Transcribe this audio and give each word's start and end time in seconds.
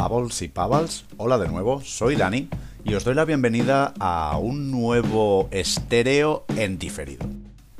Pavels 0.00 0.40
y 0.40 0.48
Pavals, 0.48 1.04
hola 1.18 1.36
de 1.36 1.46
nuevo, 1.46 1.82
soy 1.82 2.16
Dani 2.16 2.48
y 2.84 2.94
os 2.94 3.04
doy 3.04 3.14
la 3.14 3.26
bienvenida 3.26 3.92
a 4.00 4.38
un 4.38 4.70
nuevo 4.70 5.46
estéreo 5.50 6.46
en 6.56 6.78
diferido. 6.78 7.26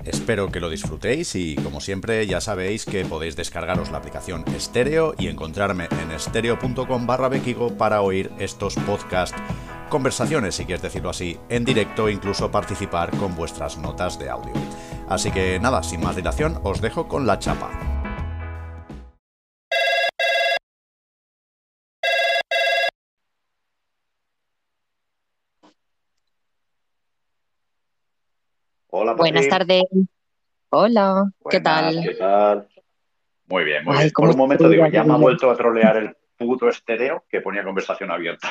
Espero 0.05 0.53
que 0.53 0.61
lo 0.61 0.69
disfrutéis 0.69 1.35
y 1.35 1.55
como 1.55 1.81
siempre 1.81 2.27
ya 2.27 2.43
sabéis 2.43 2.85
que 2.85 3.07
podéis 3.07 3.37
descargaros 3.37 3.91
la 3.91 3.97
aplicación 3.97 4.45
estéreo 4.55 5.15
y 5.19 5.29
encontrarme 5.29 5.89
en 6.03 6.11
estéreo.com 6.11 7.07
barra 7.07 7.31
bequigo 7.31 7.79
para 7.79 8.03
oír 8.03 8.31
estos 8.39 8.75
podcast 8.75 9.35
conversaciones, 9.89 10.57
si 10.57 10.67
quieres 10.67 10.83
decirlo 10.83 11.09
así, 11.09 11.39
en 11.49 11.65
directo 11.65 12.07
e 12.07 12.13
incluso 12.13 12.51
participar 12.51 13.17
con 13.17 13.35
vuestras 13.35 13.79
notas 13.79 14.19
de 14.19 14.29
audio. 14.29 14.53
Así 15.09 15.31
que 15.31 15.59
nada, 15.59 15.83
sin 15.83 16.03
más 16.03 16.17
dilación, 16.17 16.61
os 16.65 16.83
dejo 16.83 17.09
con 17.09 17.27
la 17.27 17.39
chapa. 17.39 17.91
Hola, 28.93 29.09
Buenas 29.21 29.49
tardes. 29.49 29.83
Hola, 30.71 31.31
¿qué 31.51 31.61
tal? 31.61 32.03
¿Qué 32.03 32.15
tal? 32.15 32.67
Muy 33.49 33.65
bien, 33.65 33.85
muy 33.85 33.95
Ay, 33.95 34.05
bien. 34.05 34.13
Por 34.15 34.31
un 34.31 34.37
momento 34.39 34.67
digo, 34.67 34.87
ya, 34.87 35.05
me 35.05 35.13
ha 35.13 35.17
vuelto 35.19 35.51
a 35.51 35.57
trolear 35.57 35.99
el 35.99 36.17
puto 36.39 36.71
estéreo 36.71 37.25
que 37.29 37.43
ponía 37.43 37.63
conversación 37.63 38.11
abierta. 38.11 38.49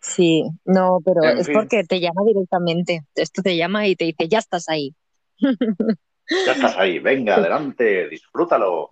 Sí, 0.00 0.42
no, 0.64 0.98
pero 1.04 1.22
En 1.22 1.38
es 1.38 1.46
fin, 1.46 1.54
porque 1.54 1.84
te 1.84 2.00
llama 2.00 2.22
directamente. 2.26 3.02
Esto 3.14 3.40
te 3.40 3.56
llama 3.56 3.86
y 3.86 3.94
te 3.94 4.06
dice, 4.06 4.26
ya 4.26 4.38
estás 4.38 4.68
ahí. 4.68 4.96
ya 5.38 6.52
estás 6.52 6.76
ahí. 6.76 6.98
Venga, 6.98 7.36
adelante, 7.36 8.08
disfrútalo. 8.08 8.88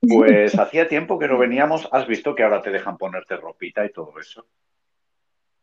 Pues 0.00 0.54
hacía 0.58 0.86
tiempo 0.86 1.18
que 1.18 1.28
no 1.28 1.38
veníamos. 1.38 1.88
Has 1.92 2.06
visto 2.06 2.34
que 2.34 2.42
ahora 2.42 2.60
te 2.60 2.70
dejan 2.70 2.98
ponerte 2.98 3.38
ropita 3.38 3.86
y 3.86 3.90
todo 3.90 4.12
eso. 4.20 4.46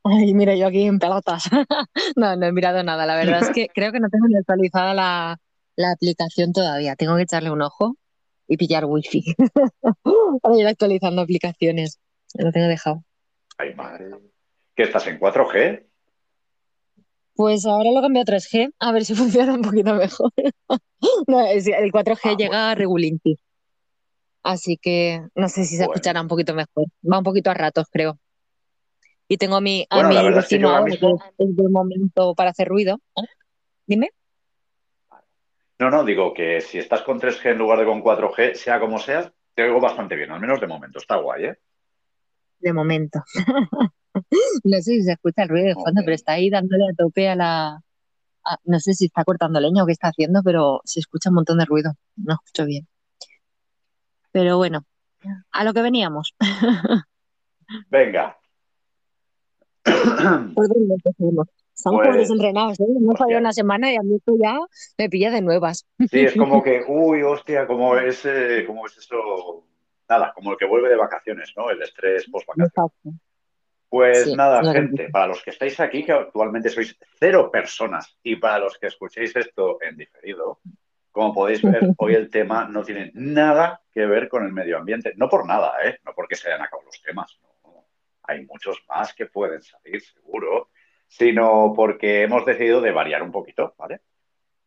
Ay, 0.04 0.34
mira, 0.34 0.56
yo 0.56 0.68
aquí 0.68 0.84
en 0.84 1.00
pelotas. 1.00 1.44
No, 2.16 2.36
no 2.36 2.46
he 2.46 2.52
mirado 2.52 2.84
nada. 2.84 3.06
La 3.06 3.16
verdad 3.16 3.42
es 3.42 3.50
que 3.52 3.68
creo 3.74 3.92
que 3.92 4.00
no 4.00 4.10
tengo 4.10 4.28
ni 4.28 4.36
actualizada 4.36 4.94
la, 4.94 5.38
la 5.76 5.92
aplicación 5.92 6.52
todavía. 6.54 6.96
Tengo 6.96 7.16
que 7.16 7.24
echarle 7.24 7.52
un 7.52 7.62
ojo 7.62 7.96
y 8.48 8.58
pillar 8.58 8.86
wifi 8.86 9.24
para 10.42 10.58
ir 10.58 10.68
actualizando 10.68 11.22
aplicaciones. 11.22 12.00
Lo 12.36 12.52
tengo 12.52 12.68
dejado. 12.68 13.04
Ay, 13.58 13.74
madre. 13.76 14.10
¿Qué 14.76 14.84
estás 14.84 15.08
en 15.08 15.20
4G? 15.20 15.86
Pues 17.36 17.66
ahora 17.66 17.92
lo 17.92 18.02
cambio 18.02 18.22
a 18.22 18.26
3G, 18.26 18.74
a 18.80 18.92
ver 18.92 19.06
si 19.06 19.16
funciona 19.16 19.54
un 19.54 19.62
poquito 19.62 19.94
mejor. 19.96 20.32
No, 21.28 21.46
el 21.46 21.64
4G 21.64 21.94
Ah, 21.96 22.20
bueno, 22.24 22.38
llega 22.38 22.76
regulinchi. 22.76 23.38
Así 24.44 24.78
que 24.78 25.22
no 25.36 25.48
sé 25.48 25.64
si 25.64 25.78
se 25.78 25.86
bueno. 25.86 25.94
escuchará 25.94 26.22
un 26.22 26.28
poquito 26.28 26.54
mejor. 26.54 26.88
Va 27.10 27.20
un 27.20 27.24
poquito 27.24 27.50
a 27.50 27.54
ratos, 27.54 27.88
creo. 27.92 28.20
Y 29.28 29.38
tengo 29.38 29.56
a 29.56 29.62
mi, 29.62 29.86
a 29.90 29.96
Bueno, 29.96 30.10
mi 30.10 30.16
es 30.18 30.24
que 30.24 30.32
vecino 30.36 30.70
ahora 30.70 30.86
que 30.86 31.08
es 31.38 31.72
momento 31.72 32.36
para 32.36 32.52
hacer 32.52 32.68
ruido. 32.68 33.00
¿Eh? 33.16 33.22
Dime. 33.88 34.12
No, 35.80 35.90
no, 35.90 36.04
digo 36.06 36.34
que 36.34 36.62
si 36.62 36.78
estás 36.78 37.02
con 37.02 37.20
3G 37.20 37.52
en 37.52 37.58
lugar 37.58 37.80
de 37.80 37.86
con 37.86 38.02
4G, 38.02 38.54
sea 38.54 38.80
como 38.80 39.00
sea, 39.00 39.34
te 39.56 39.64
oigo 39.64 39.82
bastante 39.82 40.16
bien, 40.16 40.32
al 40.32 40.40
menos 40.40 40.62
de 40.62 40.68
momento. 40.68 41.00
Está 41.00 41.18
guay, 41.18 41.46
¿eh? 41.46 41.58
De 42.60 42.74
momento. 42.74 43.20
No 44.64 44.78
sé 44.78 44.84
si 44.92 45.02
se 45.02 45.14
escucha 45.14 45.42
el 45.42 45.50
ruido 45.50 45.70
de 45.70 45.74
fondo, 45.74 46.02
pero 46.06 46.14
está 46.14 46.34
ahí 46.34 46.52
dándole 46.52 46.84
a 46.84 46.94
tope 46.96 47.28
a 47.30 47.36
la... 47.36 47.80
a- 48.46 48.58
no 48.66 48.80
sé 48.80 48.94
si 48.94 49.06
está 49.06 49.24
cortando 49.24 49.60
leña 49.60 49.84
o 49.84 49.88
qué 49.88 49.92
está 49.94 50.10
haciendo, 50.10 50.42
pero 50.44 50.82
se 50.86 51.00
escucha 51.00 51.30
un 51.30 51.36
montón 51.38 51.58
de 51.58 51.66
ruido. 51.66 51.94
No 52.18 52.36
escucho 52.36 52.66
bien. 52.66 52.88
Pero 54.32 54.58
bueno, 54.58 54.86
a 55.52 55.64
lo 55.64 55.74
que 55.74 55.82
veníamos. 55.82 56.36
Venga. 57.90 58.38
¿Por 59.84 60.68
dónde 60.70 60.96
empezamos? 60.96 61.48
Estamos 61.76 62.02
como 62.02 62.14
Pues, 62.14 62.18
desenrenados, 62.30 62.80
¿eh? 62.80 62.84
Fallado 62.86 63.12
hostia. 63.24 63.38
una 63.40 63.52
semana 63.54 63.92
y 63.92 63.96
a 63.96 64.02
mí 64.02 64.16
esto 64.16 64.34
ya 64.42 64.60
me 64.98 65.10
pilla 65.10 65.32
de 65.32 65.42
nuevas. 65.42 65.86
Sí, 66.10 66.20
es 66.22 66.36
como 66.36 66.62
que, 66.64 66.84
uy, 66.88 67.24
hostia, 67.24 67.66
¿cómo 67.68 67.98
es, 67.98 68.24
eh, 68.26 68.64
cómo 68.68 68.86
es 68.86 68.98
eso? 68.98 69.66
Nada, 70.08 70.32
como 70.36 70.52
el 70.52 70.58
que 70.58 70.66
vuelve 70.66 70.90
de 70.90 70.96
vacaciones, 70.96 71.54
¿no? 71.58 71.70
El 71.70 71.82
estrés 71.82 72.30
post-vacaciones. 72.30 73.20
Pues 73.90 74.24
Sí, 74.24 74.36
nada, 74.36 74.62
no 74.62 74.72
gente, 74.72 75.10
para 75.10 75.28
los 75.28 75.42
que 75.44 75.52
estáis 75.52 75.80
aquí, 75.80 76.04
que 76.04 76.12
actualmente 76.14 76.70
sois 76.70 76.98
cero 77.20 77.50
personas, 77.52 78.18
y 78.24 78.36
para 78.38 78.60
los 78.60 78.78
que 78.80 78.88
escuchéis 78.88 79.36
esto 79.36 79.78
en 79.82 79.96
diferido, 79.98 80.60
como 81.12 81.34
podéis 81.34 81.62
ver, 81.62 81.82
hoy 81.98 82.16
el 82.16 82.30
tema 82.30 82.68
no 82.68 82.84
tiene 82.84 83.12
nada 83.14 83.82
que 83.92 84.06
ver 84.06 84.30
con 84.30 84.46
el 84.46 84.52
medio 84.52 84.78
ambiente. 84.78 85.14
No 85.16 85.30
por 85.30 85.46
nada, 85.46 85.74
¿eh? 85.86 86.00
No 86.06 86.14
porque 86.16 86.36
se 86.36 86.48
hayan 86.50 86.62
acabado 86.64 86.88
los 86.88 87.02
temas, 87.02 87.40
no. 87.44 87.50
Hay 88.24 88.46
muchos 88.46 88.84
más 88.88 89.14
que 89.14 89.26
pueden 89.26 89.62
salir, 89.62 90.02
seguro, 90.02 90.70
sino 91.08 91.74
porque 91.76 92.24
hemos 92.24 92.46
decidido 92.46 92.82
de 92.82 92.92
variar 92.92 93.22
un 93.22 93.32
poquito, 93.32 93.76
¿vale? 93.78 94.02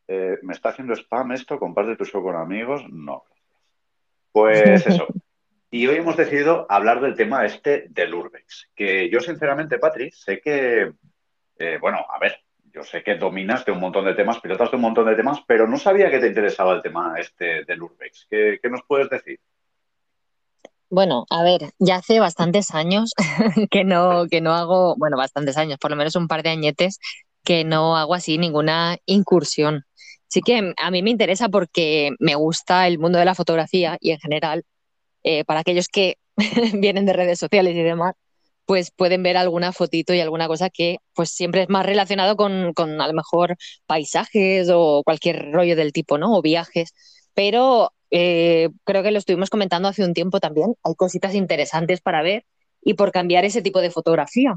Eh, 0.08 0.38
¿me 0.42 0.52
está 0.52 0.68
haciendo 0.68 0.94
spam 0.94 1.32
esto? 1.32 1.58
¿Comparte 1.58 1.96
tu 1.96 2.04
show 2.04 2.22
con 2.22 2.36
amigos? 2.36 2.84
No, 2.88 3.24
gracias. 3.24 3.46
Pues 4.32 4.86
eso. 4.86 5.06
Y 5.70 5.86
hoy 5.88 5.96
hemos 5.96 6.16
decidido 6.16 6.66
hablar 6.68 7.00
del 7.00 7.16
tema 7.16 7.44
este 7.44 7.86
del 7.90 8.14
Urbex, 8.14 8.70
que 8.74 9.10
yo 9.10 9.20
sinceramente, 9.20 9.78
Patri, 9.78 10.10
sé 10.12 10.40
que, 10.40 10.92
eh, 11.58 11.78
bueno, 11.80 12.06
a 12.08 12.18
ver, 12.18 12.40
yo 12.72 12.84
sé 12.84 13.02
que 13.02 13.16
dominas 13.16 13.64
de 13.64 13.72
un 13.72 13.80
montón 13.80 14.04
de 14.04 14.14
temas, 14.14 14.40
pilotas 14.40 14.70
de 14.70 14.76
un 14.76 14.82
montón 14.82 15.06
de 15.06 15.16
temas, 15.16 15.40
pero 15.46 15.66
no 15.66 15.76
sabía 15.76 16.10
que 16.10 16.20
te 16.20 16.28
interesaba 16.28 16.74
el 16.74 16.82
tema 16.82 17.14
este 17.18 17.64
del 17.64 17.82
Urbex. 17.82 18.26
¿Qué, 18.30 18.60
qué 18.62 18.70
nos 18.70 18.84
puedes 18.84 19.10
decir? 19.10 19.40
Bueno, 20.88 21.26
a 21.30 21.42
ver, 21.42 21.72
ya 21.78 21.96
hace 21.96 22.20
bastantes 22.20 22.72
años 22.74 23.12
que 23.70 23.84
no, 23.84 24.26
que 24.30 24.40
no 24.40 24.52
hago, 24.54 24.94
bueno, 24.96 25.16
bastantes 25.16 25.56
años, 25.56 25.78
por 25.78 25.90
lo 25.90 25.96
menos 25.96 26.14
un 26.16 26.28
par 26.28 26.42
de 26.42 26.50
añetes, 26.50 26.98
que 27.44 27.64
no 27.64 27.96
hago 27.96 28.14
así 28.14 28.38
ninguna 28.38 28.98
incursión. 29.06 29.84
Sí 30.28 30.42
que 30.42 30.72
a 30.76 30.90
mí 30.90 31.02
me 31.02 31.10
interesa 31.10 31.48
porque 31.48 32.10
me 32.20 32.34
gusta 32.36 32.86
el 32.86 32.98
mundo 32.98 33.18
de 33.18 33.24
la 33.24 33.34
fotografía 33.34 33.96
y 34.00 34.12
en 34.12 34.18
general, 34.20 34.64
eh, 35.24 35.44
para 35.44 35.60
aquellos 35.60 35.88
que 35.88 36.18
vienen 36.74 37.06
de 37.06 37.12
redes 37.14 37.38
sociales 37.38 37.74
y 37.76 37.82
demás, 37.82 38.14
pues 38.66 38.90
pueden 38.90 39.22
ver 39.22 39.36
alguna 39.36 39.72
fotito 39.72 40.14
y 40.14 40.20
alguna 40.20 40.48
cosa 40.48 40.70
que 40.70 40.98
pues 41.14 41.30
siempre 41.30 41.62
es 41.62 41.68
más 41.70 41.86
relacionado 41.86 42.36
con, 42.36 42.72
con 42.74 43.00
a 43.00 43.06
lo 43.08 43.14
mejor 43.14 43.56
paisajes 43.86 44.68
o 44.72 45.02
cualquier 45.04 45.52
rollo 45.52 45.76
del 45.76 45.92
tipo, 45.92 46.18
¿no? 46.18 46.36
O 46.36 46.42
viajes. 46.42 46.92
Pero 47.34 47.92
eh, 48.18 48.70
creo 48.84 49.02
que 49.02 49.10
lo 49.10 49.18
estuvimos 49.18 49.50
comentando 49.50 49.88
hace 49.88 50.04
un 50.04 50.14
tiempo 50.14 50.40
también. 50.40 50.74
Hay 50.82 50.94
cositas 50.94 51.34
interesantes 51.34 52.00
para 52.00 52.22
ver 52.22 52.44
y 52.80 52.94
por 52.94 53.12
cambiar 53.12 53.44
ese 53.44 53.60
tipo 53.60 53.80
de 53.80 53.90
fotografía. 53.90 54.54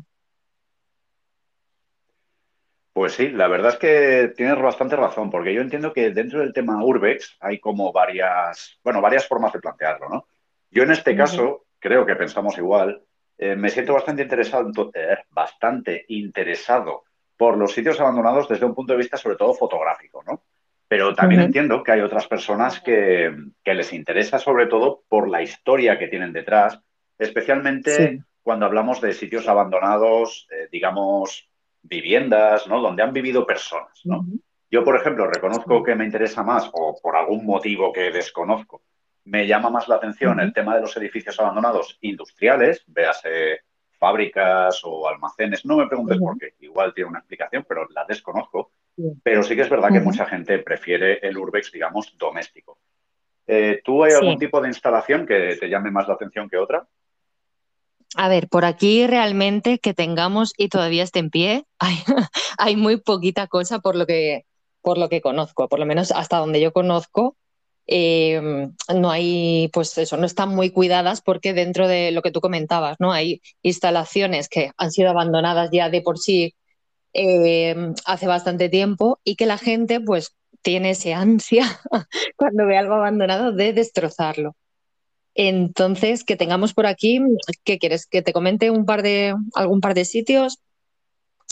Pues 2.93 3.13
sí, 3.13 3.29
la 3.29 3.47
verdad 3.47 3.73
es 3.73 3.77
que 3.77 4.33
tienes 4.35 4.61
bastante 4.61 4.95
razón, 4.95 5.29
porque 5.29 5.53
yo 5.53 5.61
entiendo 5.61 5.91
que 5.91 6.11
dentro 6.11 6.39
del 6.39 6.53
tema 6.53 6.83
Urbex 6.83 7.37
hay 7.39 7.59
como 7.59 7.91
varias, 7.91 8.79
bueno, 8.83 9.01
varias 9.01 9.27
formas 9.27 9.51
de 9.51 9.59
plantearlo, 9.59 10.09
¿no? 10.09 10.27
Yo 10.71 10.83
en 10.83 10.91
este 10.91 11.15
caso, 11.15 11.65
creo 11.79 12.05
que 12.05 12.15
pensamos 12.15 12.57
igual, 12.57 13.03
eh, 13.37 13.55
me 13.55 13.69
siento 13.69 13.93
bastante 13.93 14.23
interesado, 14.23 14.91
eh, 14.93 15.17
bastante 15.29 16.05
interesado 16.09 17.03
por 17.37 17.57
los 17.57 17.73
sitios 17.73 17.99
abandonados 17.99 18.47
desde 18.47 18.65
un 18.65 18.75
punto 18.75 18.93
de 18.93 18.99
vista 18.99 19.17
sobre 19.17 19.37
todo 19.37 19.53
fotográfico, 19.53 20.23
¿no? 20.25 20.43
Pero 20.89 21.15
también 21.15 21.41
entiendo 21.41 21.83
que 21.83 21.93
hay 21.93 22.01
otras 22.01 22.27
personas 22.27 22.81
que, 22.81 23.33
que 23.63 23.73
les 23.73 23.93
interesa 23.93 24.39
sobre 24.39 24.67
todo 24.67 25.03
por 25.07 25.29
la 25.29 25.41
historia 25.41 25.97
que 25.97 26.09
tienen 26.09 26.33
detrás, 26.33 26.81
Sí, 27.19 27.25
especialmente 27.25 28.23
cuando 28.41 28.65
hablamos 28.65 29.01
de 29.01 29.13
sitios 29.13 29.47
abandonados, 29.49 30.47
eh, 30.51 30.69
digamos, 30.71 31.49
viviendas, 31.81 32.65
¿no? 32.67 32.81
Donde 32.81 33.03
han 33.03 33.11
vivido 33.11 33.45
personas, 33.45 33.99
¿no? 34.05 34.25
Yo, 34.71 34.83
por 34.85 34.95
ejemplo, 34.95 35.27
reconozco 35.27 35.83
que 35.83 35.95
me 35.95 36.05
interesa 36.05 36.43
más, 36.43 36.69
o 36.73 36.97
por 37.01 37.17
algún 37.17 37.45
motivo 37.45 37.91
que 37.91 38.11
desconozco, 38.11 38.83
me 39.25 39.47
llama 39.47 39.69
más 39.69 39.87
la 39.87 39.95
atención 39.95 40.39
el 40.39 40.53
tema 40.53 40.75
de 40.75 40.81
los 40.81 40.95
edificios 40.95 41.39
abandonados 41.39 41.97
industriales, 42.01 42.83
véase 42.87 43.61
fábricas 43.97 44.79
o 44.85 45.07
almacenes. 45.09 45.65
No 45.65 45.75
me 45.75 45.87
preguntes 45.87 46.17
por 46.17 46.37
qué, 46.37 46.53
igual 46.59 46.93
tiene 46.93 47.09
una 47.09 47.19
explicación, 47.19 47.65
pero 47.67 47.87
la 47.89 48.05
desconozco. 48.05 48.71
Pero 49.23 49.43
sí 49.43 49.55
que 49.55 49.61
es 49.61 49.69
verdad 49.69 49.91
que 49.91 49.99
mucha 49.99 50.25
gente 50.25 50.59
prefiere 50.59 51.19
el 51.27 51.37
urbex, 51.37 51.71
digamos, 51.71 52.17
doméstico. 52.17 52.79
Eh, 53.47 53.81
¿tú 53.83 54.03
hay 54.03 54.11
Sí. 54.11 54.17
algún 54.17 54.37
tipo 54.37 54.61
de 54.61 54.67
instalación 54.67 55.25
que 55.25 55.55
te 55.59 55.69
llame 55.69 55.91
más 55.91 56.07
la 56.07 56.13
atención 56.15 56.49
que 56.49 56.57
otra? 56.57 56.87
A 58.15 58.27
ver, 58.27 58.47
por 58.47 58.65
aquí 58.65 59.05
realmente 59.07 59.79
que 59.79 59.93
tengamos 59.93 60.53
y 60.57 60.69
todavía 60.69 61.03
esté 61.03 61.19
en 61.19 61.29
pie, 61.29 61.65
hay, 61.79 61.95
hay 62.57 62.75
muy 62.75 62.97
poquita 62.99 63.47
cosa 63.47 63.79
por 63.79 63.95
lo 63.95 64.05
que, 64.05 64.45
por 64.81 64.97
lo 64.97 65.09
que 65.09 65.21
conozco, 65.21 65.67
por 65.67 65.79
lo 65.79 65.85
menos 65.85 66.11
hasta 66.11 66.37
donde 66.37 66.59
yo 66.59 66.71
conozco, 66.73 67.37
eh, 67.87 68.67
no 68.95 69.09
hay, 69.09 69.69
pues 69.73 69.97
eso, 69.97 70.15
no 70.17 70.25
están 70.27 70.49
muy 70.49 70.69
cuidadas 70.69 71.21
porque 71.21 71.53
dentro 71.53 71.87
de 71.87 72.11
lo 72.11 72.21
que 72.21 72.31
tú 72.31 72.41
comentabas, 72.41 72.97
¿no? 72.99 73.11
Hay 73.11 73.41
instalaciones 73.63 74.47
que 74.47 74.71
han 74.77 74.91
sido 74.91 75.09
abandonadas 75.09 75.69
ya 75.71 75.89
de 75.89 76.01
por 76.01 76.19
sí 76.19 76.53
eh, 77.13 77.75
hace 78.05 78.27
bastante 78.27 78.69
tiempo 78.69 79.19
y 79.23 79.35
que 79.35 79.45
la 79.45 79.57
gente 79.57 79.99
pues 79.99 80.35
tiene 80.61 80.91
ese 80.91 81.13
ansia 81.13 81.65
cuando 82.35 82.65
ve 82.65 82.77
algo 82.77 82.95
abandonado 82.95 83.51
de 83.51 83.73
destrozarlo. 83.73 84.55
Entonces, 85.35 86.23
que 86.23 86.35
tengamos 86.35 86.73
por 86.73 86.85
aquí, 86.85 87.21
¿qué 87.63 87.77
quieres? 87.77 88.07
¿Que 88.07 88.21
te 88.21 88.33
comente 88.33 88.71
un 88.71 88.85
par 88.85 89.03
de, 89.03 89.35
algún 89.55 89.79
par 89.79 89.93
de 89.93 90.05
sitios? 90.05 90.59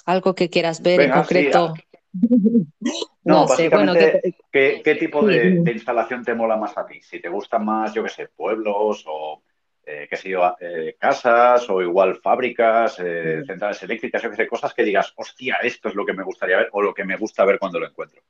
¿Algo 0.06 0.36
que 0.36 0.50
quieras 0.50 0.82
ver 0.82 1.02
en 1.02 1.12
concreto? 1.12 1.74
no, 3.24 3.48
básicamente, 3.48 4.36
¿qué, 4.52 4.98
tipo 5.00 5.26
de, 5.26 5.62
instalación 5.74 6.24
te 6.24 6.34
mola 6.34 6.58
más 6.58 6.78
a 6.78 6.86
ti? 6.86 7.02
Si 7.02 7.22
te 7.22 7.30
gustan 7.30 7.66
más, 7.66 7.94
yo 7.94 8.04
qué 8.04 8.10
sé, 8.10 8.28
pueblos 8.36 9.04
o, 9.08 9.42
eh, 9.90 10.06
qué 10.10 10.18
sé 10.18 10.30
yo, 10.30 10.54
eh, 10.60 10.98
casas 11.00 11.70
o 11.70 11.82
igual 11.82 12.20
fábricas, 12.22 12.98
eh, 13.00 13.42
centrales 13.48 13.82
eléctricas, 13.84 14.22
yo 14.22 14.30
qué 14.30 14.36
sé, 14.36 14.48
cosas 14.48 14.74
que 14.74 14.84
digas, 14.84 15.14
hostia, 15.16 15.56
esto 15.64 15.88
es 15.88 15.96
lo 15.96 16.06
que 16.06 16.12
me 16.12 16.24
gustaría 16.24 16.58
ver 16.58 16.70
o 16.74 16.82
lo 16.82 16.94
que 16.94 17.06
me 17.06 17.16
gusta 17.16 17.46
ver 17.46 17.58
cuando 17.58 17.80
lo 17.80 17.88
encuentro. 17.88 18.22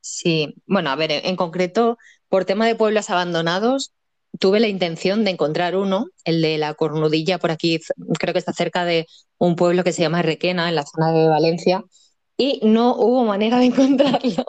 Sí, 0.00 0.56
bueno, 0.66 0.90
a 0.90 0.96
ver, 0.96 1.12
en 1.12 1.36
concreto, 1.36 1.96
por 2.28 2.44
tema 2.44 2.66
de 2.66 2.74
pueblos 2.74 3.08
abandonados, 3.08 3.92
tuve 4.40 4.58
la 4.58 4.66
intención 4.66 5.24
de 5.24 5.30
encontrar 5.30 5.76
uno, 5.76 6.06
el 6.24 6.42
de 6.42 6.58
la 6.58 6.74
Cornudilla, 6.74 7.38
por 7.38 7.52
aquí, 7.52 7.78
creo 8.18 8.32
que 8.32 8.40
está 8.40 8.52
cerca 8.52 8.84
de 8.84 9.06
un 9.38 9.54
pueblo 9.54 9.84
que 9.84 9.92
se 9.92 10.02
llama 10.02 10.22
Requena, 10.22 10.68
en 10.68 10.74
la 10.74 10.84
zona 10.84 11.12
de 11.12 11.28
Valencia, 11.28 11.84
y 12.36 12.58
no 12.64 12.96
hubo 12.96 13.24
manera 13.24 13.58
de 13.58 13.66
encontrarlo. 13.66 14.44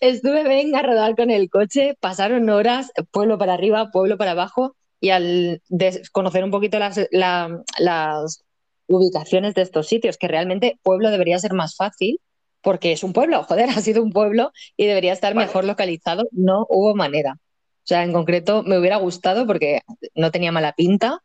Estuve, 0.00 0.44
venga, 0.44 0.78
a 0.78 0.82
rodar 0.82 1.14
con 1.14 1.30
el 1.30 1.50
coche, 1.50 1.94
pasaron 2.00 2.48
horas, 2.48 2.90
pueblo 3.10 3.36
para 3.36 3.52
arriba, 3.52 3.90
pueblo 3.90 4.16
para 4.16 4.30
abajo, 4.30 4.76
y 5.02 5.10
al 5.10 5.60
conocer 6.12 6.44
un 6.44 6.52
poquito 6.52 6.78
las, 6.78 6.96
las 7.10 8.44
ubicaciones 8.86 9.52
de 9.54 9.62
estos 9.62 9.88
sitios, 9.88 10.16
que 10.16 10.28
realmente 10.28 10.78
pueblo 10.84 11.10
debería 11.10 11.40
ser 11.40 11.54
más 11.54 11.74
fácil, 11.74 12.20
porque 12.60 12.92
es 12.92 13.02
un 13.02 13.12
pueblo, 13.12 13.42
joder, 13.48 13.68
ha 13.70 13.80
sido 13.80 14.00
un 14.00 14.12
pueblo 14.12 14.52
y 14.76 14.86
debería 14.86 15.12
estar 15.12 15.34
mejor 15.34 15.64
localizado, 15.64 16.28
no 16.30 16.66
hubo 16.68 16.94
manera. 16.94 17.32
O 17.32 17.84
sea, 17.84 18.04
en 18.04 18.12
concreto 18.12 18.62
me 18.62 18.78
hubiera 18.78 18.96
gustado 18.96 19.44
porque 19.44 19.80
no 20.14 20.30
tenía 20.30 20.52
mala 20.52 20.72
pinta, 20.72 21.18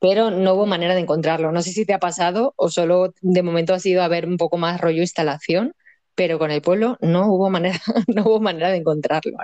pero 0.00 0.32
no 0.32 0.54
hubo 0.54 0.66
manera 0.66 0.94
de 0.96 1.02
encontrarlo. 1.02 1.52
No 1.52 1.62
sé 1.62 1.70
si 1.70 1.86
te 1.86 1.94
ha 1.94 2.00
pasado 2.00 2.54
o 2.56 2.70
solo 2.70 3.14
de 3.20 3.42
momento 3.44 3.72
ha 3.72 3.78
sido 3.78 4.02
a 4.02 4.08
ver 4.08 4.26
un 4.26 4.36
poco 4.36 4.58
más 4.58 4.80
rollo 4.80 5.00
instalación, 5.00 5.74
pero 6.16 6.40
con 6.40 6.50
el 6.50 6.60
pueblo 6.60 6.98
no 7.00 7.32
hubo 7.32 7.50
manera, 7.50 7.78
no 8.08 8.24
hubo 8.24 8.40
manera 8.40 8.70
de 8.70 8.78
encontrarlo. 8.78 9.38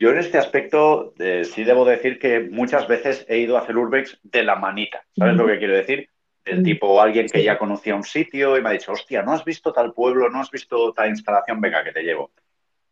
Yo 0.00 0.08
en 0.08 0.18
este 0.18 0.38
aspecto 0.38 1.12
eh, 1.18 1.44
sí 1.44 1.62
debo 1.62 1.84
decir 1.84 2.18
que 2.18 2.40
muchas 2.40 2.88
veces 2.88 3.26
he 3.28 3.36
ido 3.36 3.58
a 3.58 3.60
hacer 3.60 3.76
urbex 3.76 4.18
de 4.22 4.42
la 4.42 4.56
manita. 4.56 5.04
¿Sabes 5.14 5.36
lo 5.36 5.46
que 5.46 5.58
quiero 5.58 5.74
decir? 5.74 6.08
Del 6.42 6.62
tipo 6.62 7.02
alguien 7.02 7.28
que 7.28 7.44
ya 7.44 7.58
conocía 7.58 7.94
un 7.94 8.02
sitio 8.02 8.56
y 8.56 8.62
me 8.62 8.70
ha 8.70 8.72
dicho, 8.72 8.92
hostia, 8.92 9.22
¿no 9.22 9.34
has 9.34 9.44
visto 9.44 9.74
tal 9.74 9.92
pueblo? 9.92 10.30
¿No 10.30 10.40
has 10.40 10.50
visto 10.50 10.94
tal 10.94 11.10
instalación? 11.10 11.60
Venga, 11.60 11.84
que 11.84 11.92
te 11.92 12.02
llevo. 12.02 12.32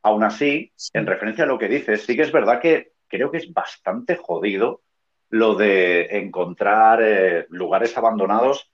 Aún 0.02 0.22
así, 0.22 0.70
en 0.92 1.06
referencia 1.06 1.44
a 1.44 1.46
lo 1.46 1.58
que 1.58 1.68
dices, 1.68 2.04
sí 2.04 2.14
que 2.14 2.22
es 2.22 2.30
verdad 2.30 2.60
que 2.60 2.92
creo 3.06 3.30
que 3.30 3.38
es 3.38 3.50
bastante 3.54 4.16
jodido 4.16 4.82
lo 5.30 5.54
de 5.54 6.18
encontrar 6.18 7.00
eh, 7.02 7.46
lugares 7.48 7.96
abandonados 7.96 8.70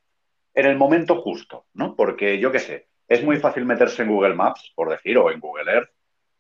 en 0.55 0.67
el 0.67 0.77
momento 0.77 1.23
justo, 1.23 1.67
¿no? 1.73 1.95
Porque 1.95 2.41
yo 2.41 2.51
qué 2.51 2.59
sé, 2.59 2.89
es 3.07 3.23
muy 3.23 3.37
fácil 3.37 3.65
meterse 3.65 4.03
en 4.03 4.09
Google 4.09 4.35
Maps, 4.35 4.73
por 4.75 4.91
decir, 4.91 5.19
o 5.19 5.31
en 5.31 5.39
Google 5.39 5.71
Earth, 5.73 5.91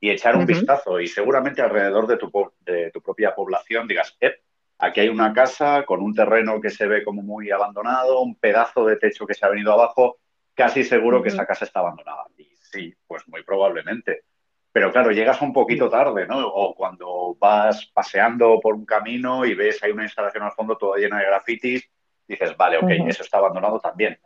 y 0.04 0.10
echar 0.10 0.36
un 0.36 0.44
vistazo 0.44 1.00
y 1.00 1.06
seguramente 1.06 1.62
alrededor 1.62 2.06
de 2.06 2.18
tu, 2.18 2.30
de 2.60 2.90
tu 2.90 3.00
propia 3.00 3.34
población 3.34 3.88
digas, 3.88 4.14
eh, 4.20 4.34
aquí 4.76 5.00
hay 5.00 5.08
una 5.08 5.32
casa 5.32 5.82
con 5.86 6.02
un 6.02 6.14
terreno 6.14 6.60
que 6.60 6.68
se 6.68 6.86
ve 6.86 7.02
como 7.02 7.22
muy 7.22 7.50
abandonado, 7.50 8.20
un 8.20 8.34
pedazo 8.34 8.84
de 8.84 8.96
techo 8.96 9.26
que 9.26 9.32
se 9.32 9.46
ha 9.46 9.48
venido 9.48 9.72
abajo, 9.72 10.18
casi 10.52 10.84
seguro 10.84 11.22
que 11.22 11.30
esa 11.30 11.46
casa 11.46 11.64
está 11.64 11.80
abandonada. 11.80 12.26
Y 12.36 12.54
sí, 12.54 12.94
pues 13.06 13.26
muy 13.28 13.44
probablemente. 13.44 14.24
Pero 14.72 14.92
claro, 14.92 15.10
llegas 15.10 15.40
un 15.40 15.54
poquito 15.54 15.88
tarde, 15.88 16.26
¿no? 16.26 16.48
O 16.48 16.74
cuando 16.74 17.34
vas 17.40 17.86
paseando 17.86 18.60
por 18.60 18.74
un 18.74 18.84
camino 18.84 19.46
y 19.46 19.54
ves 19.54 19.82
hay 19.82 19.92
una 19.92 20.02
instalación 20.02 20.44
al 20.44 20.52
fondo 20.52 20.76
toda 20.76 20.98
llena 20.98 21.18
de 21.20 21.24
grafitis, 21.24 21.90
dices, 22.28 22.54
vale, 22.58 22.76
ok, 22.76 22.90
eso 23.08 23.22
está 23.22 23.38
abandonado 23.38 23.80
también. 23.80 24.18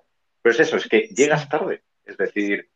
Pero 0.43 0.53
es 0.53 0.59
eso, 0.59 0.77
es 0.77 0.89
que 0.89 1.03
llegas 1.15 1.49
tarde. 1.49 1.85
Es 2.05 2.17
decir, 2.17 2.69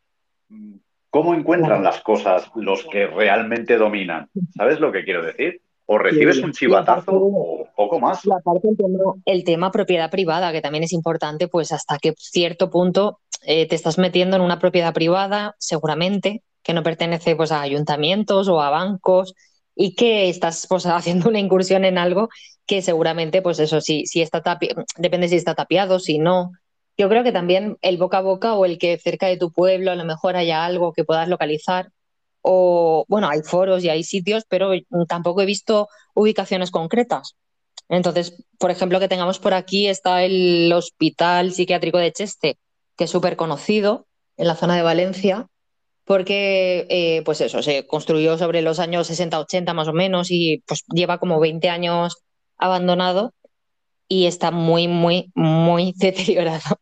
¿cómo 1.12 1.34
encuentran 1.34 1.84
las 1.84 2.00
cosas 2.00 2.50
los 2.56 2.84
que 2.86 3.06
realmente 3.06 3.76
dominan? 3.76 4.30
¿Sabes 4.56 4.80
lo 4.80 4.90
que 4.90 5.04
quiero 5.04 5.22
decir? 5.22 5.60
O 5.84 5.98
recibes 5.98 6.38
un 6.38 6.52
chivatazo 6.52 7.12
o 7.12 7.68
poco 7.76 8.00
más. 8.00 8.24
La 8.24 8.38
parte 8.40 8.68
el 9.26 9.44
tema 9.44 9.70
propiedad 9.70 10.10
privada, 10.10 10.52
que 10.52 10.62
también 10.62 10.84
es 10.84 10.92
importante, 10.92 11.48
pues 11.48 11.70
hasta 11.70 11.98
que 11.98 12.14
cierto 12.16 12.70
punto 12.70 13.20
eh, 13.42 13.68
te 13.68 13.74
estás 13.74 13.98
metiendo 13.98 14.36
en 14.36 14.42
una 14.42 14.58
propiedad 14.58 14.94
privada, 14.94 15.54
seguramente, 15.58 16.42
que 16.62 16.72
no 16.72 16.82
pertenece 16.82 17.36
pues, 17.36 17.52
a 17.52 17.60
ayuntamientos 17.60 18.48
o 18.48 18.62
a 18.62 18.70
bancos 18.70 19.34
y 19.74 19.94
que 19.94 20.30
estás 20.30 20.66
pues, 20.66 20.86
haciendo 20.86 21.28
una 21.28 21.40
incursión 21.40 21.84
en 21.84 21.98
algo 21.98 22.30
que 22.64 22.80
seguramente, 22.80 23.42
pues 23.42 23.58
eso, 23.58 23.82
si, 23.82 24.06
si 24.06 24.22
está 24.22 24.42
depende 24.96 25.28
si 25.28 25.36
está 25.36 25.54
tapiado, 25.54 25.98
si 25.98 26.18
no. 26.18 26.52
Yo 26.96 27.08
creo 27.08 27.24
que 27.24 27.32
también 27.32 27.78
el 27.82 27.96
boca 27.96 28.18
a 28.18 28.22
boca 28.22 28.54
o 28.54 28.64
el 28.64 28.78
que 28.78 28.98
cerca 28.98 29.26
de 29.26 29.38
tu 29.38 29.50
pueblo 29.50 29.90
a 29.90 29.94
lo 29.94 30.04
mejor 30.04 30.36
haya 30.36 30.64
algo 30.64 30.92
que 30.92 31.04
puedas 31.04 31.28
localizar. 31.28 31.90
O, 32.42 33.04
bueno, 33.08 33.28
hay 33.28 33.42
foros 33.42 33.84
y 33.84 33.88
hay 33.88 34.04
sitios, 34.04 34.44
pero 34.48 34.70
tampoco 35.08 35.42
he 35.42 35.46
visto 35.46 35.88
ubicaciones 36.14 36.70
concretas. 36.70 37.36
Entonces, 37.88 38.44
por 38.58 38.70
ejemplo, 38.70 39.00
que 39.00 39.08
tengamos 39.08 39.38
por 39.38 39.54
aquí 39.54 39.86
está 39.86 40.24
el 40.24 40.72
Hospital 40.72 41.52
Psiquiátrico 41.52 41.98
de 41.98 42.12
Cheste, 42.12 42.58
que 42.96 43.04
es 43.04 43.10
súper 43.10 43.36
conocido 43.36 44.06
en 44.36 44.48
la 44.48 44.54
zona 44.54 44.76
de 44.76 44.82
Valencia, 44.82 45.46
porque 46.04 46.86
eh, 46.88 47.22
pues 47.24 47.40
eso, 47.40 47.62
se 47.62 47.86
construyó 47.86 48.38
sobre 48.38 48.62
los 48.62 48.78
años 48.80 49.10
60-80 49.10 49.72
más 49.74 49.88
o 49.88 49.92
menos 49.92 50.30
y 50.30 50.62
pues 50.66 50.84
lleva 50.92 51.18
como 51.18 51.38
20 51.38 51.68
años 51.68 52.16
abandonado 52.56 53.34
y 54.12 54.26
está 54.26 54.50
muy, 54.50 54.88
muy, 54.88 55.32
muy 55.34 55.94
deteriorado. 55.98 56.76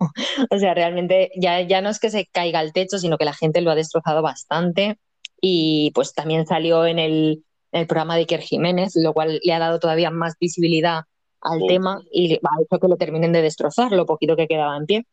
o 0.50 0.58
sea, 0.58 0.74
realmente 0.74 1.30
ya, 1.36 1.60
ya 1.60 1.80
no 1.80 1.88
es 1.88 2.00
que 2.00 2.10
se 2.10 2.26
caiga 2.26 2.58
al 2.58 2.72
techo, 2.72 2.98
sino 2.98 3.18
que 3.18 3.24
la 3.24 3.34
gente 3.34 3.60
lo 3.60 3.70
ha 3.70 3.76
destrozado 3.76 4.20
bastante 4.20 4.98
y 5.40 5.92
pues 5.94 6.12
también 6.12 6.44
salió 6.44 6.86
en 6.86 6.98
el, 6.98 7.44
programa 7.86 8.16
de 8.16 8.22
Iker 8.22 8.40
Jiménez, 8.40 8.94
lo 8.96 9.12
cual 9.12 9.38
le 9.44 9.52
ha 9.52 9.60
dado 9.60 9.78
todavía 9.78 10.10
más 10.10 10.34
visibilidad 10.40 11.02
al 11.40 11.60
tema 11.68 12.02
y 12.10 12.34
ha 12.34 12.62
hecho 12.62 12.80
que 12.80 12.88
lo 12.88 12.96
terminen 12.96 13.32
de 13.32 13.42
destrozar 13.42 13.92
lo 13.92 14.06
poquito 14.06 14.34
que 14.34 14.48
quedaba 14.48 14.76
en 14.76 14.86
pie. 14.86 15.06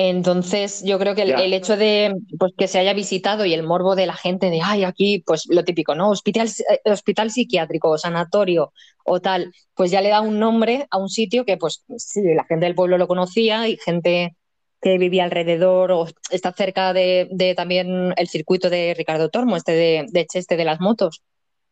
Entonces, 0.00 0.84
yo 0.84 0.96
creo 0.96 1.16
que 1.16 1.22
el, 1.22 1.52
hecho 1.52 1.76
de 1.76 2.14
pues, 2.38 2.52
que 2.56 2.68
se 2.68 2.78
haya 2.78 2.92
visitado 2.92 3.44
y 3.44 3.52
el 3.52 3.64
morbo 3.64 3.96
de 3.96 4.06
la 4.06 4.14
gente 4.14 4.48
de, 4.48 4.60
ay, 4.62 4.84
aquí, 4.84 5.24
pues 5.26 5.46
lo 5.48 5.64
típico, 5.64 5.96
¿no? 5.96 6.10
Hospital, 6.10 6.46
eh, 6.46 6.88
hospital 6.88 7.32
psiquiátrico 7.32 7.90
o 7.90 7.98
sanatorio 7.98 8.72
o 9.04 9.20
tal, 9.20 9.52
pues 9.74 9.90
ya 9.90 10.00
le 10.00 10.10
da 10.10 10.20
un 10.20 10.38
nombre 10.38 10.86
a 10.92 10.98
un 10.98 11.08
sitio 11.08 11.44
que, 11.44 11.56
pues 11.56 11.84
sí, 11.96 12.22
la 12.22 12.44
gente 12.44 12.66
del 12.66 12.76
pueblo 12.76 12.96
lo 12.96 13.08
conocía 13.08 13.66
y 13.66 13.76
gente 13.76 14.36
que 14.80 14.98
vivía 14.98 15.24
alrededor 15.24 15.90
o 15.90 16.06
está 16.30 16.52
cerca 16.52 16.92
de, 16.92 17.54
también 17.56 18.14
el 18.16 18.28
circuito 18.28 18.70
de 18.70 18.94
Ricardo 18.96 19.30
Tormo, 19.30 19.56
este 19.56 19.72
de, 19.72 20.06
de 20.10 20.26
Cheste 20.26 20.56
de 20.56 20.64
las 20.64 20.80
motos. 20.80 21.22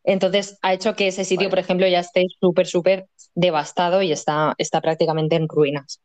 Entonces, 0.03 0.57
ha 0.61 0.73
hecho 0.73 0.95
que 0.95 1.07
ese 1.07 1.23
sitio, 1.23 1.49
por 1.49 1.59
ejemplo, 1.59 1.87
ya 1.87 2.01
esté 2.01 2.25
súper, 2.41 2.67
súper 2.67 3.07
devastado 3.35 4.01
y 4.01 4.11
está, 4.11 4.53
está 4.57 4.81
prácticamente 4.81 5.37
en 5.37 5.47
ruinas. 5.47 6.01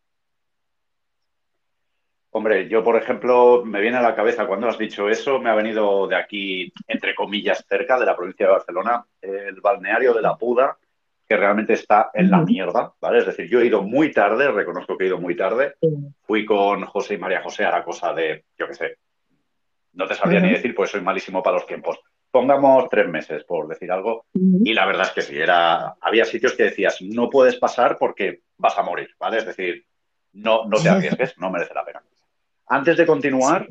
Hombre, 2.34 2.66
yo, 2.66 2.82
por 2.82 2.96
ejemplo, 2.96 3.62
me 3.62 3.82
viene 3.82 3.98
a 3.98 4.02
la 4.02 4.14
cabeza 4.14 4.46
cuando 4.46 4.66
has 4.66 4.78
dicho 4.78 5.06
eso, 5.06 5.38
me 5.38 5.50
ha 5.50 5.54
venido 5.54 6.06
de 6.08 6.16
aquí, 6.16 6.72
entre 6.88 7.14
comillas, 7.14 7.62
cerca 7.68 8.00
de 8.00 8.06
la 8.06 8.16
provincia 8.16 8.46
de 8.46 8.52
Barcelona, 8.52 9.04
el 9.20 9.60
balneario 9.60 10.14
de 10.14 10.22
la 10.22 10.34
Puda, 10.36 10.78
que 11.28 11.36
realmente 11.36 11.74
está 11.74 12.10
en 12.14 12.30
la 12.30 12.40
mierda, 12.40 12.94
¿vale? 13.00 13.18
Es 13.18 13.26
decir, 13.26 13.48
yo 13.50 13.60
he 13.60 13.66
ido 13.66 13.82
muy 13.82 14.12
tarde, 14.12 14.50
reconozco 14.50 14.96
que 14.96 15.04
he 15.04 15.06
ido 15.08 15.18
muy 15.18 15.36
tarde. 15.36 15.74
Fui 16.22 16.46
con 16.46 16.86
José 16.86 17.14
y 17.14 17.18
María 17.18 17.42
José 17.42 17.66
a 17.66 17.70
la 17.70 17.84
cosa 17.84 18.14
de, 18.14 18.44
yo 18.58 18.66
qué 18.66 18.74
sé, 18.74 18.96
no 19.92 20.06
te 20.06 20.14
sabría 20.14 20.40
ni 20.40 20.52
decir, 20.52 20.74
pues 20.74 20.90
soy 20.90 21.02
malísimo 21.02 21.42
para 21.42 21.56
los 21.56 21.66
tiempos. 21.66 21.98
Pongamos 22.30 22.88
tres 22.88 23.08
meses, 23.08 23.44
por 23.44 23.68
decir 23.68 23.92
algo. 23.92 24.24
Y 24.32 24.72
la 24.72 24.86
verdad 24.86 25.08
es 25.08 25.12
que 25.12 25.20
sí, 25.20 25.38
era, 25.38 25.96
había 26.00 26.24
sitios 26.24 26.54
que 26.54 26.64
decías, 26.64 27.02
no 27.02 27.28
puedes 27.28 27.56
pasar 27.56 27.98
porque 27.98 28.40
vas 28.56 28.78
a 28.78 28.82
morir, 28.82 29.10
¿vale? 29.18 29.36
Es 29.36 29.44
decir, 29.44 29.84
no, 30.32 30.64
no 30.64 30.78
te 30.82 30.88
arriesgues, 30.88 31.36
no 31.36 31.50
merece 31.50 31.74
la 31.74 31.84
pena. 31.84 32.02
Antes 32.66 32.96
de 32.96 33.06
continuar, 33.06 33.68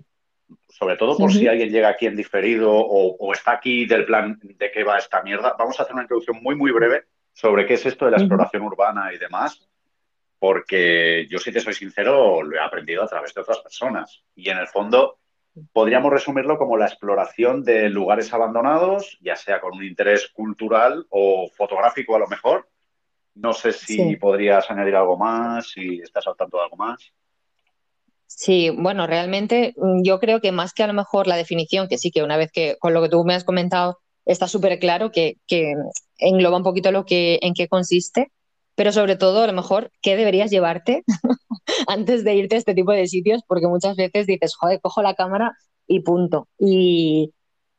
sobre 0.69 0.97
todo 0.97 1.17
por 1.17 1.31
si 1.31 1.47
alguien 1.47 1.69
llega 1.69 1.89
aquí 1.89 2.07
en 2.07 2.15
diferido 2.15 2.71
o, 2.73 3.33
está 3.33 3.53
aquí 3.53 3.85
del 3.85 4.05
plan 4.05 4.39
de 4.41 4.71
qué 4.71 4.83
va 4.83 4.97
esta 4.97 5.21
mierda, 5.21 5.55
vamos 5.57 5.79
a 5.79 5.83
hacer 5.83 5.93
una 5.93 6.03
introducción 6.03 6.41
muy, 6.41 6.55
muy 6.55 6.71
breve 6.71 7.05
sobre 7.33 7.65
qué 7.65 7.75
es 7.75 7.85
esto 7.85 8.05
de 8.05 8.11
la 8.11 8.17
exploración 8.17 8.63
urbana 8.63 9.13
y 9.13 9.17
demás, 9.17 9.67
porque 10.39 11.27
yo, 11.29 11.39
si 11.39 11.51
te 11.51 11.59
soy 11.59 11.73
sincero, 11.73 12.41
lo 12.41 12.55
he 12.55 12.59
aprendido 12.59 13.03
a 13.03 13.07
través 13.07 13.33
de 13.33 13.41
otras 13.41 13.59
personas. 13.59 14.23
Y 14.35 14.49
en 14.49 14.57
el 14.57 14.67
fondo, 14.67 15.19
podríamos 15.71 16.11
resumirlo 16.11 16.57
como 16.57 16.77
la 16.77 16.87
exploración 16.87 17.63
de 17.63 17.89
lugares 17.89 18.33
abandonados, 18.33 19.17
ya 19.21 19.35
sea 19.35 19.61
con 19.61 19.73
un 19.73 19.83
interés 19.83 20.29
cultural 20.29 21.05
o 21.09 21.49
fotográfico 21.55 22.15
a 22.15 22.19
lo 22.19 22.27
mejor. 22.27 22.67
No 23.35 23.53
sé 23.53 23.71
si 23.71 24.15
podrías 24.17 24.69
añadir 24.69 24.95
algo 24.95 25.17
más, 25.17 25.69
si 25.69 25.99
estás 26.01 26.27
al 26.27 26.35
tanto 26.35 26.57
de 26.57 26.63
algo 26.63 26.75
más. 26.75 27.13
Sí, 28.35 28.69
bueno, 28.69 29.07
realmente 29.07 29.73
mm, 29.77 30.03
yo 30.03 30.19
creo 30.19 30.39
que 30.41 30.51
más 30.51 30.73
que 30.73 30.83
a 30.83 30.87
lo 30.87 30.93
mejor 30.93 31.27
la 31.27 31.35
definición, 31.35 31.87
que 31.87 31.97
sí 31.97 32.11
que 32.11 32.23
una 32.23 32.37
vez 32.37 32.51
que 32.51 32.77
con 32.79 32.93
lo 32.93 33.01
que 33.01 33.09
tú 33.09 33.23
me 33.23 33.35
has 33.35 33.43
comentado 33.43 33.99
está 34.25 34.47
súper 34.47 34.79
claro 34.79 35.11
que, 35.11 35.37
engloba 36.17 36.57
un 36.57 36.63
poquito 36.63 36.91
lo 36.91 37.05
que, 37.05 37.39
en 37.41 37.53
qué 37.53 37.67
consiste, 37.67 38.31
pero 38.75 38.91
sobre 38.93 39.15
todo 39.17 39.43
a 39.43 39.47
lo 39.47 39.53
mejor 39.53 39.91
qué 40.01 40.15
deberías 40.15 40.49
llevarte 40.51 41.03
antes 41.87 42.23
de 42.23 42.35
irte 42.35 42.55
a 42.55 42.59
este 42.59 42.73
tipo 42.73 42.91
de 42.93 43.07
sitios, 43.07 43.41
porque 43.47 43.67
muchas 43.67 43.95
veces 43.97 44.27
dices, 44.27 44.55
joder, 44.55 44.79
cojo 44.81 45.01
la 45.01 45.15
cámara 45.15 45.53
y 45.87 46.01
punto. 46.01 46.47
Y, 46.57 47.33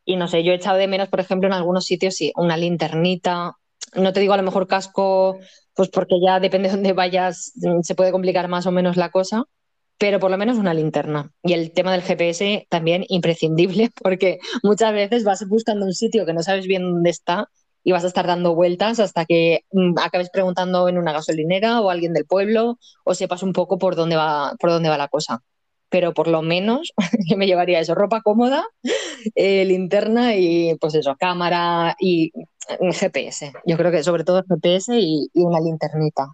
y 0.04 0.16
no 0.16 0.28
sé, 0.28 0.44
yo 0.44 0.52
he 0.52 0.56
echado 0.56 0.78
de 0.78 0.88
menos, 0.88 1.08
por 1.08 1.20
ejemplo, 1.20 1.48
en 1.48 1.54
algunos 1.54 1.84
sitios, 1.86 2.14
sí, 2.14 2.32
una 2.36 2.56
linternita, 2.56 3.56
no 3.94 4.12
te 4.12 4.20
digo 4.20 4.34
a 4.34 4.36
lo 4.36 4.42
mejor 4.42 4.66
casco, 4.66 5.38
pues 5.74 5.88
porque 5.88 6.16
ya 6.24 6.40
depende 6.40 6.68
de 6.68 6.74
dónde 6.74 6.92
vayas, 6.92 7.52
se 7.82 7.94
puede 7.94 8.12
complicar 8.12 8.48
más 8.48 8.66
o 8.66 8.72
menos 8.72 8.96
la 8.96 9.10
cosa, 9.10 9.44
pero 10.02 10.18
por 10.18 10.32
lo 10.32 10.36
menos 10.36 10.58
una 10.58 10.74
linterna. 10.74 11.30
Y 11.44 11.52
el 11.52 11.70
tema 11.70 11.92
del 11.92 12.02
GPS 12.02 12.66
también 12.68 13.04
imprescindible, 13.06 13.90
porque 14.02 14.40
muchas 14.64 14.92
veces 14.92 15.22
vas 15.22 15.46
buscando 15.46 15.86
un 15.86 15.94
sitio 15.94 16.26
que 16.26 16.32
no 16.32 16.42
sabes 16.42 16.66
bien 16.66 16.82
dónde 16.82 17.10
está 17.10 17.48
y 17.84 17.92
vas 17.92 18.02
a 18.02 18.08
estar 18.08 18.26
dando 18.26 18.56
vueltas 18.56 18.98
hasta 18.98 19.24
que 19.26 19.60
mm, 19.70 20.00
acabes 20.00 20.28
preguntando 20.30 20.88
en 20.88 20.98
una 20.98 21.12
gasolinera 21.12 21.80
o 21.80 21.88
alguien 21.88 22.14
del 22.14 22.26
pueblo 22.26 22.80
o 23.04 23.14
sepas 23.14 23.44
un 23.44 23.52
poco 23.52 23.78
por 23.78 23.94
dónde 23.94 24.16
va, 24.16 24.56
por 24.58 24.70
dónde 24.70 24.88
va 24.88 24.98
la 24.98 25.06
cosa. 25.06 25.44
Pero 25.88 26.12
por 26.14 26.26
lo 26.26 26.42
menos 26.42 26.92
yo 27.30 27.36
me 27.36 27.46
llevaría 27.46 27.78
eso, 27.78 27.94
ropa 27.94 28.22
cómoda, 28.22 28.64
eh, 29.36 29.64
linterna 29.64 30.34
y 30.34 30.74
pues 30.80 30.96
eso, 30.96 31.14
cámara 31.16 31.94
y 32.00 32.32
mm, 32.80 32.90
GPS. 32.90 33.52
Yo 33.66 33.76
creo 33.76 33.92
que 33.92 34.02
sobre 34.02 34.24
todo 34.24 34.42
GPS 34.48 34.98
y 34.98 35.30
una 35.34 35.60
linternita. 35.60 36.26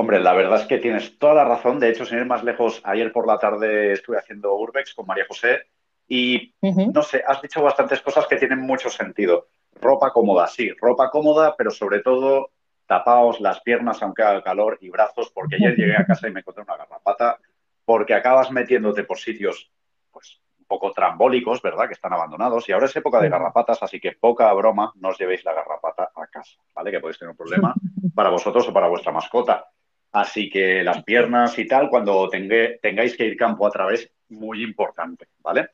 Hombre, 0.00 0.20
la 0.20 0.32
verdad 0.32 0.60
es 0.60 0.66
que 0.68 0.78
tienes 0.78 1.18
toda 1.18 1.34
la 1.34 1.44
razón. 1.44 1.80
De 1.80 1.88
hecho, 1.90 2.04
sin 2.04 2.18
ir 2.18 2.24
más 2.24 2.44
lejos, 2.44 2.80
ayer 2.84 3.10
por 3.10 3.26
la 3.26 3.36
tarde 3.36 3.90
estuve 3.90 4.16
haciendo 4.16 4.54
Urbex 4.54 4.94
con 4.94 5.06
María 5.06 5.26
José 5.26 5.62
y, 6.06 6.54
no 6.62 7.02
sé, 7.02 7.24
has 7.26 7.42
dicho 7.42 7.60
bastantes 7.60 8.00
cosas 8.00 8.28
que 8.28 8.36
tienen 8.36 8.60
mucho 8.60 8.90
sentido. 8.90 9.48
Ropa 9.80 10.12
cómoda, 10.12 10.46
sí, 10.46 10.70
ropa 10.80 11.10
cómoda, 11.10 11.56
pero 11.58 11.72
sobre 11.72 11.98
todo 11.98 12.52
tapaos 12.86 13.40
las 13.40 13.60
piernas 13.62 14.00
aunque 14.00 14.22
haga 14.22 14.40
calor 14.40 14.78
y 14.80 14.88
brazos, 14.88 15.32
porque 15.34 15.56
ayer 15.56 15.74
llegué 15.74 15.96
a 15.96 16.06
casa 16.06 16.28
y 16.28 16.32
me 16.32 16.40
encontré 16.40 16.62
una 16.62 16.76
garrapata, 16.76 17.40
porque 17.84 18.14
acabas 18.14 18.52
metiéndote 18.52 19.02
por 19.02 19.18
sitios, 19.18 19.72
pues, 20.12 20.40
un 20.60 20.66
poco 20.66 20.92
trambólicos, 20.92 21.60
¿verdad? 21.60 21.88
Que 21.88 21.94
están 21.94 22.12
abandonados 22.12 22.68
y 22.68 22.72
ahora 22.72 22.86
es 22.86 22.94
época 22.94 23.20
de 23.20 23.30
garrapatas, 23.30 23.82
así 23.82 23.98
que 23.98 24.12
poca 24.12 24.52
broma, 24.52 24.92
no 24.94 25.08
os 25.08 25.18
llevéis 25.18 25.44
la 25.44 25.54
garrapata 25.54 26.12
a 26.14 26.26
casa, 26.28 26.60
¿vale? 26.72 26.92
Que 26.92 27.00
podéis 27.00 27.18
tener 27.18 27.32
un 27.32 27.36
problema 27.36 27.74
para 28.14 28.30
vosotros 28.30 28.68
o 28.68 28.72
para 28.72 28.86
vuestra 28.86 29.10
mascota. 29.10 29.68
Así 30.12 30.48
que 30.48 30.82
las 30.82 31.04
piernas 31.04 31.58
y 31.58 31.66
tal, 31.66 31.90
cuando 31.90 32.28
tengáis 32.28 33.16
que 33.16 33.26
ir 33.26 33.36
campo 33.36 33.66
a 33.66 33.70
través, 33.70 34.10
muy 34.30 34.62
importante, 34.62 35.26
¿vale? 35.40 35.68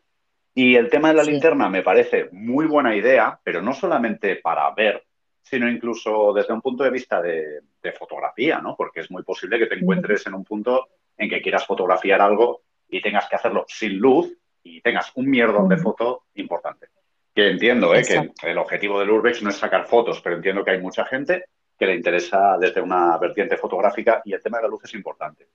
Y 0.55 0.76
el 0.76 0.88
tema 0.88 1.09
de 1.09 1.14
la 1.14 1.25
linterna 1.25 1.69
me 1.69 1.83
parece 1.83 2.29
muy 2.33 2.67
buena 2.67 2.95
idea, 2.95 3.38
pero 3.43 3.61
no 3.61 3.73
solamente 3.73 4.37
para 4.37 4.73
ver, 4.73 5.05
sino 5.43 5.69
incluso 5.69 6.33
desde 6.33 6.53
un 6.53 6.61
punto 6.61 6.85
de 6.85 6.91
vista 6.91 7.21
de, 7.21 7.61
fotografía, 7.99 8.61
¿no? 8.61 8.75
Porque 8.76 9.00
es 9.00 9.11
muy 9.11 9.23
posible 9.23 9.59
que 9.59 9.67
te 9.67 9.75
encuentres 9.75 10.26
en 10.26 10.35
un 10.35 10.45
punto 10.45 10.88
en 11.17 11.29
que 11.29 11.43
quieras 11.43 11.67
fotografiar 11.67 12.21
algo 12.21 12.62
y 12.88 13.03
tengas 13.03 13.29
que 13.29 13.37
hacerlo 13.37 13.64
sin 13.69 13.99
luz 13.99 14.33
y 14.62 14.81
tengas 14.81 15.12
un 15.17 15.29
mierdón 15.29 15.69
de 15.69 15.76
foto 15.76 16.25
importante. 16.35 16.88
Que 17.35 17.50
entiendo, 17.50 17.95
¿eh? 17.95 18.03
Que 18.03 18.50
el 18.50 18.59
objetivo 18.59 18.99
del 18.99 19.11
Urbex 19.11 19.43
no 19.43 19.50
es 19.50 19.57
sacar 19.57 19.87
fotos, 19.87 20.21
pero 20.23 20.37
entiendo 20.37 20.64
que 20.64 20.71
hay 20.73 20.81
mucha 20.81 21.05
gente 21.05 21.45
que 21.78 21.87
le 21.87 21.95
interesa 21.95 22.57
desde 22.59 22.81
una 22.81 23.16
vertiente 23.19 23.57
fotográfica 23.57 24.23
y 24.25 24.33
el 24.33 24.43
tema 24.43 24.59
de 24.59 24.64
la 24.64 24.69
luz 24.69 24.85
es 24.85 24.95
importante. 24.95 25.49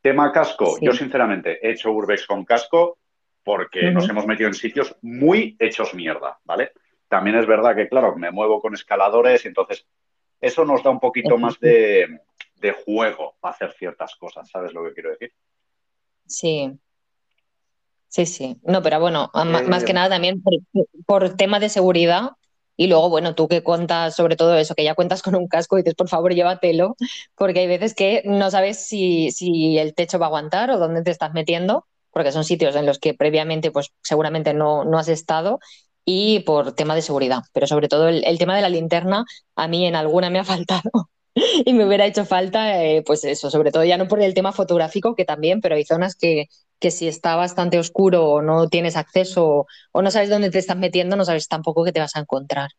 Tema 0.00 0.30
casco, 0.32 0.76
yo 0.80 0.92
sinceramente 0.92 1.66
he 1.66 1.72
hecho 1.72 1.90
Urbex 1.90 2.26
con 2.26 2.44
casco 2.44 2.98
porque 3.42 3.90
nos 3.90 4.08
hemos 4.08 4.26
metido 4.26 4.48
en 4.48 4.54
sitios 4.54 4.96
muy 5.02 5.56
hechos 5.58 5.94
mierda, 5.94 6.38
¿vale? 6.44 6.72
También 7.08 7.36
es 7.36 7.46
verdad 7.46 7.74
que, 7.74 7.88
claro, 7.88 8.16
me 8.16 8.30
muevo 8.30 8.60
con 8.60 8.74
escaladores 8.74 9.44
y 9.44 9.48
entonces 9.48 9.86
eso 10.40 10.64
nos 10.64 10.82
da 10.82 10.90
un 10.90 11.00
poquito 11.00 11.38
más 11.38 11.58
de, 11.60 12.20
juego 12.84 13.34
para 13.40 13.54
hacer 13.54 13.72
ciertas 13.72 14.16
cosas, 14.16 14.48
¿sabes 14.48 14.72
lo 14.72 14.82
que 14.84 14.94
quiero 14.94 15.10
decir? 15.10 15.32
Sí, 16.26 16.78
Sí, 18.08 18.26
sí. 18.26 18.56
No, 18.62 18.80
pero 18.80 19.00
bueno, 19.00 19.28
más 19.34 19.82
que 19.82 19.90
eh, 19.90 19.94
nada 19.94 20.08
también 20.08 20.40
por, 20.40 20.54
por, 21.04 21.36
tema 21.36 21.58
de 21.58 21.68
seguridad, 21.68 22.30
y 22.76 22.86
luego, 22.88 23.08
bueno, 23.08 23.34
tú 23.34 23.48
que 23.48 23.62
cuentas 23.62 24.16
sobre 24.16 24.36
todo 24.36 24.56
eso, 24.56 24.74
que 24.74 24.84
ya 24.84 24.94
cuentas 24.94 25.22
con 25.22 25.36
un 25.36 25.48
casco 25.48 25.78
y 25.78 25.82
dices, 25.82 25.94
por 25.94 26.08
favor, 26.08 26.34
llévatelo, 26.34 26.96
porque 27.36 27.60
hay 27.60 27.66
veces 27.66 27.94
que 27.94 28.22
no 28.24 28.50
sabes 28.50 28.86
si, 28.86 29.30
si 29.30 29.78
el 29.78 29.94
techo 29.94 30.18
va 30.18 30.26
a 30.26 30.28
aguantar 30.28 30.70
o 30.70 30.78
dónde 30.78 31.02
te 31.02 31.10
estás 31.10 31.32
metiendo, 31.32 31.86
porque 32.10 32.32
son 32.32 32.44
sitios 32.44 32.76
en 32.76 32.86
los 32.86 32.98
que 32.98 33.14
previamente, 33.14 33.70
pues 33.70 33.92
seguramente 34.02 34.54
no, 34.54 34.84
no 34.84 34.98
has 34.98 35.08
estado 35.08 35.60
y 36.04 36.40
por 36.40 36.72
tema 36.74 36.94
de 36.94 37.02
seguridad. 37.02 37.42
Pero 37.52 37.66
sobre 37.66 37.88
todo 37.88 38.08
el, 38.08 38.38
tema 38.38 38.56
de 38.56 38.62
la 38.62 38.68
linterna, 38.68 39.24
a 39.56 39.68
mí 39.68 39.86
en 39.86 39.96
alguna 39.96 40.30
me 40.30 40.38
ha 40.38 40.44
faltado 40.44 40.90
y 41.34 41.72
me 41.72 41.86
hubiera 41.86 42.06
hecho 42.06 42.24
falta, 42.24 42.82
eh, 42.84 43.02
pues 43.04 43.24
eso, 43.24 43.50
sobre 43.50 43.72
todo 43.72 43.84
ya 43.84 43.98
no 43.98 44.08
por 44.08 44.20
el 44.22 44.34
tema 44.34 44.52
fotográfico, 44.52 45.14
que 45.14 45.24
también, 45.24 45.60
pero 45.60 45.74
hay 45.74 45.84
zonas 45.84 46.14
que, 46.16 46.46
que 46.78 46.90
si 46.90 47.08
está 47.08 47.36
bastante 47.36 47.78
oscuro 47.78 48.24
o 48.26 48.42
no 48.42 48.68
tienes 48.68 48.96
acceso 48.96 49.66
o 49.92 50.02
no 50.02 50.10
sabes 50.10 50.30
dónde 50.30 50.50
te 50.50 50.58
estás 50.58 50.76
metiendo, 50.76 51.16
no 51.16 51.24
sabes 51.24 51.48
tampoco 51.48 51.84
qué 51.84 51.92
te 51.92 52.00
vas 52.00 52.16
a 52.16 52.20
encontrar. 52.20 52.70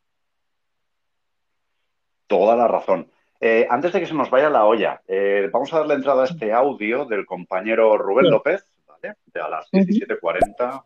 Toda 2.28 2.56
la 2.56 2.68
razón. 2.68 3.10
Eh, 3.40 3.68
antes 3.70 3.94
de 3.94 4.00
que 4.00 4.08
se 4.08 4.14
nos 4.14 4.30
vaya 4.30 4.50
la 4.50 4.66
olla, 4.66 5.02
eh, 5.08 5.50
vamos 5.52 5.74
a 5.74 5.80
darle 5.80 5.96
entrada 5.96 6.24
a 6.24 6.25
este 6.25 6.54
audio 6.54 7.06
del 7.06 7.25
compañero 7.25 7.98
Rubén 7.98 8.30
López, 8.30 8.66
¿vale? 8.88 9.16
De 9.34 9.42
a 9.42 9.50
las 9.50 9.70
17.40. 9.72 10.84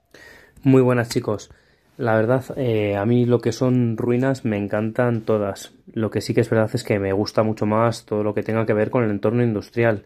Muy 0.63 0.81
buenas, 0.81 1.09
chicos. 1.09 1.51
La 1.97 2.15
verdad, 2.15 2.43
eh, 2.55 2.95
a 2.95 3.05
mí 3.05 3.25
lo 3.25 3.39
que 3.39 3.51
son 3.51 3.97
ruinas 3.97 4.45
me 4.45 4.57
encantan 4.57 5.21
todas. 5.21 5.73
Lo 5.93 6.09
que 6.09 6.21
sí 6.21 6.33
que 6.33 6.41
es 6.41 6.49
verdad 6.49 6.69
es 6.73 6.83
que 6.83 6.97
me 6.97 7.11
gusta 7.11 7.43
mucho 7.43 7.65
más 7.65 8.05
todo 8.05 8.23
lo 8.23 8.33
que 8.33 8.41
tenga 8.41 8.65
que 8.65 8.73
ver 8.73 8.89
con 8.89 9.03
el 9.03 9.11
entorno 9.11 9.43
industrial. 9.43 10.05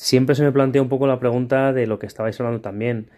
Siempre 0.00 0.36
se 0.36 0.44
me 0.44 0.52
plantea 0.52 0.80
un 0.80 0.88
poco 0.88 1.08
la 1.08 1.18
pregunta 1.18 1.72
de 1.72 1.88
lo 1.88 1.98
que 1.98 2.06
estabais 2.06 2.38
hablando 2.38 2.60
también. 2.60 3.10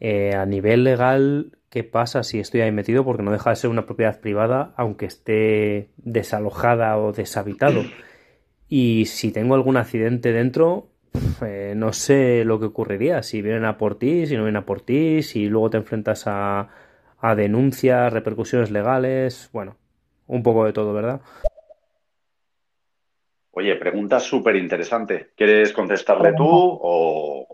Eh, 0.00 0.34
a 0.34 0.44
nivel 0.46 0.82
legal, 0.82 1.58
¿qué 1.70 1.84
pasa 1.84 2.24
si 2.24 2.40
estoy 2.40 2.62
ahí 2.62 2.72
metido? 2.72 3.04
Porque 3.04 3.22
no 3.22 3.30
deja 3.30 3.50
de 3.50 3.56
ser 3.56 3.70
una 3.70 3.86
propiedad 3.86 4.18
privada, 4.18 4.74
aunque 4.76 5.06
esté 5.06 5.90
desalojada 5.96 6.98
o 6.98 7.12
deshabitado. 7.12 7.84
Y 8.68 9.04
si 9.06 9.30
tengo 9.30 9.54
algún 9.54 9.76
accidente 9.76 10.32
dentro, 10.32 10.88
eh, 11.40 11.74
no 11.76 11.92
sé 11.92 12.44
lo 12.44 12.58
que 12.58 12.66
ocurriría. 12.66 13.22
Si 13.22 13.40
vienen 13.40 13.64
a 13.64 13.78
por 13.78 13.96
ti, 13.96 14.26
si 14.26 14.34
no 14.34 14.42
vienen 14.42 14.56
a 14.56 14.66
por 14.66 14.80
ti, 14.80 15.22
si 15.22 15.46
luego 15.46 15.70
te 15.70 15.76
enfrentas 15.76 16.24
a 16.26 16.68
a 17.20 17.34
denuncias, 17.34 18.12
repercusiones 18.12 18.70
legales, 18.70 19.48
bueno, 19.50 19.76
un 20.26 20.42
poco 20.42 20.66
de 20.66 20.74
todo, 20.74 20.92
¿verdad? 20.92 21.22
Oye, 23.56 23.76
pregunta 23.76 24.18
súper 24.18 24.56
interesante. 24.56 25.30
¿Quieres 25.36 25.72
contestarle 25.72 26.32
tú 26.36 26.46
o...? 26.48 27.46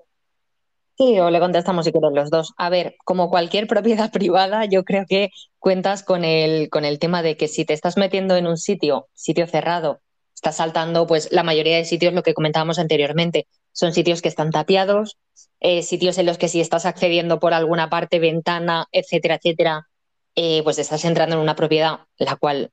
Sí, 0.96 1.18
o 1.18 1.30
le 1.30 1.40
contestamos 1.40 1.84
si 1.84 1.92
quieren 1.92 2.14
los 2.14 2.30
dos. 2.30 2.52
A 2.56 2.68
ver, 2.68 2.96
como 3.04 3.30
cualquier 3.30 3.66
propiedad 3.66 4.10
privada, 4.12 4.64
yo 4.64 4.84
creo 4.84 5.04
que 5.06 5.30
cuentas 5.58 6.02
con 6.02 6.24
el, 6.24 6.70
con 6.70 6.84
el 6.84 6.98
tema 6.98 7.22
de 7.22 7.36
que 7.36 7.48
si 7.48 7.64
te 7.64 7.74
estás 7.74 7.96
metiendo 7.96 8.36
en 8.36 8.46
un 8.46 8.56
sitio, 8.56 9.08
sitio 9.14 9.46
cerrado, 9.46 10.00
estás 10.34 10.56
saltando, 10.56 11.06
pues 11.06 11.30
la 11.32 11.42
mayoría 11.42 11.76
de 11.76 11.84
sitios, 11.84 12.14
lo 12.14 12.22
que 12.22 12.34
comentábamos 12.34 12.78
anteriormente, 12.78 13.46
son 13.72 13.92
sitios 13.92 14.22
que 14.22 14.28
están 14.28 14.50
tapiados, 14.50 15.18
eh, 15.60 15.82
sitios 15.82 16.16
en 16.16 16.26
los 16.26 16.38
que 16.38 16.48
si 16.48 16.60
estás 16.60 16.86
accediendo 16.86 17.40
por 17.40 17.52
alguna 17.52 17.90
parte, 17.90 18.18
ventana, 18.18 18.86
etcétera, 18.90 19.34
etcétera, 19.34 19.88
eh, 20.34 20.62
pues 20.64 20.78
estás 20.78 21.04
entrando 21.04 21.36
en 21.36 21.42
una 21.42 21.56
propiedad, 21.56 22.00
la 22.16 22.36
cual, 22.36 22.70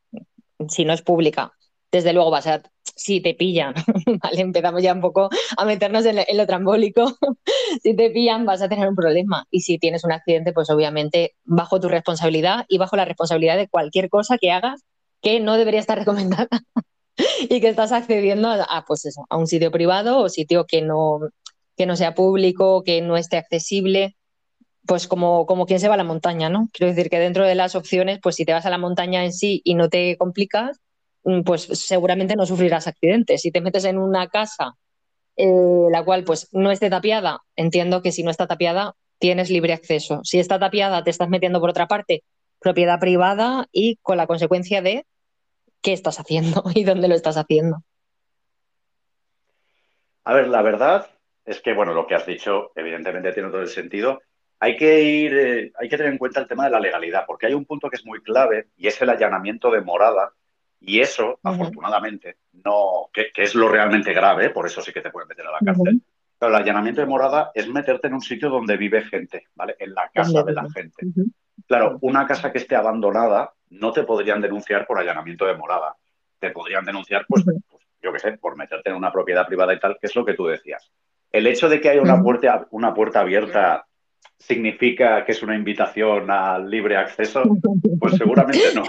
si 0.70 0.86
no 0.86 0.94
es 0.94 1.02
pública, 1.02 1.57
desde 1.92 2.14
luego 2.14 2.32
va 2.32 2.40
a 2.40 2.62
si 2.96 3.22
te 3.22 3.36
pillan, 3.36 3.74
¿vale? 4.24 4.42
Empezamos 4.42 4.82
ya 4.82 4.94
un 4.94 5.02
poco 5.02 5.30
a 5.56 5.66
meternos 5.66 6.06
en, 6.06 6.18
lo 6.36 6.48
trambólico, 6.48 7.14
si 7.84 7.96
te 7.96 8.10
pillan 8.10 8.46
vas 8.46 8.62
a 8.62 8.70
tener 8.70 8.90
un 8.90 8.96
problema 8.96 9.46
y 9.52 9.62
si 9.62 9.78
tienes 9.78 10.04
un 10.04 10.12
accidente, 10.12 10.52
pues 10.52 10.70
obviamente 10.70 11.36
bajo 11.46 11.80
tu 11.80 11.90
responsabilidad 11.90 12.66
y 12.68 12.78
bajo 12.78 12.96
la 12.96 13.06
responsabilidad 13.06 13.58
de 13.58 13.68
cualquier 13.68 14.10
cosa 14.10 14.38
que 14.38 14.52
hagas 14.52 14.84
que 15.22 15.40
no 15.40 15.58
debería 15.58 15.80
estar 15.80 15.98
recomendada 15.98 16.48
y 17.50 17.62
que 17.62 17.70
estás 17.70 17.92
accediendo 17.92 18.50
a, 18.50 18.86
pues 18.88 19.08
a 19.30 19.38
un 19.38 19.48
sitio 19.48 19.72
privado 19.72 20.20
o 20.20 20.30
sitio 20.30 20.66
que 20.66 20.82
no, 20.82 21.20
que 21.76 21.86
no 21.86 21.96
sea 21.96 22.16
público, 22.16 22.84
que 22.84 23.02
no 23.02 23.18
esté 23.18 23.38
accesible, 23.38 24.16
pues 24.86 25.08
como, 25.08 25.46
como 25.46 25.66
quien 25.66 25.80
se 25.80 25.88
va 25.88 25.96
a 25.96 25.98
la 25.98 26.04
montaña, 26.04 26.50
¿no? 26.50 26.70
Quiero 26.72 26.94
decir 26.94 27.10
que 27.10 27.20
dentro 27.20 27.46
de 27.46 27.56
las 27.56 27.76
opciones, 27.76 28.20
pues 28.22 28.36
si 28.36 28.46
te 28.46 28.54
vas 28.54 28.66
a 28.66 28.70
la 28.70 28.78
montaña 28.78 29.26
en 29.26 29.34
sí 29.34 29.62
y 29.64 29.76
no 29.76 29.90
te 29.90 30.18
complicas, 30.18 30.80
pues 31.46 31.64
seguramente 31.64 32.36
no 32.36 32.46
sufrirás 32.46 32.88
accidentes. 32.88 33.42
Si 33.42 33.52
te 33.52 33.62
metes 33.62 33.86
en 33.86 33.98
una 33.98 34.28
casa 34.28 34.76
eh, 35.38 35.88
la 35.92 36.04
cual 36.04 36.24
pues 36.24 36.50
no 36.52 36.72
esté 36.72 36.90
tapiada, 36.90 37.42
entiendo 37.56 38.02
que 38.02 38.12
si 38.12 38.24
no 38.24 38.32
está 38.32 38.48
tapiada 38.48 38.96
tienes 39.20 39.50
libre 39.50 39.74
acceso. 39.74 40.22
Si 40.24 40.40
está 40.40 40.60
tapiada 40.60 41.04
te 41.04 41.12
estás 41.12 41.30
metiendo 41.30 41.60
por 41.60 41.70
otra 41.70 41.88
parte, 41.88 42.24
propiedad 42.60 43.00
privada 43.00 43.68
y 43.72 43.98
con 44.02 44.18
la 44.18 44.26
consecuencia 44.26 44.82
de 44.82 45.06
qué 45.82 45.94
estás 45.94 46.20
haciendo 46.20 46.64
y 46.76 46.84
dónde 46.84 47.08
lo 47.08 47.16
estás 47.16 47.38
haciendo. 47.38 47.84
A 50.24 50.34
ver, 50.34 50.48
la 50.48 50.62
verdad 50.62 51.08
es 51.46 51.62
que, 51.62 51.74
bueno, 51.74 51.94
lo 51.94 52.08
que 52.08 52.16
has 52.16 52.26
dicho 52.26 52.72
evidentemente 52.76 53.32
tiene 53.32 53.50
todo 53.50 53.62
el 53.62 53.70
sentido. 53.70 54.22
hay 54.60 54.76
que 54.76 55.02
ir, 55.02 55.38
eh, 55.38 55.72
hay 55.80 55.88
que 55.88 55.98
tener 55.98 56.12
en 56.12 56.18
cuenta 56.18 56.40
el 56.42 56.48
tema 56.48 56.66
de 56.66 56.72
la 56.72 56.80
legalidad, 56.80 57.26
porque 57.28 57.46
hay 57.46 57.54
un 57.54 57.66
punto 57.66 57.90
que 57.90 57.96
es 57.96 58.06
muy 58.06 58.22
clave 58.22 58.68
y 58.76 58.88
es 58.88 59.00
el 59.02 59.10
allanamiento 59.10 59.70
de 59.72 59.82
morada. 59.82 60.34
Y 60.80 61.00
eso, 61.00 61.40
afortunadamente, 61.44 62.38
no, 62.64 63.10
que, 63.12 63.32
es 63.36 63.56
lo 63.56 63.68
realmente 63.68 64.14
grave, 64.14 64.52
por 64.52 64.66
eso 64.66 64.82
sí 64.82 64.94
que 64.94 65.02
te 65.02 65.10
pueden 65.10 65.28
meter 65.28 65.46
a 65.48 65.52
la 65.52 65.60
cárcel. 65.60 66.02
Pero 66.40 66.52
el 66.52 66.62
allanamiento 66.62 67.02
de 67.02 67.08
morada 67.08 67.52
es 67.54 67.68
meterte 67.68 68.08
en 68.08 68.14
un 68.14 68.22
sitio 68.22 68.50
donde 68.50 68.78
vive 68.78 69.02
gente, 69.02 69.48
¿vale? 69.56 69.76
En 69.80 69.94
la 69.94 70.10
casa 70.14 70.44
de 70.44 70.54
la 70.54 70.70
gente. 70.70 71.08
Claro, 71.68 71.98
una 72.02 72.28
casa 72.28 72.52
que 72.52 72.60
esté 72.60 72.76
abandonada 72.76 73.54
no 73.72 73.92
te 73.92 74.04
podrían 74.04 74.40
denunciar 74.40 74.86
por 74.86 75.00
allanamiento 75.00 75.46
de 75.46 75.58
morada. 75.58 75.96
Te 76.40 76.52
podrían 76.52 76.86
denunciar, 76.86 77.26
pues, 77.28 77.44
pues, 77.44 77.84
yo 78.02 78.14
qué 78.14 78.20
sé, 78.20 78.38
por 78.38 78.56
meterte 78.56 78.92
en 78.92 78.96
una 78.96 79.12
propiedad 79.12 79.48
privada 79.48 79.74
y 79.74 79.80
tal, 79.80 79.98
que 80.00 80.08
es 80.08 80.16
lo 80.16 80.24
que 80.24 80.36
tú 80.36 80.46
decías. 80.46 80.92
El 81.32 81.48
hecho 81.48 81.68
de 81.68 81.82
que 81.82 81.90
haya 81.90 82.02
una 82.02 82.22
puerta, 82.22 82.68
una 82.72 82.94
puerta 82.94 83.22
abierta 83.22 83.88
significa 84.38 85.26
que 85.26 85.32
es 85.32 85.42
una 85.42 85.56
invitación 85.56 86.30
al 86.30 86.70
libre 86.70 86.98
acceso, 86.98 87.44
pues 88.00 88.16
seguramente 88.16 88.74
no. 88.76 88.84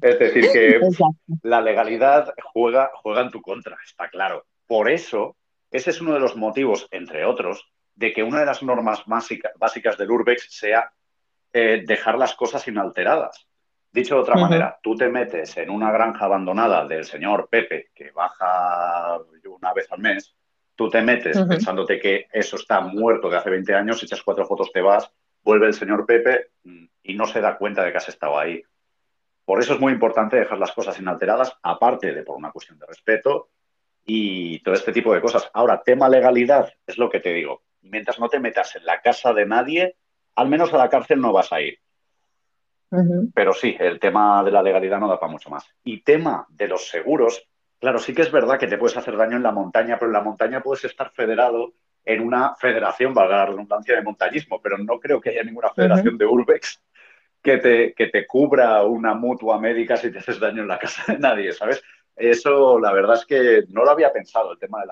Es 0.00 0.18
decir, 0.18 0.50
que 0.52 0.80
la 1.42 1.60
legalidad 1.60 2.34
juega, 2.52 2.90
juega 2.94 3.22
en 3.22 3.30
tu 3.30 3.40
contra, 3.40 3.76
está 3.84 4.08
claro. 4.08 4.46
Por 4.66 4.90
eso, 4.90 5.36
ese 5.70 5.90
es 5.90 6.00
uno 6.00 6.14
de 6.14 6.20
los 6.20 6.36
motivos, 6.36 6.86
entre 6.90 7.24
otros, 7.24 7.66
de 7.94 8.12
que 8.12 8.22
una 8.22 8.40
de 8.40 8.46
las 8.46 8.62
normas 8.62 9.04
básicas 9.06 9.96
del 9.98 10.10
Urbex 10.10 10.46
sea 10.50 10.92
eh, 11.52 11.82
dejar 11.86 12.18
las 12.18 12.34
cosas 12.34 12.66
inalteradas. 12.68 13.48
Dicho 13.90 14.16
de 14.16 14.20
otra 14.20 14.34
manera, 14.34 14.78
tú 14.82 14.94
te 14.94 15.08
metes 15.08 15.56
en 15.56 15.70
una 15.70 15.90
granja 15.90 16.26
abandonada 16.26 16.86
del 16.86 17.06
señor 17.06 17.48
Pepe, 17.50 17.88
que 17.94 18.10
baja 18.10 19.18
una 19.48 19.72
vez 19.72 19.90
al 19.90 20.00
mes, 20.00 20.34
tú 20.74 20.90
te 20.90 21.00
metes 21.00 21.40
pensándote 21.48 21.98
que 21.98 22.26
eso 22.30 22.56
está 22.56 22.82
muerto 22.82 23.30
de 23.30 23.38
hace 23.38 23.48
20 23.48 23.74
años, 23.74 24.02
echas 24.02 24.22
cuatro 24.22 24.44
fotos, 24.44 24.70
te 24.70 24.82
vas, 24.82 25.10
vuelve 25.42 25.68
el 25.68 25.72
señor 25.72 26.04
Pepe 26.04 26.48
mm, 26.64 26.84
y 27.04 27.14
no 27.14 27.26
se 27.26 27.40
da 27.40 27.56
cuenta 27.56 27.82
de 27.82 27.92
que 27.92 27.96
has 27.96 28.08
estado 28.10 28.38
ahí. 28.38 28.62
Por 29.46 29.60
eso 29.60 29.74
es 29.74 29.80
muy 29.80 29.92
importante 29.92 30.36
dejar 30.36 30.58
las 30.58 30.72
cosas 30.72 30.98
inalteradas, 30.98 31.56
aparte 31.62 32.12
de 32.12 32.24
por 32.24 32.36
una 32.36 32.50
cuestión 32.50 32.80
de 32.80 32.86
respeto 32.86 33.48
y 34.04 34.58
todo 34.58 34.74
este 34.74 34.92
tipo 34.92 35.14
de 35.14 35.20
cosas. 35.20 35.48
Ahora, 35.54 35.82
tema 35.84 36.08
legalidad, 36.08 36.72
es 36.84 36.98
lo 36.98 37.08
que 37.08 37.20
te 37.20 37.32
digo. 37.32 37.62
Mientras 37.82 38.18
no 38.18 38.28
te 38.28 38.40
metas 38.40 38.74
en 38.74 38.84
la 38.84 39.00
casa 39.00 39.32
de 39.32 39.46
nadie, 39.46 39.96
al 40.34 40.48
menos 40.48 40.74
a 40.74 40.78
la 40.78 40.88
cárcel 40.88 41.20
no 41.20 41.32
vas 41.32 41.52
a 41.52 41.60
ir. 41.60 41.78
Pero 43.34 43.52
sí, 43.52 43.76
el 43.78 44.00
tema 44.00 44.42
de 44.42 44.50
la 44.50 44.62
legalidad 44.64 44.98
no 44.98 45.08
da 45.08 45.20
para 45.20 45.30
mucho 45.30 45.48
más. 45.48 45.64
Y 45.84 46.02
tema 46.02 46.44
de 46.48 46.66
los 46.66 46.88
seguros, 46.88 47.48
claro, 47.78 48.00
sí 48.00 48.14
que 48.14 48.22
es 48.22 48.32
verdad 48.32 48.58
que 48.58 48.66
te 48.66 48.78
puedes 48.78 48.96
hacer 48.96 49.16
daño 49.16 49.36
en 49.36 49.44
la 49.44 49.52
montaña, 49.52 49.96
pero 49.96 50.08
en 50.08 50.14
la 50.14 50.22
montaña 50.22 50.60
puedes 50.60 50.84
estar 50.84 51.12
federado 51.12 51.72
en 52.04 52.20
una 52.20 52.56
federación, 52.56 53.14
valga 53.14 53.36
la 53.36 53.46
redundancia, 53.46 53.94
de 53.94 54.02
montañismo, 54.02 54.60
pero 54.60 54.76
no 54.76 54.98
creo 54.98 55.20
que 55.20 55.30
haya 55.30 55.44
ninguna 55.44 55.70
federación 55.70 56.18
de 56.18 56.26
urbex 56.26 56.80
que 57.42 57.58
te, 57.58 57.94
que 57.94 58.08
te 58.08 58.26
cubra 58.26 58.82
una 58.84 59.14
mutua 59.14 59.58
médica 59.60 59.96
si 59.96 60.10
te 60.10 60.18
haces 60.18 60.40
daño 60.40 60.62
en 60.62 60.68
la 60.68 60.78
casa 60.78 61.12
de 61.12 61.18
nadie, 61.18 61.52
¿sabes? 61.52 61.82
Eso, 62.16 62.78
la 62.78 62.92
verdad 62.92 63.16
es 63.16 63.26
que 63.26 63.64
no 63.68 63.84
lo 63.84 63.90
había 63.90 64.12
pensado, 64.12 64.52
el 64.52 64.58
tema 64.58 64.80
de, 64.80 64.86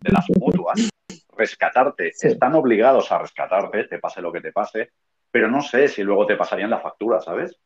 de 0.00 0.12
las 0.12 0.24
mutuas. 0.38 0.88
Rescatarte, 1.36 2.12
están 2.20 2.54
obligados 2.54 3.12
a 3.12 3.18
rescatarte, 3.18 3.84
te 3.84 3.98
pase 3.98 4.22
lo 4.22 4.32
que 4.32 4.40
te 4.40 4.52
pase, 4.52 4.90
pero 5.30 5.48
no 5.48 5.62
sé 5.62 5.88
si 5.88 6.02
luego 6.02 6.26
te 6.26 6.36
pasarían 6.36 6.70
la 6.70 6.80
factura, 6.80 7.20
¿sabes? 7.20 7.58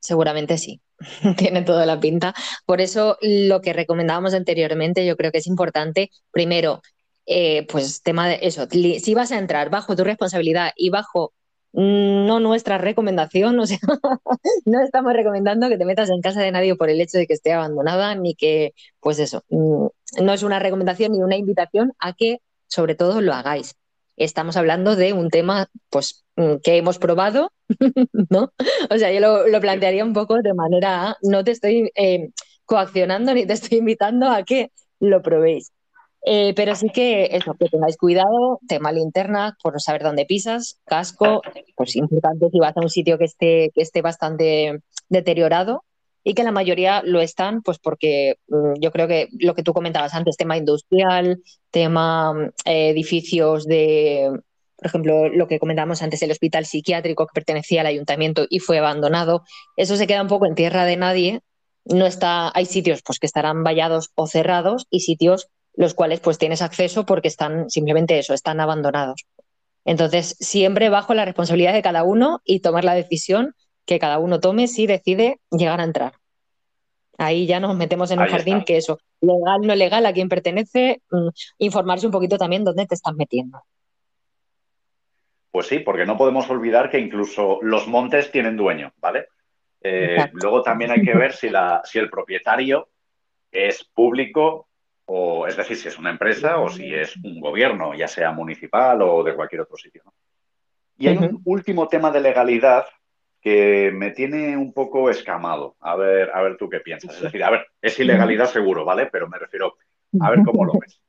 Seguramente 0.00 0.58
sí, 0.58 0.80
tiene 1.36 1.62
toda 1.62 1.86
la 1.86 1.98
pinta. 1.98 2.34
Por 2.66 2.80
eso 2.80 3.18
lo 3.20 3.60
que 3.60 3.72
recomendábamos 3.72 4.34
anteriormente, 4.34 5.06
yo 5.06 5.16
creo 5.16 5.32
que 5.32 5.38
es 5.38 5.46
importante, 5.46 6.10
primero, 6.30 6.82
eh, 7.26 7.66
pues 7.66 8.02
tema 8.02 8.28
de 8.28 8.38
eso, 8.42 8.66
si 8.70 9.14
vas 9.14 9.32
a 9.32 9.38
entrar 9.38 9.70
bajo 9.70 9.94
tu 9.94 10.02
responsabilidad 10.02 10.72
y 10.76 10.90
bajo 10.90 11.34
no 11.72 12.40
nuestra 12.40 12.78
recomendación, 12.78 13.58
o 13.60 13.66
sea, 13.66 13.78
no 14.64 14.82
estamos 14.82 15.12
recomendando 15.12 15.68
que 15.68 15.78
te 15.78 15.84
metas 15.84 16.10
en 16.10 16.20
casa 16.20 16.40
de 16.40 16.52
nadie 16.52 16.76
por 16.76 16.90
el 16.90 17.00
hecho 17.00 17.18
de 17.18 17.26
que 17.26 17.34
esté 17.34 17.52
abandonada, 17.52 18.14
ni 18.14 18.34
que, 18.34 18.74
pues 19.00 19.18
eso, 19.18 19.44
mm, 19.50 19.86
no 20.22 20.32
es 20.32 20.42
una 20.42 20.58
recomendación 20.58 21.12
ni 21.12 21.22
una 21.22 21.36
invitación 21.36 21.92
a 21.98 22.14
que 22.14 22.40
sobre 22.66 22.94
todo 22.94 23.20
lo 23.20 23.34
hagáis 23.34 23.74
estamos 24.18 24.56
hablando 24.56 24.96
de 24.96 25.12
un 25.12 25.30
tema 25.30 25.70
pues, 25.90 26.24
mm, 26.36 26.56
que 26.62 26.76
hemos 26.76 26.98
probado, 26.98 27.52
¿no? 28.30 28.52
O 28.90 28.98
sea, 28.98 29.12
yo 29.12 29.20
lo, 29.20 29.60
plantearía 29.60 30.04
un 30.04 30.12
poco 30.12 30.42
de 30.42 30.54
manera, 30.54 31.16
no 31.22 31.44
te 31.44 31.52
estoy 31.52 31.90
eh, 31.94 32.30
coaccionando 32.64 33.32
ni 33.34 33.46
te 33.46 33.54
estoy 33.54 33.78
invitando 33.78 34.28
a 34.28 34.42
que 34.42 34.70
lo 35.00 35.22
probéis. 35.22 35.72
Eh, 36.22 36.52
pero 36.54 36.74
sí 36.74 36.90
que 36.90 37.28
eso, 37.32 37.54
que 37.54 37.68
tengáis 37.68 37.96
cuidado, 37.96 38.58
tema 38.66 38.92
linterna, 38.92 39.56
por 39.62 39.80
saber 39.80 40.02
dónde 40.02 40.26
pisas, 40.26 40.80
casco, 40.84 41.42
pues 41.76 41.96
importante 41.96 42.48
si 42.50 42.58
vas 42.58 42.76
a 42.76 42.80
un 42.80 42.90
sitio 42.90 43.18
que 43.18 43.24
esté, 43.24 43.70
que 43.74 43.82
esté 43.82 44.02
bastante 44.02 44.80
deteriorado, 45.08 45.84
y 46.24 46.34
que 46.34 46.42
la 46.42 46.52
mayoría 46.52 47.02
lo 47.04 47.20
están, 47.20 47.62
pues 47.62 47.78
porque 47.78 48.36
mm, 48.48 48.80
yo 48.80 48.92
creo 48.92 49.08
que 49.08 49.28
lo 49.38 49.54
que 49.54 49.62
tú 49.62 49.72
comentabas 49.72 50.14
antes, 50.14 50.36
tema 50.36 50.56
industrial, 50.58 51.42
tema 51.70 52.34
mm, 52.34 52.50
edificios 52.66 53.64
de, 53.64 54.30
por 54.76 54.86
ejemplo, 54.86 55.28
lo 55.28 55.48
que 55.48 55.58
comentábamos 55.58 56.02
antes, 56.02 56.22
el 56.22 56.30
hospital 56.30 56.66
psiquiátrico 56.66 57.26
que 57.26 57.34
pertenecía 57.34 57.80
al 57.80 57.86
ayuntamiento 57.86 58.46
y 58.48 58.58
fue 58.60 58.78
abandonado, 58.78 59.42
eso 59.76 59.96
se 59.96 60.06
queda 60.06 60.22
un 60.22 60.28
poco 60.28 60.46
en 60.46 60.54
tierra 60.54 60.84
de 60.84 60.96
nadie. 60.96 61.40
No 61.84 62.04
está, 62.04 62.52
hay 62.54 62.66
sitios 62.66 63.00
pues 63.02 63.18
que 63.18 63.26
estarán 63.26 63.64
vallados 63.64 64.10
o 64.14 64.26
cerrados 64.26 64.86
y 64.90 65.00
sitios 65.00 65.48
los 65.78 65.94
cuales 65.94 66.18
pues 66.18 66.38
tienes 66.38 66.60
acceso 66.60 67.06
porque 67.06 67.28
están 67.28 67.70
simplemente 67.70 68.18
eso, 68.18 68.34
están 68.34 68.58
abandonados. 68.58 69.24
Entonces, 69.84 70.36
siempre 70.40 70.88
bajo 70.88 71.14
la 71.14 71.24
responsabilidad 71.24 71.72
de 71.72 71.82
cada 71.82 72.02
uno 72.02 72.40
y 72.44 72.60
tomar 72.60 72.82
la 72.82 72.96
decisión 72.96 73.54
que 73.86 74.00
cada 74.00 74.18
uno 74.18 74.40
tome 74.40 74.66
si 74.66 74.88
decide 74.88 75.38
llegar 75.52 75.80
a 75.80 75.84
entrar. 75.84 76.14
Ahí 77.16 77.46
ya 77.46 77.60
nos 77.60 77.76
metemos 77.76 78.10
en 78.10 78.18
un 78.18 78.26
jardín 78.26 78.64
que 78.64 78.76
eso, 78.76 78.98
legal, 79.20 79.60
no 79.62 79.74
legal, 79.76 80.04
a 80.04 80.12
quién 80.12 80.28
pertenece, 80.28 81.00
mm, 81.12 81.28
informarse 81.58 82.06
un 82.06 82.12
poquito 82.12 82.38
también 82.38 82.64
dónde 82.64 82.86
te 82.86 82.96
estás 82.96 83.14
metiendo. 83.14 83.62
Pues 85.52 85.68
sí, 85.68 85.78
porque 85.78 86.06
no 86.06 86.18
podemos 86.18 86.50
olvidar 86.50 86.90
que 86.90 86.98
incluso 86.98 87.60
los 87.62 87.86
montes 87.86 88.32
tienen 88.32 88.56
dueño, 88.56 88.92
¿vale? 88.96 89.28
Eh, 89.80 90.28
luego 90.32 90.60
también 90.62 90.90
hay 90.90 91.02
que 91.02 91.14
ver 91.14 91.32
si, 91.32 91.48
la, 91.50 91.82
si 91.84 92.00
el 92.00 92.10
propietario 92.10 92.88
es 93.52 93.84
público 93.84 94.67
o 95.10 95.46
es 95.46 95.56
decir, 95.56 95.76
si 95.76 95.88
es 95.88 95.98
una 95.98 96.10
empresa 96.10 96.58
o 96.58 96.68
si 96.68 96.94
es 96.94 97.16
un 97.16 97.40
gobierno, 97.40 97.94
ya 97.94 98.06
sea 98.06 98.30
municipal 98.30 99.00
o 99.00 99.22
de 99.22 99.34
cualquier 99.34 99.62
otro 99.62 99.76
sitio. 99.78 100.02
Y 100.98 101.08
hay 101.08 101.16
un 101.16 101.40
último 101.44 101.88
tema 101.88 102.10
de 102.10 102.20
legalidad 102.20 102.84
que 103.40 103.90
me 103.94 104.10
tiene 104.10 104.54
un 104.54 104.74
poco 104.74 105.08
escamado. 105.08 105.76
A 105.80 105.96
ver, 105.96 106.30
a 106.34 106.42
ver 106.42 106.58
tú 106.58 106.68
qué 106.68 106.80
piensas. 106.80 107.16
Es 107.16 107.22
decir, 107.22 107.42
a 107.42 107.50
ver, 107.50 107.66
es 107.80 107.98
ilegalidad 107.98 108.46
seguro, 108.46 108.84
¿vale? 108.84 109.06
Pero 109.06 109.28
me 109.28 109.38
refiero 109.38 109.76
a 110.20 110.30
ver 110.30 110.40
cómo 110.44 110.66
lo 110.66 110.74
ves. 110.74 111.00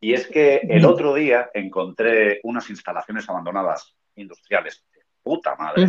Y 0.00 0.12
es 0.12 0.26
que 0.26 0.56
el 0.68 0.84
otro 0.84 1.14
día 1.14 1.50
encontré 1.54 2.40
unas 2.42 2.68
instalaciones 2.68 3.26
abandonadas 3.26 3.96
industriales 4.16 4.84
de 4.92 5.00
puta 5.22 5.56
madre. 5.56 5.88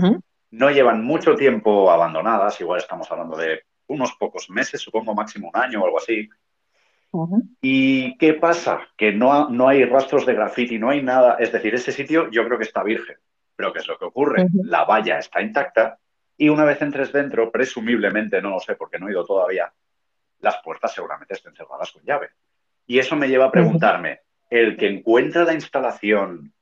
No 0.52 0.70
llevan 0.72 1.04
mucho 1.04 1.36
tiempo 1.36 1.92
abandonadas, 1.92 2.62
igual 2.62 2.80
estamos 2.80 3.12
hablando 3.12 3.36
de 3.36 3.64
unos 3.88 4.14
pocos 4.14 4.50
meses, 4.50 4.80
supongo 4.80 5.14
máximo 5.14 5.52
un 5.54 5.62
año 5.62 5.82
o 5.82 5.86
algo 5.86 5.98
así. 5.98 6.30
¿Y 7.62 8.18
qué 8.18 8.34
pasa? 8.34 8.82
Que 8.98 9.12
no, 9.12 9.50
no 9.50 9.68
hay 9.68 9.86
rastros 9.86 10.26
de 10.26 10.34
graffiti, 10.34 10.78
no 10.78 10.90
hay 10.90 11.02
nada. 11.02 11.38
Es 11.40 11.52
decir, 11.52 11.74
ese 11.74 11.92
sitio 11.92 12.30
yo 12.32 12.46
creo 12.46 12.58
que 12.58 12.66
está 12.66 12.84
virgen. 12.84 13.18
Pero 13.56 13.74
¿qué 13.74 13.80
es 13.80 13.88
lo 13.88 13.98
que 13.98 14.06
ocurre? 14.06 14.46
La 14.54 14.86
valla 14.86 15.18
está 15.18 15.42
intacta 15.42 15.98
y 16.38 16.50
una 16.50 16.64
vez 16.64 16.82
entres 16.82 17.12
dentro, 17.12 17.52
presumiblemente, 17.52 18.42
no 18.42 18.52
lo 18.52 18.60
sé 18.60 18.76
porque 18.76 19.00
no 19.00 19.08
he 19.08 19.12
ido 19.12 19.26
todavía, 19.26 19.74
las 20.40 20.58
puertas 20.64 20.94
seguramente 20.94 21.34
estén 21.34 21.56
cerradas 21.56 21.92
con 21.92 22.04
llave. 22.04 22.30
Y 22.86 23.00
eso 23.00 23.16
me 23.16 23.28
lleva 23.28 23.46
a 23.46 23.52
preguntarme, 23.52 24.22
¿el 24.50 24.78
que 24.78 24.88
encuentra 24.88 25.44
la 25.44 25.54
instalación 25.54 26.54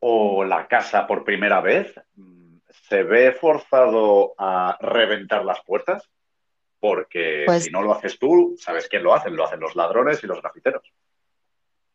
o 0.00 0.44
la 0.44 0.66
casa 0.66 1.06
por 1.06 1.24
primera 1.24 1.60
vez 1.60 1.94
se 2.88 3.02
ve 3.02 3.32
forzado 3.32 4.32
a 4.38 4.78
reventar 4.80 5.44
las 5.44 5.60
puertas? 5.60 6.08
Porque 6.80 7.44
pues 7.46 7.64
si 7.64 7.70
no 7.70 7.82
lo 7.82 7.92
haces 7.94 8.18
tú, 8.18 8.56
¿sabes 8.58 8.86
quién 8.88 9.02
lo 9.02 9.14
hace? 9.14 9.30
Lo 9.30 9.44
hacen 9.44 9.60
los 9.60 9.74
ladrones 9.74 10.22
y 10.22 10.26
los 10.26 10.40
grafiteros. 10.40 10.82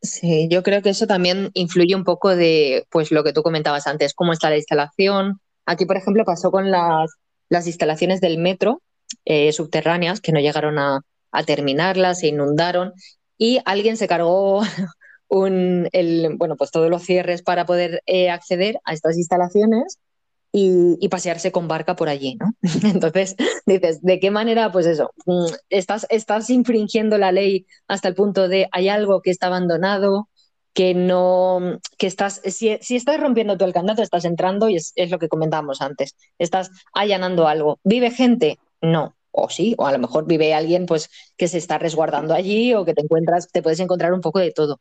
Sí, 0.02 0.50
yo 0.50 0.63
creo 0.63 0.82
que 0.82 0.89
eso 0.89 1.08
también 1.08 1.50
influye 1.54 1.96
un 1.96 2.04
poco 2.04 2.36
de 2.36 2.86
pues 2.89 3.12
lo 3.12 3.24
que 3.24 3.32
tú 3.32 3.41
comentabas 3.41 3.88
antes, 3.88 4.13
cómo 4.13 4.34
está 4.34 4.50
la 4.50 4.58
instalación. 4.58 5.39
Aquí, 5.65 5.86
por 5.86 5.96
ejemplo, 5.96 6.26
pasó 6.26 6.52
con 6.52 6.69
las, 6.72 7.10
las 7.48 7.67
instalaciones 7.67 8.19
del 8.19 8.38
metro 8.38 8.82
eh, 9.26 9.54
subterráneas 9.54 10.19
que 10.19 10.34
no 10.34 10.39
llegaron 10.39 10.78
a, 10.80 11.02
terminarlas, 11.48 12.19
se 12.19 12.28
inundaron 12.28 12.93
y 13.39 13.60
alguien 13.65 13.98
se 13.98 14.08
cargó 14.08 14.62
un, 15.28 15.89
el, 15.91 16.36
bueno, 16.38 16.58
pues 16.58 16.69
todos 16.69 16.91
los 16.91 17.04
cierres 17.04 17.41
para 17.41 17.65
poder 17.65 18.04
eh, 18.06 18.30
acceder 18.30 18.80
a 18.84 18.93
estas 18.93 19.17
instalaciones 19.17 19.98
y, 20.56 21.08
pasearse 21.10 21.52
con 21.52 21.68
barca 21.68 21.96
por 21.96 22.10
allí, 22.10 22.36
¿no? 22.36 22.54
Entonces, 22.84 23.36
dices, 23.66 24.02
¿de 24.04 24.20
qué 24.20 24.30
manera? 24.30 24.72
Pues 24.72 24.86
eso, 24.86 25.12
mm, 25.26 25.48
estás, 25.70 26.06
estás 26.10 26.50
infringiendo 26.52 27.18
la 27.18 27.32
ley 27.32 27.66
hasta 27.88 28.08
el 28.08 28.16
punto 28.16 28.48
de 28.48 28.70
hay 28.72 28.88
algo 28.88 29.22
que 29.22 29.32
está 29.32 29.48
abandonado, 29.48 30.30
que 30.74 30.94
no, 30.94 31.80
que 31.98 32.08
estás, 32.08 32.42
si, 32.46 32.78
si, 32.82 32.96
estás 32.96 33.20
rompiendo 33.20 33.58
tú 33.58 33.66
el 33.66 33.74
candado, 33.74 34.04
estás 34.04 34.26
entrando 34.26 34.70
y 34.70 34.76
es, 34.76 34.94
es 34.96 35.10
lo 35.10 35.20
que 35.20 35.28
comentábamos 35.28 35.82
antes, 35.82 36.16
estás 36.38 36.70
allanando 36.94 37.48
algo. 37.48 37.80
¿Vive 37.84 38.12
gente? 38.12 38.60
No, 38.82 39.16
o 39.32 39.50
sí, 39.50 39.74
o 39.78 39.88
a 39.88 39.92
lo 39.92 40.00
mejor 40.00 40.28
vive 40.28 40.54
alguien 40.54 40.86
pues 40.86 41.10
que 41.36 41.48
se 41.48 41.58
está 41.58 41.80
resguardando 41.80 42.36
allí 42.36 42.74
o 42.76 42.86
que 42.86 42.94
te 42.94 43.02
encuentras, 43.02 43.50
te 43.52 43.63
puedes 43.63 43.80
encontrar 43.80 44.13
un 44.13 44.22
poco 44.22 44.39
de 44.39 44.52
todo. 44.52 44.80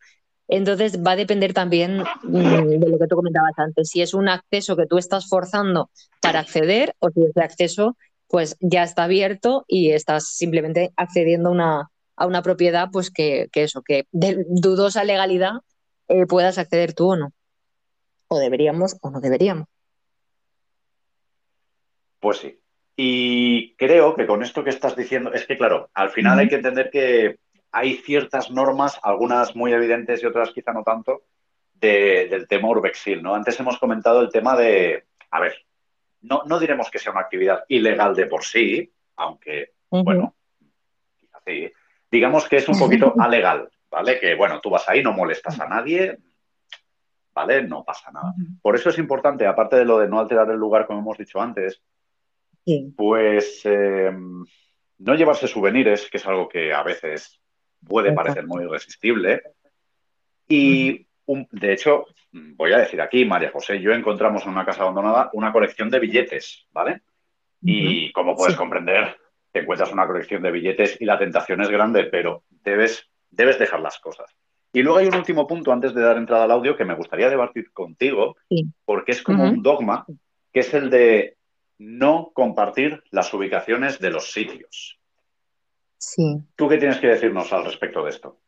Entonces 0.54 1.02
va 1.02 1.12
a 1.12 1.16
depender 1.16 1.54
también 1.54 2.04
mm, 2.24 2.78
de 2.78 2.90
lo 2.90 2.98
que 2.98 3.06
tú 3.06 3.16
comentabas 3.16 3.54
antes, 3.56 3.88
si 3.88 4.02
es 4.02 4.12
un 4.12 4.28
acceso 4.28 4.76
que 4.76 4.84
tú 4.84 4.98
estás 4.98 5.26
forzando 5.26 5.88
para 6.20 6.40
acceder 6.40 6.94
o 6.98 7.08
si 7.08 7.22
ese 7.24 7.40
acceso 7.40 7.96
pues 8.28 8.58
ya 8.60 8.82
está 8.82 9.04
abierto 9.04 9.64
y 9.66 9.92
estás 9.92 10.36
simplemente 10.36 10.92
accediendo 10.94 11.48
a 11.48 11.52
una, 11.52 11.90
a 12.16 12.26
una 12.26 12.42
propiedad 12.42 12.88
pues 12.92 13.10
que, 13.10 13.48
que 13.50 13.62
eso, 13.62 13.80
que 13.80 14.04
de 14.12 14.44
dudosa 14.46 15.04
legalidad 15.04 15.52
eh, 16.08 16.26
puedas 16.26 16.58
acceder 16.58 16.92
tú 16.92 17.12
o 17.12 17.16
no. 17.16 17.32
O 18.28 18.38
deberíamos 18.38 18.98
o 19.00 19.10
no 19.10 19.22
deberíamos. 19.22 19.68
Pues 22.20 22.36
sí. 22.36 22.60
Y 22.94 23.74
creo 23.76 24.14
que 24.14 24.26
con 24.26 24.42
esto 24.42 24.62
que 24.62 24.70
estás 24.70 24.96
diciendo, 24.96 25.32
es 25.32 25.46
que 25.46 25.56
claro, 25.56 25.88
al 25.94 26.10
final 26.10 26.38
hay 26.38 26.48
que 26.50 26.56
entender 26.56 26.90
que 26.90 27.38
hay 27.72 27.96
ciertas 27.96 28.50
normas, 28.50 29.00
algunas 29.02 29.56
muy 29.56 29.72
evidentes 29.72 30.22
y 30.22 30.26
otras 30.26 30.52
quizá 30.52 30.72
no 30.72 30.85
tanto, 30.85 31.22
del 31.74 32.46
tema 32.46 32.68
urbexil, 32.68 33.22
¿no? 33.22 33.35
Antes 33.35 33.58
hemos 33.58 33.78
comentado 33.78 34.20
el 34.20 34.30
tema 34.30 34.54
de, 34.56 35.06
a 35.30 35.40
ver, 35.40 35.54
no, 36.20 36.42
no 36.46 36.61
diremos 36.61 36.90
que 36.90 37.00
sea 37.00 37.11
una 37.11 37.22
actividad 37.22 37.64
ilegal 37.66 38.14
de 38.14 38.26
por 38.26 38.44
sí, 38.44 38.92
aunque, 39.16 39.72
bueno, 39.90 40.37
quizá 41.18 41.40
sí, 41.44 41.72
digamos 42.08 42.48
que 42.48 42.58
es 42.58 42.68
un 42.68 42.78
poquito 42.78 43.14
alegal, 43.18 43.68
¿vale? 43.90 44.20
Que, 44.20 44.37
bueno, 44.37 44.61
tú 44.61 44.70
vas 44.70 44.88
ahí, 44.88 45.02
no 45.02 45.12
molestas 45.12 45.58
a 45.58 45.66
nadie, 45.66 46.18
¿vale? 47.35 47.64
No 47.64 47.82
pasa 47.85 48.12
nada. 48.12 48.32
Por 48.61 48.76
eso 48.76 48.90
es 48.90 48.98
importante, 48.98 49.46
aparte 49.46 49.76
de 49.76 49.85
lo 49.85 49.98
de 49.98 50.08
no 50.08 50.20
alterar 50.20 50.48
el 50.50 50.58
lugar, 50.58 50.87
como 50.87 51.00
hemos 51.00 51.18
dicho 51.18 51.40
antes, 51.40 51.82
pues 52.96 53.62
eh, 53.64 54.12
no 54.12 55.14
llevarse 55.16 55.48
souvenirs, 55.48 56.08
que 56.08 56.18
es 56.18 56.26
algo 56.26 56.48
que 56.48 56.72
a 56.72 56.85
veces 56.85 57.41
puede 57.86 58.12
parecer 58.12 58.46
muy 58.46 58.64
irresistible. 58.64 59.42
Y 60.48 61.06
de 61.26 61.72
hecho, 61.72 62.06
voy 62.32 62.72
a 62.72 62.78
decir 62.78 63.00
aquí, 63.00 63.24
María 63.24 63.50
José 63.50 63.76
y 63.76 63.82
yo 63.82 63.92
encontramos 63.92 64.44
en 64.44 64.50
una 64.50 64.64
casa 64.64 64.82
abandonada 64.82 65.30
una 65.32 65.52
colección 65.52 65.90
de 65.90 66.00
billetes, 66.00 66.66
¿vale? 66.72 67.02
Y 67.62 68.10
como 68.12 68.34
puedes 68.34 68.56
comprender, 68.56 69.16
te 69.52 69.60
encuentras 69.60 69.92
una 69.92 70.06
colección 70.06 70.42
de 70.42 70.50
billetes 70.50 71.00
y 71.00 71.04
la 71.04 71.18
tentación 71.18 71.60
es 71.60 71.68
grande, 71.68 72.04
pero 72.04 72.42
debes, 72.50 73.08
debes 73.30 73.58
dejar 73.58 73.80
las 73.80 73.98
cosas. 73.98 74.34
Y 74.72 74.82
luego 74.82 74.98
hay 74.98 75.06
un 75.06 75.14
último 75.14 75.46
punto 75.46 75.70
antes 75.70 75.94
de 75.94 76.00
dar 76.00 76.16
entrada 76.16 76.44
al 76.44 76.50
audio 76.50 76.76
que 76.76 76.84
me 76.84 76.94
gustaría 76.94 77.28
debatir 77.28 77.70
contigo, 77.72 78.36
porque 78.84 79.12
es 79.12 79.22
como 79.22 79.44
un 79.44 79.62
dogma, 79.62 80.06
que 80.52 80.60
es 80.60 80.72
el 80.74 80.90
de 80.90 81.36
no 81.78 82.30
compartir 82.32 83.02
las 83.10 83.32
ubicaciones 83.34 83.98
de 83.98 84.10
los 84.10 84.32
sitios. 84.32 84.98
Sí. 86.02 86.42
¿Tú 86.56 86.68
qué 86.68 86.78
tienes 86.78 86.98
que 86.98 87.06
decirnos 87.06 87.52
al 87.52 87.64
respecto 87.64 88.02
de 88.02 88.10
esto? 88.10 88.40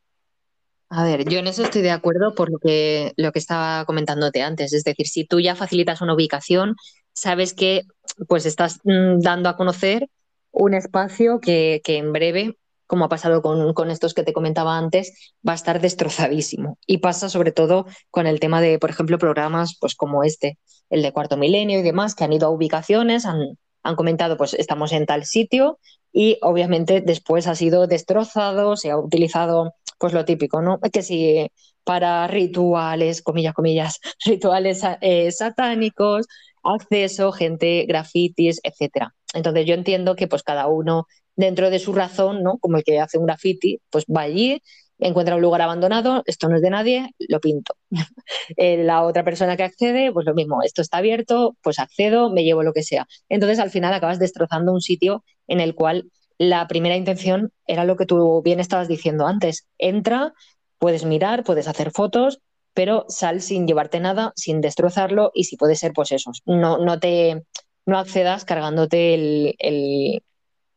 A 0.90 1.04
ver, 1.04 1.24
yo 1.28 1.38
en 1.38 1.46
eso 1.46 1.62
estoy 1.62 1.82
de 1.82 1.92
acuerdo 1.92 2.34
por 2.34 2.50
lo 2.50 2.58
que, 2.58 3.12
lo 3.16 3.30
que 3.30 3.38
estaba 3.38 3.84
comentándote 3.84 4.42
antes. 4.42 4.72
Es 4.72 4.82
decir, 4.82 5.06
si 5.06 5.24
tú 5.24 5.38
ya 5.38 5.54
facilitas 5.54 6.00
una 6.00 6.14
ubicación, 6.14 6.74
sabes 7.12 7.54
que 7.54 7.82
pues 8.28 8.44
estás 8.44 8.80
mm, 8.82 9.20
dando 9.20 9.48
a 9.48 9.56
conocer 9.56 10.08
un 10.50 10.74
espacio 10.74 11.38
que, 11.40 11.80
que 11.84 11.96
en 11.96 12.12
breve, 12.12 12.58
como 12.88 13.04
ha 13.04 13.08
pasado 13.08 13.40
con, 13.40 13.72
con, 13.72 13.92
estos 13.92 14.14
que 14.14 14.24
te 14.24 14.32
comentaba 14.32 14.76
antes, 14.76 15.32
va 15.46 15.52
a 15.52 15.56
estar 15.56 15.80
destrozadísimo. 15.80 16.78
Y 16.88 16.98
pasa 16.98 17.28
sobre 17.28 17.52
todo 17.52 17.86
con 18.10 18.26
el 18.26 18.40
tema 18.40 18.60
de, 18.60 18.80
por 18.80 18.90
ejemplo, 18.90 19.16
programas 19.18 19.78
pues 19.80 19.94
como 19.94 20.24
este, 20.24 20.58
el 20.90 21.02
de 21.02 21.12
Cuarto 21.12 21.36
Milenio 21.36 21.78
y 21.78 21.82
demás, 21.82 22.16
que 22.16 22.24
han 22.24 22.32
ido 22.32 22.48
a 22.48 22.50
ubicaciones, 22.50 23.26
han, 23.26 23.58
han 23.84 23.94
comentado, 23.94 24.36
pues 24.36 24.54
estamos 24.54 24.90
en 24.90 25.06
tal 25.06 25.24
sitio 25.24 25.78
y 26.14 26.38
obviamente 26.42 27.00
después 27.00 27.48
ha 27.48 27.56
sido 27.56 27.88
destrozado, 27.88 28.76
se 28.76 28.90
ha 28.90 28.96
utilizado 28.96 29.74
pues 29.98 30.12
lo 30.12 30.24
típico, 30.24 30.62
¿no? 30.62 30.78
Que 30.80 31.02
si 31.02 31.48
para 31.82 32.26
rituales, 32.28 33.20
comillas, 33.20 33.52
comillas, 33.52 34.00
rituales 34.24 34.80
eh, 35.00 35.32
satánicos, 35.32 36.26
acceso, 36.62 37.32
gente, 37.32 37.84
grafitis, 37.86 38.60
etcétera. 38.62 39.12
Entonces 39.34 39.66
yo 39.66 39.74
entiendo 39.74 40.14
que 40.14 40.28
pues 40.28 40.44
cada 40.44 40.68
uno 40.68 41.06
dentro 41.34 41.68
de 41.68 41.80
su 41.80 41.92
razón, 41.92 42.44
¿no? 42.44 42.58
Como 42.58 42.76
el 42.76 42.84
que 42.84 43.00
hace 43.00 43.18
un 43.18 43.26
graffiti, 43.26 43.80
pues 43.90 44.04
va 44.04 44.22
allí, 44.22 44.62
encuentra 45.04 45.36
un 45.36 45.42
lugar 45.42 45.60
abandonado, 45.60 46.22
esto 46.26 46.48
no 46.48 46.56
es 46.56 46.62
de 46.62 46.70
nadie, 46.70 47.14
lo 47.28 47.40
pinto. 47.40 47.74
Eh, 48.56 48.82
la 48.84 49.02
otra 49.02 49.24
persona 49.24 49.56
que 49.56 49.62
accede, 49.62 50.12
pues 50.12 50.26
lo 50.26 50.34
mismo, 50.34 50.62
esto 50.62 50.82
está 50.82 50.98
abierto, 50.98 51.56
pues 51.62 51.78
accedo, 51.78 52.30
me 52.30 52.44
llevo 52.44 52.62
lo 52.62 52.72
que 52.72 52.82
sea. 52.82 53.06
Entonces 53.28 53.58
al 53.58 53.70
final 53.70 53.92
acabas 53.94 54.18
destrozando 54.18 54.72
un 54.72 54.80
sitio 54.80 55.24
en 55.46 55.60
el 55.60 55.74
cual 55.74 56.10
la 56.38 56.66
primera 56.68 56.96
intención 56.96 57.52
era 57.66 57.84
lo 57.84 57.96
que 57.96 58.06
tú 58.06 58.42
bien 58.42 58.60
estabas 58.60 58.88
diciendo 58.88 59.26
antes. 59.26 59.66
Entra, 59.78 60.34
puedes 60.78 61.04
mirar, 61.04 61.44
puedes 61.44 61.68
hacer 61.68 61.90
fotos, 61.90 62.40
pero 62.74 63.06
sal 63.08 63.40
sin 63.40 63.66
llevarte 63.66 64.00
nada, 64.00 64.32
sin 64.36 64.60
destrozarlo 64.60 65.30
y 65.34 65.44
si 65.44 65.56
puede 65.56 65.76
ser, 65.76 65.92
pues 65.92 66.12
eso, 66.12 66.32
no, 66.44 66.78
no 66.78 66.98
te 66.98 67.44
no 67.86 67.98
accedas 67.98 68.44
cargándote 68.44 69.14
el, 69.14 69.54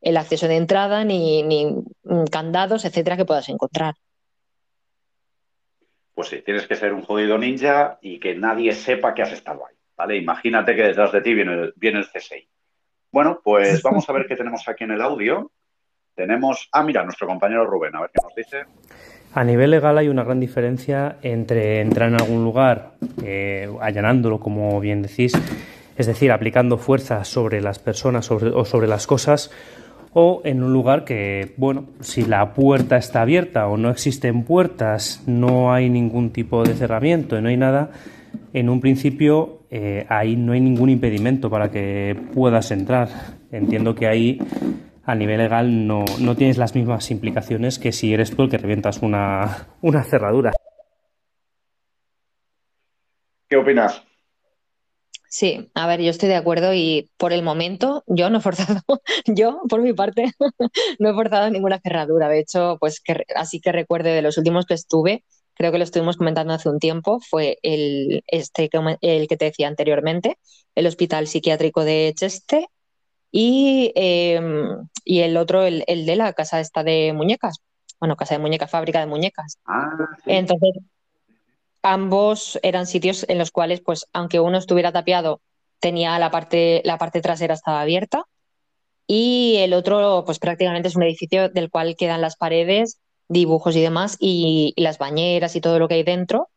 el, 0.02 0.18
acceso 0.18 0.48
de 0.48 0.58
entrada 0.58 1.04
ni, 1.06 1.44
ni 1.44 1.68
candados, 2.32 2.86
etcétera, 2.86 3.18
que 3.18 3.26
puedas 3.26 3.50
encontrar 3.50 3.96
pues 6.18 6.30
sí, 6.30 6.42
tienes 6.42 6.66
que 6.66 6.76
ser 6.76 6.94
un 6.96 7.04
jodido 7.04 7.38
ninja 7.38 8.00
y 8.02 8.20
que 8.20 8.34
nadie 8.34 8.74
sepa 8.74 9.14
que 9.14 9.22
has 9.22 9.32
estado 9.34 9.68
ahí, 9.68 9.76
¿vale? 9.96 10.18
Imagínate 10.18 10.76
que 10.76 10.82
detrás 10.82 11.12
de 11.12 11.22
ti 11.22 11.36
viene 11.36 11.54
el, 11.54 11.74
viene 11.76 12.00
el 12.00 12.08
CSI. 12.08 12.50
Bueno, 13.12 13.40
pues 13.44 13.80
vamos 13.84 14.10
a 14.10 14.14
ver 14.14 14.26
qué 14.28 14.36
tenemos 14.36 14.68
aquí 14.68 14.86
en 14.86 14.94
el 14.94 15.02
audio. 15.04 15.52
Tenemos, 16.16 16.70
ah, 16.72 16.82
mira, 16.82 17.04
nuestro 17.04 17.28
compañero 17.28 17.68
Rubén, 17.68 17.96
a 17.96 18.02
ver 18.02 18.10
qué 18.12 18.20
nos 18.24 18.34
dice. 18.34 18.64
A 19.36 19.44
nivel 19.44 19.70
legal 19.70 19.96
hay 19.96 20.08
una 20.08 20.24
gran 20.24 20.40
diferencia 20.40 21.18
entre 21.22 21.82
entrar 21.82 22.10
en 22.10 22.16
algún 22.16 22.44
lugar 22.44 22.94
eh, 23.24 23.70
allanándolo, 23.80 24.40
como 24.40 24.80
bien 24.80 25.04
decís, 25.04 25.34
es 25.96 26.08
decir, 26.08 26.32
aplicando 26.32 26.80
fuerza 26.80 27.26
sobre 27.26 27.62
las 27.62 27.78
personas 27.78 28.32
o 28.32 28.66
sobre 28.66 28.88
las 28.88 29.06
cosas, 29.06 29.52
o 30.20 30.42
en 30.44 30.64
un 30.64 30.74
lugar 30.74 31.06
que, 31.06 31.54
bueno, 31.58 31.90
si 32.00 32.26
la 32.26 32.56
puerta 32.56 32.98
está 32.98 33.22
abierta 33.22 33.68
o 33.68 33.78
no 33.78 33.92
existen 33.92 34.46
puertas, 34.46 35.22
no 35.28 35.72
hay 35.72 35.92
ningún 35.92 36.32
tipo 36.32 36.64
de 36.64 36.74
cerramiento, 36.74 37.40
no 37.40 37.50
hay 37.50 37.58
nada, 37.58 37.92
en 38.52 38.68
un 38.68 38.82
principio 38.82 39.60
eh, 39.70 40.08
ahí 40.10 40.36
no 40.36 40.54
hay 40.54 40.60
ningún 40.60 40.90
impedimento 40.90 41.52
para 41.52 41.70
que 41.70 42.20
puedas 42.34 42.72
entrar. 42.72 43.10
Entiendo 43.52 43.94
que 43.94 44.08
ahí 44.08 44.40
a 45.04 45.14
nivel 45.14 45.38
legal 45.38 45.86
no, 45.86 46.04
no 46.20 46.36
tienes 46.36 46.58
las 46.58 46.74
mismas 46.74 47.12
implicaciones 47.12 47.78
que 47.78 47.92
si 47.92 48.12
eres 48.12 48.36
tú 48.36 48.42
el 48.42 48.50
que 48.50 48.58
revientas 48.58 49.04
una, 49.04 49.68
una 49.82 50.04
cerradura. 50.04 50.52
¿Qué 53.48 53.56
opinas? 53.56 54.07
Sí, 55.30 55.70
a 55.74 55.88
ver, 55.88 56.02
yo 56.02 56.10
estoy 56.10 56.30
de 56.30 56.36
acuerdo 56.36 56.74
y 56.74 57.10
por 57.18 57.34
el 57.34 57.44
momento 57.44 58.04
yo 58.08 58.30
no 58.30 58.38
he 58.38 58.42
forzado, 58.42 58.82
yo 59.26 59.62
por 59.70 59.82
mi 59.82 59.94
parte 59.94 60.32
no 61.00 61.10
he 61.10 61.14
forzado 61.14 61.50
ninguna 61.50 61.80
cerradura. 61.80 62.30
De 62.30 62.40
hecho, 62.40 62.78
pues 62.80 63.02
que, 63.02 63.24
así 63.36 63.60
que 63.60 63.72
recuerde 63.72 64.12
de 64.12 64.22
los 64.22 64.38
últimos 64.38 64.66
que 64.66 64.74
estuve, 64.74 65.24
creo 65.54 65.72
que 65.72 65.80
lo 65.80 65.84
estuvimos 65.84 66.18
comentando 66.18 66.54
hace 66.54 66.70
un 66.70 66.80
tiempo, 66.80 67.20
fue 67.20 67.58
el, 67.62 68.24
este, 68.28 68.70
el 69.02 69.28
que 69.28 69.38
te 69.38 69.46
decía 69.46 69.68
anteriormente, 69.68 70.38
el 70.76 70.88
Hospital 70.88 71.28
Psiquiátrico 71.28 71.84
de 71.84 72.14
Cheste 72.16 72.68
y, 73.32 73.92
em, 73.96 74.88
y 75.04 75.20
el 75.20 75.36
otro, 75.36 75.64
el, 75.64 75.84
el, 75.88 76.06
de 76.06 76.16
la 76.16 76.34
casa 76.34 76.60
esta 76.60 76.84
de 76.84 77.12
muñecas. 77.14 77.58
Bueno, 78.00 78.16
casa 78.16 78.36
de 78.36 78.40
muñecas, 78.40 78.70
fábrica 78.70 79.00
de 79.00 79.08
muñecas. 79.08 79.58
Ah, 79.66 79.90
sí. 80.24 80.32
Entonces, 80.32 80.74
ambos 81.82 82.60
eran 82.64 82.88
sitios 82.88 83.26
en 83.30 83.38
los 83.38 83.52
cuales, 83.52 83.82
pues, 83.82 84.06
aunque 84.14 84.40
uno 84.40 84.58
estuviera 84.58 84.92
tapiado, 84.92 85.42
tenía 85.80 86.18
la 86.20 86.32
parte, 86.32 86.82
la 86.86 86.98
parte 86.98 87.22
trasera 87.22 87.54
estaba 87.54 87.82
abierta. 87.82 88.26
Y 89.08 89.58
el 89.60 89.74
otro, 89.74 90.24
pues 90.26 90.40
prácticamente 90.40 90.90
es 90.90 90.96
un 90.96 91.04
edificio 91.04 91.50
del 91.50 91.70
cual 91.70 91.96
quedan 91.98 92.22
las 92.22 92.36
paredes, 92.36 93.00
dibujos 93.30 93.76
y 93.76 93.82
demás, 93.82 94.18
y, 94.20 94.74
las 94.78 94.98
bañeras 94.98 95.56
y 95.56 95.62
todo 95.62 95.80
lo 95.80 95.88
que 95.88 95.96
hay 95.96 96.04
dentro. 96.04 96.50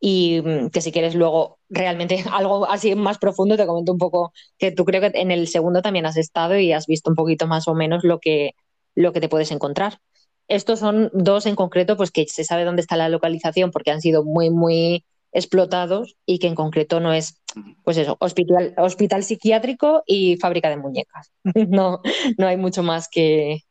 Y 0.00 0.42
mm, 0.42 0.70
que 0.70 0.80
si 0.80 0.92
quieres 0.92 1.14
luego 1.14 1.58
realmente 1.68 2.24
algo 2.32 2.66
así 2.68 2.94
más 2.94 3.18
profundo, 3.18 3.56
te 3.56 3.66
comento 3.66 3.92
un 3.92 3.98
poco 3.98 4.32
que 4.58 4.72
tú 4.72 4.84
creo 4.84 5.00
que 5.00 5.18
en 5.20 5.30
el 5.30 5.48
segundo 5.48 5.82
también 5.82 6.06
has 6.06 6.16
estado 6.16 6.58
y 6.58 6.72
has 6.72 6.86
visto 6.86 7.10
un 7.10 7.16
poquito 7.16 7.46
más 7.46 7.68
o 7.68 7.74
menos 7.74 8.04
lo 8.04 8.18
que, 8.20 8.54
lo 8.94 9.12
que 9.12 9.20
te 9.20 9.28
puedes 9.28 9.50
encontrar. 9.52 10.00
Estos 10.48 10.78
son 10.78 11.10
dos 11.12 11.46
en 11.46 11.56
concreto, 11.56 11.96
pues 11.96 12.10
que 12.10 12.26
se 12.26 12.44
sabe 12.44 12.64
dónde 12.64 12.82
está 12.82 12.96
la 12.96 13.08
localización 13.08 13.70
porque 13.70 13.90
han 13.90 14.00
sido 14.00 14.24
muy, 14.24 14.50
muy 14.50 15.04
explotados 15.32 16.16
y 16.26 16.38
que 16.38 16.46
en 16.46 16.54
concreto 16.54 17.00
no 17.00 17.12
es, 17.12 17.42
pues 17.82 17.96
eso, 17.96 18.16
hospital, 18.20 18.74
hospital 18.76 19.24
psiquiátrico 19.24 20.02
y 20.06 20.36
fábrica 20.36 20.68
de 20.70 20.76
muñecas. 20.76 21.32
No, 21.68 22.00
no 22.38 22.46
hay 22.46 22.56
mucho 22.56 22.82
más 22.82 23.08
que, 23.08 23.62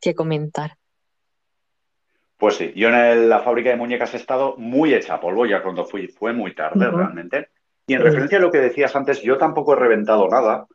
que 0.00 0.14
comentar. 0.14 0.76
Pues 2.36 2.56
sí, 2.56 2.72
yo 2.74 2.88
en 2.88 3.28
la 3.28 3.38
fábrica 3.38 3.70
de 3.70 3.76
muñecas 3.76 4.14
he 4.14 4.16
estado 4.16 4.56
muy 4.58 4.92
hecha 4.92 5.20
polvo 5.20 5.46
ya 5.46 5.62
cuando 5.62 5.84
fui, 5.84 6.08
fue 6.08 6.32
muy 6.32 6.56
tarde 6.56 6.90
realmente. 6.90 7.50
Y 7.86 7.94
en 7.94 8.02
referencia 8.02 8.38
a 8.38 8.40
lo 8.40 8.50
que 8.50 8.58
decías 8.58 8.96
antes, 8.96 9.22
yo 9.22 9.38
tampoco 9.38 9.74
he 9.74 9.76
reventado 9.76 10.28
nada, 10.28 10.66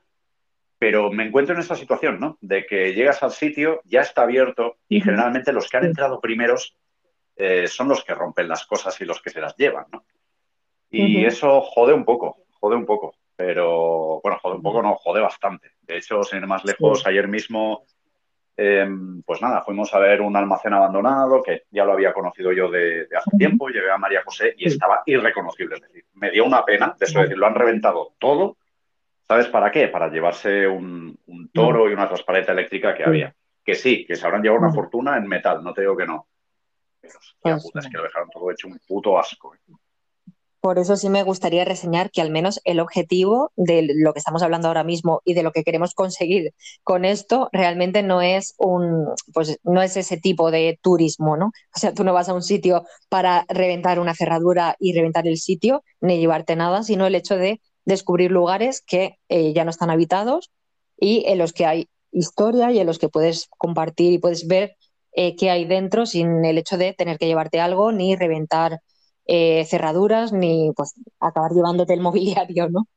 pero 0.79 1.11
me 1.11 1.25
encuentro 1.25 1.55
en 1.55 1.61
esta 1.61 1.75
situación, 1.75 2.19
¿no? 2.19 2.37
De 2.41 2.65
que 2.65 2.93
llegas 2.93 3.23
al 3.23 3.31
sitio, 3.31 3.81
ya 3.85 4.01
está 4.01 4.23
abierto 4.23 4.77
y 4.87 5.01
generalmente 5.01 5.53
los 5.53 5.69
que 5.69 5.77
han 5.77 5.85
entrado 5.85 6.21
primeros 6.21 6.75
eh, 7.35 7.67
son 7.67 7.87
los 7.87 8.03
que 8.03 8.13
rompen 8.13 8.47
las 8.47 8.65
cosas 8.65 8.99
y 9.01 9.05
los 9.05 9.21
que 9.21 9.29
se 9.29 9.41
las 9.41 9.55
llevan, 9.55 9.85
¿no? 9.91 10.03
Y 10.89 11.25
eso 11.25 11.61
jode 11.61 11.93
un 11.93 12.05
poco, 12.05 12.45
jode 12.61 12.75
un 12.75 12.85
poco, 12.85 13.15
pero 13.35 14.21
bueno, 14.23 14.39
jode 14.41 14.55
un 14.55 14.61
poco, 14.61 14.81
no, 14.81 14.95
jode 14.95 15.19
bastante. 15.19 15.71
De 15.81 15.97
hecho, 15.97 16.23
sin 16.23 16.39
ir 16.39 16.47
más 16.47 16.63
lejos, 16.63 17.05
ayer 17.05 17.27
mismo 17.27 17.83
Em, 18.59 19.21
pues 19.21 19.39
nada, 19.39 19.61
fuimos 19.61 19.93
a 19.93 19.99
ver 19.99 20.19
un 20.19 20.35
almacén 20.35 20.73
abandonado 20.73 21.43
que 21.43 21.65
ya 21.69 21.85
lo 21.85 21.93
había 21.93 22.11
conocido 22.11 22.51
yo 22.51 22.71
de, 22.71 23.07
hace 23.15 23.37
tiempo, 23.37 23.69
llegué 23.69 23.91
a 23.91 23.99
María 23.99 24.23
José 24.25 24.55
y 24.57 24.67
estaba 24.67 25.03
irreconocible. 25.05 25.75
Es 25.75 25.81
decir, 25.83 26.05
me 26.15 26.31
dio 26.31 26.43
una 26.43 26.65
pena 26.65 26.95
de 26.99 27.05
eso, 27.05 27.21
decir, 27.21 27.37
lo 27.37 27.45
han 27.45 27.53
reventado 27.53 28.13
todo. 28.17 28.57
¿Sabes 29.27 29.47
para 29.47 29.71
qué? 29.71 29.89
Para 29.89 30.09
llevarse 30.09 30.67
un, 30.67 31.19
toro 31.53 31.89
y 31.89 31.93
una 31.93 32.07
transparente 32.07 32.51
eléctrica 32.51 32.95
que 32.95 33.03
había. 33.03 33.35
Que 33.63 33.75
sí, 33.75 34.05
que 34.05 34.15
se 34.15 34.25
habrán 34.25 34.41
llevado 34.41 34.61
una 34.61 34.73
fortuna 34.73 35.17
en 35.17 35.27
metal, 35.27 35.61
no 35.61 35.73
te 35.73 35.81
digo 35.81 35.97
que 35.97 36.05
no. 36.05 36.27
Pero 37.01 37.15
pues 37.41 37.63
puta, 37.63 37.79
es 37.79 37.87
que 37.87 37.97
lo 37.97 38.03
dejaron 38.03 38.29
todo 38.29 38.51
hecho 38.51 38.67
un 38.67 38.79
puto 38.87 39.19
asco. 39.19 39.53
¿eh? 39.53 39.59
Por 40.61 40.79
eso 40.79 40.95
sí 40.95 41.09
me 41.09 41.23
gustaría 41.23 41.65
reseñar 41.65 42.09
que 42.09 42.21
al 42.21 42.31
menos 42.31 42.59
el 42.63 42.79
objetivo 42.79 43.51
de 43.55 43.87
lo 43.95 44.13
que 44.13 44.19
estamos 44.19 44.41
hablando 44.41 44.67
ahora 44.67 44.83
mismo 44.83 45.21
y 45.23 45.33
de 45.33 45.43
lo 45.43 45.51
que 45.51 45.63
queremos 45.63 45.93
conseguir 45.93 46.53
con 46.83 47.05
esto 47.05 47.49
realmente 47.51 48.03
no 48.03 48.21
es 48.21 48.55
un, 48.57 49.07
pues 49.33 49.59
no 49.63 49.81
es 49.81 49.97
ese 49.97 50.17
tipo 50.17 50.49
de 50.51 50.79
turismo, 50.81 51.37
¿no? 51.37 51.51
O 51.75 51.79
sea, 51.79 51.93
tú 51.93 52.03
no 52.03 52.13
vas 52.13 52.27
a 52.29 52.33
un 52.33 52.41
sitio 52.41 52.85
para 53.07 53.45
reventar 53.49 53.99
una 53.99 54.15
cerradura 54.15 54.75
y 54.79 54.93
reventar 54.93 55.27
el 55.27 55.37
sitio, 55.37 55.83
ni 56.01 56.17
llevarte 56.17 56.55
nada, 56.55 56.83
sino 56.83 57.05
el 57.05 57.15
hecho 57.15 57.37
de 57.37 57.61
descubrir 57.87 58.31
lugares 58.31 58.81
que 58.81 59.17
eh, 59.29 59.53
ya 59.53 59.63
no 59.63 59.69
están 59.69 59.89
habitados 59.89 60.51
y 60.99 61.23
en 61.27 61.37
los 61.37 61.53
que 61.53 61.65
hay 61.65 61.89
historia 62.11 62.69
y 62.71 62.79
en 62.79 62.85
los 62.85 62.99
que 62.99 63.07
puedes 63.07 63.47
compartir 63.57 64.11
y 64.11 64.19
puedes 64.19 64.45
ver 64.45 64.75
eh, 65.13 65.37
qué 65.37 65.49
hay 65.49 65.63
dentro 65.63 66.05
sin 66.05 66.43
el 66.43 66.57
hecho 66.57 66.77
de 66.77 66.93
tener 66.93 67.17
que 67.17 67.27
llevarte 67.27 67.61
algo 67.61 67.93
ni 67.93 68.17
reventar 68.17 68.81
eh, 69.25 69.63
cerraduras 69.65 70.33
ni 70.33 70.71
pues 70.75 70.95
acabar 71.21 71.51
llevándote 71.51 71.93
el 71.93 72.01
mobiliario, 72.07 72.69
¿no? 72.69 72.87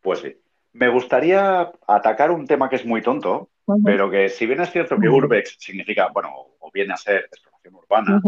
Pues 0.00 0.20
sí. 0.20 0.36
Me 0.72 0.88
gustaría 0.88 1.72
atacar 1.88 2.30
un 2.30 2.46
tema 2.46 2.70
que 2.70 2.76
es 2.76 2.86
muy 2.86 3.02
tonto, 3.02 3.50
pero 3.84 4.08
que 4.08 4.28
si 4.28 4.46
bien 4.46 4.60
es 4.60 4.70
cierto 4.70 4.96
que 4.96 5.08
urbex 5.08 5.56
significa, 5.58 6.08
bueno, 6.14 6.30
o 6.60 6.70
viene 6.72 6.92
a 6.92 6.96
ser 6.96 7.24
exploración 7.24 7.74
urbana, 7.74 8.22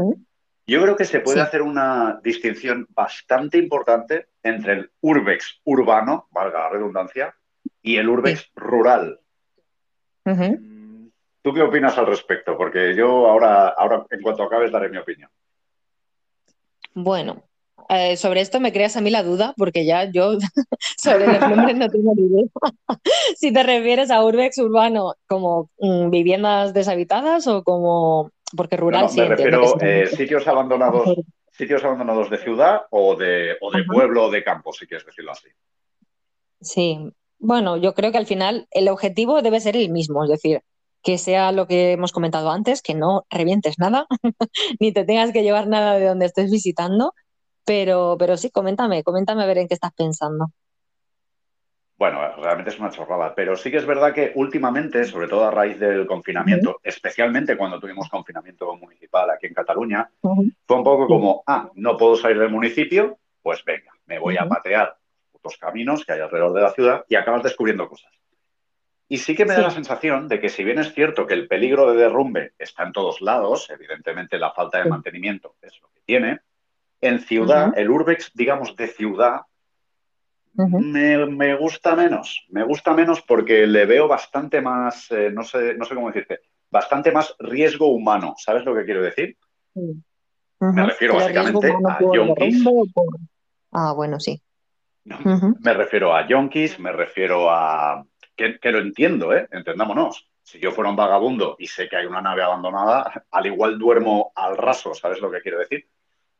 yo 0.72 0.80
creo 0.80 0.96
que 0.96 1.04
se 1.04 1.20
puede 1.20 1.42
hacer 1.42 1.60
una 1.60 2.18
distinción 2.24 2.86
bastante 2.90 3.58
importante 3.58 4.28
entre 4.42 4.72
el 4.72 4.90
urbex 5.02 5.60
urbano, 5.64 6.28
valga 6.30 6.60
la 6.60 6.68
redundancia, 6.70 7.34
y 7.82 7.96
el 7.96 8.08
urbex 8.08 8.50
rural. 8.54 9.20
Mm, 10.24 11.08
¿Tú 11.42 11.52
qué 11.52 11.60
opinas 11.60 11.98
al 11.98 12.06
respecto? 12.06 12.56
Porque 12.56 12.94
yo 12.96 13.28
ahora, 13.28 13.68
ahora, 13.68 14.06
en 14.10 14.22
cuanto 14.22 14.44
acabes, 14.44 14.72
daré 14.72 14.88
mi 14.88 14.96
opinión. 14.96 15.28
Bueno, 16.94 17.42
eh, 17.90 18.16
sobre 18.16 18.40
esto 18.40 18.58
me 18.58 18.72
creas 18.72 18.96
a 18.96 19.02
mí 19.02 19.10
la 19.10 19.22
duda, 19.22 19.52
porque 19.58 19.84
ya 19.84 20.10
yo 20.10 20.38
sobre 20.96 21.26
los 21.26 21.40
nombres 21.40 21.76
no 21.76 21.88
tengo 21.90 22.14
ni 22.16 22.28
idea. 22.28 22.44
si 23.36 23.52
te 23.52 23.62
refieres 23.62 24.10
a 24.10 24.24
urbex 24.24 24.56
urbano 24.56 25.16
como 25.26 25.68
mm, 25.80 26.08
viviendas 26.08 26.72
deshabitadas 26.72 27.46
o 27.46 27.62
como 27.62 28.30
porque 28.56 28.76
rural 28.76 29.06
no, 29.06 29.22
me 29.22 29.28
refiero 29.28 29.80
eh, 29.80 30.06
sitios 30.06 30.46
abandonados, 30.46 31.08
sitios 31.50 31.84
abandonados 31.84 32.30
de 32.30 32.38
ciudad 32.38 32.82
o 32.90 33.16
de, 33.16 33.56
o 33.60 33.70
de 33.70 33.84
pueblo 33.84 34.26
o 34.26 34.30
de 34.30 34.44
campo, 34.44 34.72
si 34.72 34.86
quieres 34.86 35.06
decirlo 35.06 35.32
así. 35.32 35.48
Sí, 36.60 36.98
bueno, 37.38 37.76
yo 37.76 37.94
creo 37.94 38.12
que 38.12 38.18
al 38.18 38.26
final 38.26 38.68
el 38.70 38.88
objetivo 38.88 39.42
debe 39.42 39.60
ser 39.60 39.76
el 39.76 39.90
mismo, 39.90 40.24
es 40.24 40.30
decir, 40.30 40.62
que 41.02 41.18
sea 41.18 41.50
lo 41.52 41.66
que 41.66 41.92
hemos 41.92 42.12
comentado 42.12 42.50
antes, 42.50 42.82
que 42.82 42.94
no 42.94 43.26
revientes 43.30 43.78
nada, 43.78 44.06
ni 44.80 44.92
te 44.92 45.04
tengas 45.04 45.32
que 45.32 45.42
llevar 45.42 45.66
nada 45.66 45.98
de 45.98 46.06
donde 46.06 46.26
estés 46.26 46.50
visitando, 46.50 47.14
pero, 47.64 48.16
pero 48.18 48.36
sí, 48.36 48.50
coméntame, 48.50 49.02
coméntame 49.02 49.42
a 49.42 49.46
ver 49.46 49.58
en 49.58 49.68
qué 49.68 49.74
estás 49.74 49.92
pensando. 49.92 50.52
Bueno, 51.98 52.34
realmente 52.36 52.70
es 52.70 52.80
una 52.80 52.90
chorrada, 52.90 53.34
pero 53.34 53.54
sí 53.54 53.70
que 53.70 53.76
es 53.76 53.86
verdad 53.86 54.12
que 54.12 54.32
últimamente, 54.34 55.04
sobre 55.04 55.28
todo 55.28 55.44
a 55.46 55.50
raíz 55.50 55.78
del 55.78 56.06
confinamiento, 56.06 56.80
especialmente 56.82 57.56
cuando 57.56 57.78
tuvimos 57.78 58.08
confinamiento 58.08 58.74
municipal 58.76 59.30
aquí 59.30 59.46
en 59.46 59.54
Cataluña, 59.54 60.10
fue 60.20 60.76
un 60.76 60.84
poco 60.84 61.06
como, 61.06 61.44
ah, 61.46 61.70
no 61.74 61.96
puedo 61.96 62.16
salir 62.16 62.38
del 62.38 62.50
municipio, 62.50 63.18
pues 63.40 63.64
venga, 63.64 63.92
me 64.06 64.18
voy 64.18 64.36
a 64.36 64.48
patear 64.48 64.96
otros 65.32 65.56
caminos 65.58 66.04
que 66.04 66.12
hay 66.12 66.20
alrededor 66.20 66.54
de 66.54 66.62
la 66.62 66.72
ciudad 66.72 67.04
y 67.08 67.14
acabas 67.14 67.42
descubriendo 67.42 67.88
cosas. 67.88 68.12
Y 69.08 69.18
sí 69.18 69.34
que 69.34 69.44
me 69.44 69.52
da 69.52 69.60
la 69.60 69.70
sensación 69.70 70.26
de 70.26 70.40
que 70.40 70.48
si 70.48 70.64
bien 70.64 70.78
es 70.78 70.94
cierto 70.94 71.26
que 71.26 71.34
el 71.34 71.46
peligro 71.46 71.92
de 71.92 71.98
derrumbe 71.98 72.54
está 72.58 72.84
en 72.84 72.92
todos 72.92 73.20
lados, 73.20 73.68
evidentemente 73.68 74.38
la 74.38 74.52
falta 74.52 74.82
de 74.82 74.88
mantenimiento 74.88 75.54
es 75.60 75.78
lo 75.82 75.90
que 75.90 76.00
tiene, 76.06 76.40
en 77.02 77.20
ciudad, 77.20 77.76
el 77.76 77.90
urbex, 77.90 78.32
digamos, 78.32 78.74
de 78.74 78.86
ciudad, 78.86 79.42
me, 80.54 81.54
gusta 81.56 81.96
menos. 81.96 82.44
Me 82.50 82.64
gusta 82.64 82.94
menos 82.94 83.22
porque 83.22 83.66
le 83.66 83.86
veo 83.86 84.08
bastante 84.08 84.60
más, 84.60 85.10
eh, 85.10 85.30
no, 85.32 85.42
sé, 85.42 85.74
no 85.74 85.84
sé 85.84 85.94
cómo 85.94 86.08
decirte, 86.08 86.40
bastante 86.70 87.12
más 87.12 87.34
riesgo 87.38 87.86
humano. 87.86 88.34
¿Sabes 88.36 88.64
lo 88.64 88.74
que 88.74 88.84
quiero 88.84 89.02
decir? 89.02 89.36
Me 90.60 90.86
refiero 90.86 91.14
básicamente 91.14 91.72
a 91.72 91.98
yonkis. 92.14 92.64
Ah, 93.72 93.92
bueno, 93.94 94.20
sí. 94.20 94.40
Me 95.04 95.74
refiero 95.74 96.14
a 96.14 96.26
yonkis, 96.28 96.78
me 96.78 96.92
refiero 96.92 97.50
a 97.50 98.04
que, 98.36 98.72
lo 98.72 98.78
entiendo, 98.78 99.34
¿eh? 99.34 99.48
entendámonos. 99.50 100.28
Si 100.42 100.58
yo 100.58 100.72
fuera 100.72 100.90
un 100.90 100.96
vagabundo 100.96 101.56
y 101.58 101.66
sé 101.66 101.88
que 101.88 101.96
hay 101.96 102.06
una 102.06 102.20
nave 102.20 102.42
abandonada, 102.42 103.24
al 103.30 103.46
igual 103.46 103.78
duermo 103.78 104.32
al 104.34 104.56
raso, 104.56 104.92
¿sabes 104.94 105.20
lo 105.20 105.30
que 105.30 105.40
quiero 105.40 105.58
decir? 105.58 105.88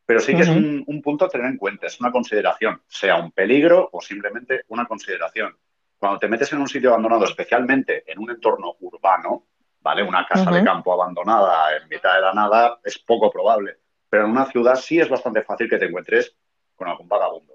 Pero 0.05 0.21
sí 0.21 0.35
que 0.35 0.43
es 0.43 0.49
un, 0.49 1.01
punto 1.03 1.25
a 1.25 1.29
tener 1.29 1.47
en 1.47 1.57
cuenta, 1.57 1.87
es 1.87 2.01
una 2.01 2.11
consideración, 2.11 2.83
sea 2.87 3.17
un 3.17 3.33
peligro 3.33 3.89
o 3.93 4.01
simplemente 4.01 4.65
una 4.69 4.87
consideración. 4.87 5.57
Cuando 5.99 6.19
te 6.19 6.29
metes 6.29 6.53
en 6.53 6.61
un 6.61 6.69
sitio 6.69 6.91
abandonado, 6.91 7.25
especialmente 7.25 8.03
en 8.11 8.19
un 8.19 8.31
entorno 8.31 8.75
urbano, 8.81 9.47
¿vale? 9.81 10.03
Una 10.03 10.27
casa 10.27 10.51
de 10.51 10.65
campo 10.65 10.93
abandonada 10.93 11.77
en 11.77 11.89
mitad 11.89 12.15
de 12.15 12.21
la 12.21 12.33
nada 12.33 12.81
es 12.85 12.99
poco 12.99 13.31
probable. 13.31 13.79
Pero 14.09 14.25
en 14.25 14.33
una 14.33 14.47
ciudad 14.47 14.75
sí 14.75 15.01
es 15.01 15.09
bastante 15.09 15.43
fácil 15.43 15.69
que 15.71 15.79
te 15.79 15.87
encuentres 15.87 16.37
con 16.75 16.89
algún 16.89 17.09
vagabundo. 17.09 17.55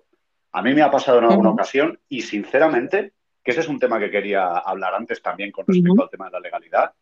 A 0.54 0.62
mí 0.62 0.74
me 0.74 0.82
ha 0.82 0.90
pasado 0.90 1.20
en 1.20 1.26
alguna 1.26 1.52
ocasión 1.52 2.00
y 2.08 2.22
sinceramente 2.22 3.14
que 3.44 3.52
ese 3.52 3.62
es 3.62 3.68
un 3.68 3.80
tema 3.80 4.00
que 4.00 4.10
quería 4.10 4.58
hablar 4.58 4.96
antes 4.96 5.22
también 5.22 5.52
con 5.52 5.66
respecto 5.68 6.04
al 6.04 6.10
tema 6.10 6.26
de 6.26 6.32
la 6.32 6.40
legalidad. 6.40 6.94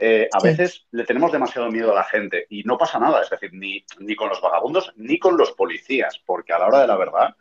Eh, 0.00 0.28
a 0.32 0.40
veces 0.40 0.86
le 0.92 1.04
tenemos 1.04 1.32
demasiado 1.32 1.70
miedo 1.70 1.90
a 1.90 1.96
la 1.96 2.04
gente 2.04 2.46
y 2.50 2.62
no 2.62 2.78
pasa 2.78 3.00
nada, 3.00 3.20
es 3.22 3.30
decir, 3.30 3.50
ni, 3.52 3.84
ni 3.98 4.14
con 4.14 4.28
los 4.28 4.40
vagabundos 4.40 4.92
ni 4.96 5.18
con 5.18 5.36
los 5.36 5.52
policías, 5.52 6.20
porque 6.24 6.52
a 6.52 6.58
la 6.60 6.68
hora 6.68 6.80
de 6.82 6.86
la 6.86 6.96
verdad, 6.96 7.34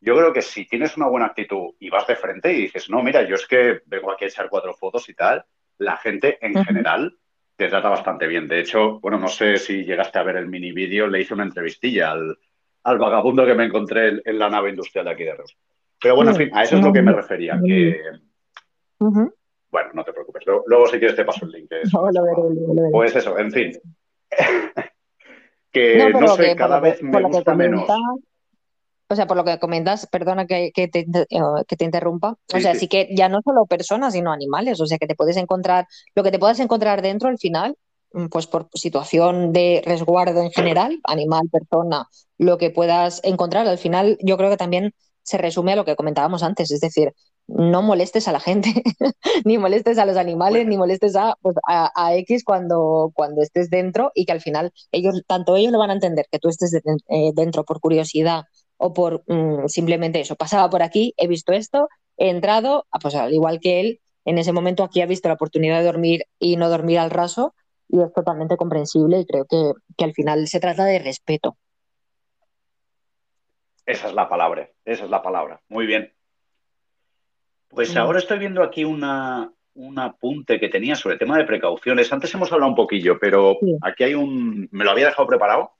yo 0.00 0.16
creo 0.16 0.32
que 0.32 0.42
si 0.42 0.66
tienes 0.66 0.96
una 0.96 1.08
buena 1.08 1.26
actitud 1.26 1.74
y 1.80 1.90
vas 1.90 2.06
de 2.06 2.14
frente 2.14 2.52
y 2.52 2.62
dices, 2.62 2.88
no, 2.88 3.02
mira, 3.02 3.22
yo 3.22 3.34
es 3.34 3.46
que 3.46 3.80
vengo 3.86 4.12
aquí 4.12 4.24
a 4.24 4.28
echar 4.28 4.48
cuatro 4.48 4.72
fotos 4.72 5.08
y 5.08 5.14
tal, 5.14 5.44
la 5.78 5.96
gente 5.96 6.38
en 6.40 6.64
general 6.64 7.16
te 7.56 7.68
trata 7.68 7.88
bastante 7.88 8.26
bien. 8.26 8.46
De 8.46 8.60
hecho, 8.60 9.00
bueno, 9.00 9.18
no 9.18 9.28
sé 9.28 9.56
si 9.56 9.84
llegaste 9.84 10.18
a 10.18 10.22
ver 10.22 10.36
el 10.36 10.46
mini 10.46 10.72
vídeo, 10.72 11.06
le 11.06 11.20
hice 11.20 11.34
una 11.34 11.44
entrevistilla 11.44 12.12
al, 12.12 12.38
al 12.84 12.98
vagabundo 12.98 13.44
que 13.44 13.54
me 13.54 13.64
encontré 13.64 14.20
en, 14.24 14.38
la 14.38 14.48
nave 14.48 14.70
industrial 14.70 15.06
de 15.06 15.10
aquí 15.10 15.24
de 15.24 15.34
Reus. 15.34 15.56
Pero 16.00 16.14
bueno, 16.14 16.30
en 16.30 16.36
fin, 16.36 16.50
a 16.52 16.62
eso 16.62 16.76
es 16.76 16.84
lo 16.84 16.92
que 16.92 17.02
me 17.02 17.12
refería. 17.12 17.58
Que, 17.64 18.00
Bueno, 19.70 19.90
no 19.94 20.04
te 20.04 20.12
preocupes. 20.12 20.44
Luego, 20.46 20.86
si 20.86 20.98
quieres 20.98 21.16
te 21.16 21.24
paso 21.24 21.44
el 21.44 21.52
link. 21.52 21.70
Pues 22.92 23.16
eso, 23.16 23.38
en 23.38 23.50
fin. 23.50 23.72
que 25.72 26.10
no, 26.10 26.28
sé, 26.28 26.56
cada 26.56 26.80
vez 26.80 27.02
me 27.02 27.22
gusta 27.22 27.54
menos. 27.54 27.84
O 29.08 29.14
sea, 29.14 29.26
por 29.26 29.36
lo 29.36 29.44
que 29.44 29.58
comentas, 29.58 30.08
perdona 30.10 30.46
que, 30.46 30.72
que, 30.72 30.88
te, 30.88 31.06
que 31.06 31.76
te, 31.76 31.84
interrumpa. 31.84 32.36
O 32.52 32.60
sea, 32.60 32.74
sí. 32.74 32.88
que 32.88 33.08
ya 33.14 33.28
no 33.28 33.40
solo 33.44 33.66
personas, 33.66 34.14
sino 34.14 34.32
animales. 34.32 34.80
O 34.80 34.86
sea, 34.86 34.98
que 34.98 35.06
te 35.06 35.14
puedes 35.14 35.36
encontrar, 35.36 35.86
lo 36.14 36.24
que 36.24 36.32
te 36.32 36.40
puedas 36.40 36.58
encontrar 36.58 37.02
dentro 37.02 37.28
al 37.28 37.38
final, 37.38 37.76
mm, 38.12 38.26
pues 38.26 38.48
por 38.48 38.68
situación 38.74 39.52
de 39.52 39.80
resguardo 39.84 40.42
en 40.42 40.50
general, 40.50 40.98
animal, 41.04 41.48
persona, 41.50 42.08
lo 42.38 42.58
que 42.58 42.70
puedas 42.70 43.20
encontrar, 43.22 43.68
al 43.68 43.78
final 43.78 44.18
yo 44.20 44.36
creo 44.36 44.50
que 44.50 44.56
también 44.56 44.92
se 45.22 45.38
resume 45.38 45.72
a 45.72 45.76
lo 45.76 45.84
que 45.84 45.96
comentábamos 45.96 46.42
antes, 46.42 46.70
es 46.70 46.80
decir, 46.80 47.12
no 47.48 47.82
molestes 47.82 48.26
a 48.28 48.32
la 48.32 48.40
gente, 48.40 48.68
ni 49.44 49.58
molestes 49.58 49.98
a 49.98 50.06
los 50.06 50.16
animales, 50.16 50.66
ni 50.66 50.76
molestes 50.76 51.14
pues, 51.40 51.56
a, 51.68 51.90
a, 51.94 52.16
X 52.16 52.44
cuando, 52.44 53.12
cuando 53.14 53.42
estés 53.42 53.70
dentro 53.70 54.10
y 54.14 54.26
que 54.26 54.32
al 54.32 54.40
final 54.40 54.72
ellos, 54.92 55.22
tanto 55.26 55.56
ellos 55.56 55.72
lo 55.72 55.78
van 55.78 55.90
a 55.90 55.94
entender 55.94 56.26
que 56.30 56.38
tú 56.38 56.48
estés 56.48 56.74
eh, 56.74 57.32
dentro 57.34 57.64
por 57.64 57.80
curiosidad 57.80 58.44
o 58.78 58.92
por 58.92 59.22
mm, 59.26 59.68
simplemente 59.68 60.20
eso, 60.20 60.36
pasaba 60.36 60.68
por 60.68 60.82
aquí, 60.82 61.14
he 61.16 61.28
visto 61.28 61.52
esto, 61.52 61.88
he 62.16 62.30
entrado, 62.30 62.86
ah, 62.90 62.98
pues 62.98 63.14
al 63.14 63.32
igual 63.32 63.60
que 63.60 63.80
él, 63.80 64.00
en 64.24 64.38
ese 64.38 64.52
momento 64.52 64.82
aquí 64.82 65.00
ha 65.00 65.06
visto 65.06 65.28
la 65.28 65.34
oportunidad 65.34 65.78
de 65.78 65.84
dormir 65.84 66.24
y 66.38 66.56
no 66.56 66.68
dormir 66.68 66.98
al 66.98 67.10
raso, 67.10 67.54
y 67.88 68.02
es 68.02 68.12
totalmente 68.12 68.56
comprensible 68.56 69.20
y 69.20 69.26
creo 69.26 69.44
que, 69.44 69.72
que 69.96 70.04
al 70.04 70.12
final 70.12 70.48
se 70.48 70.58
trata 70.58 70.84
de 70.84 70.98
respeto. 70.98 71.56
Esa 73.86 74.08
es 74.08 74.14
la 74.14 74.28
palabra, 74.28 74.68
esa 74.84 75.04
es 75.04 75.10
la 75.10 75.22
palabra. 75.22 75.62
Muy 75.68 75.86
bien. 75.86 76.15
Pues 77.76 77.94
ahora 77.94 78.18
estoy 78.18 78.38
viendo 78.38 78.62
aquí 78.62 78.84
una, 78.84 79.52
un 79.74 79.98
apunte 79.98 80.58
que 80.58 80.70
tenía 80.70 80.94
sobre 80.94 81.12
el 81.12 81.18
tema 81.18 81.36
de 81.36 81.44
precauciones. 81.44 82.10
Antes 82.10 82.34
hemos 82.34 82.50
hablado 82.50 82.70
un 82.70 82.76
poquillo, 82.76 83.18
pero 83.18 83.58
Sí. 83.60 83.76
aquí 83.82 84.04
hay 84.04 84.14
un... 84.14 84.66
Me 84.72 84.84
lo 84.84 84.90
había 84.90 85.06
dejado 85.06 85.28
preparado 85.28 85.72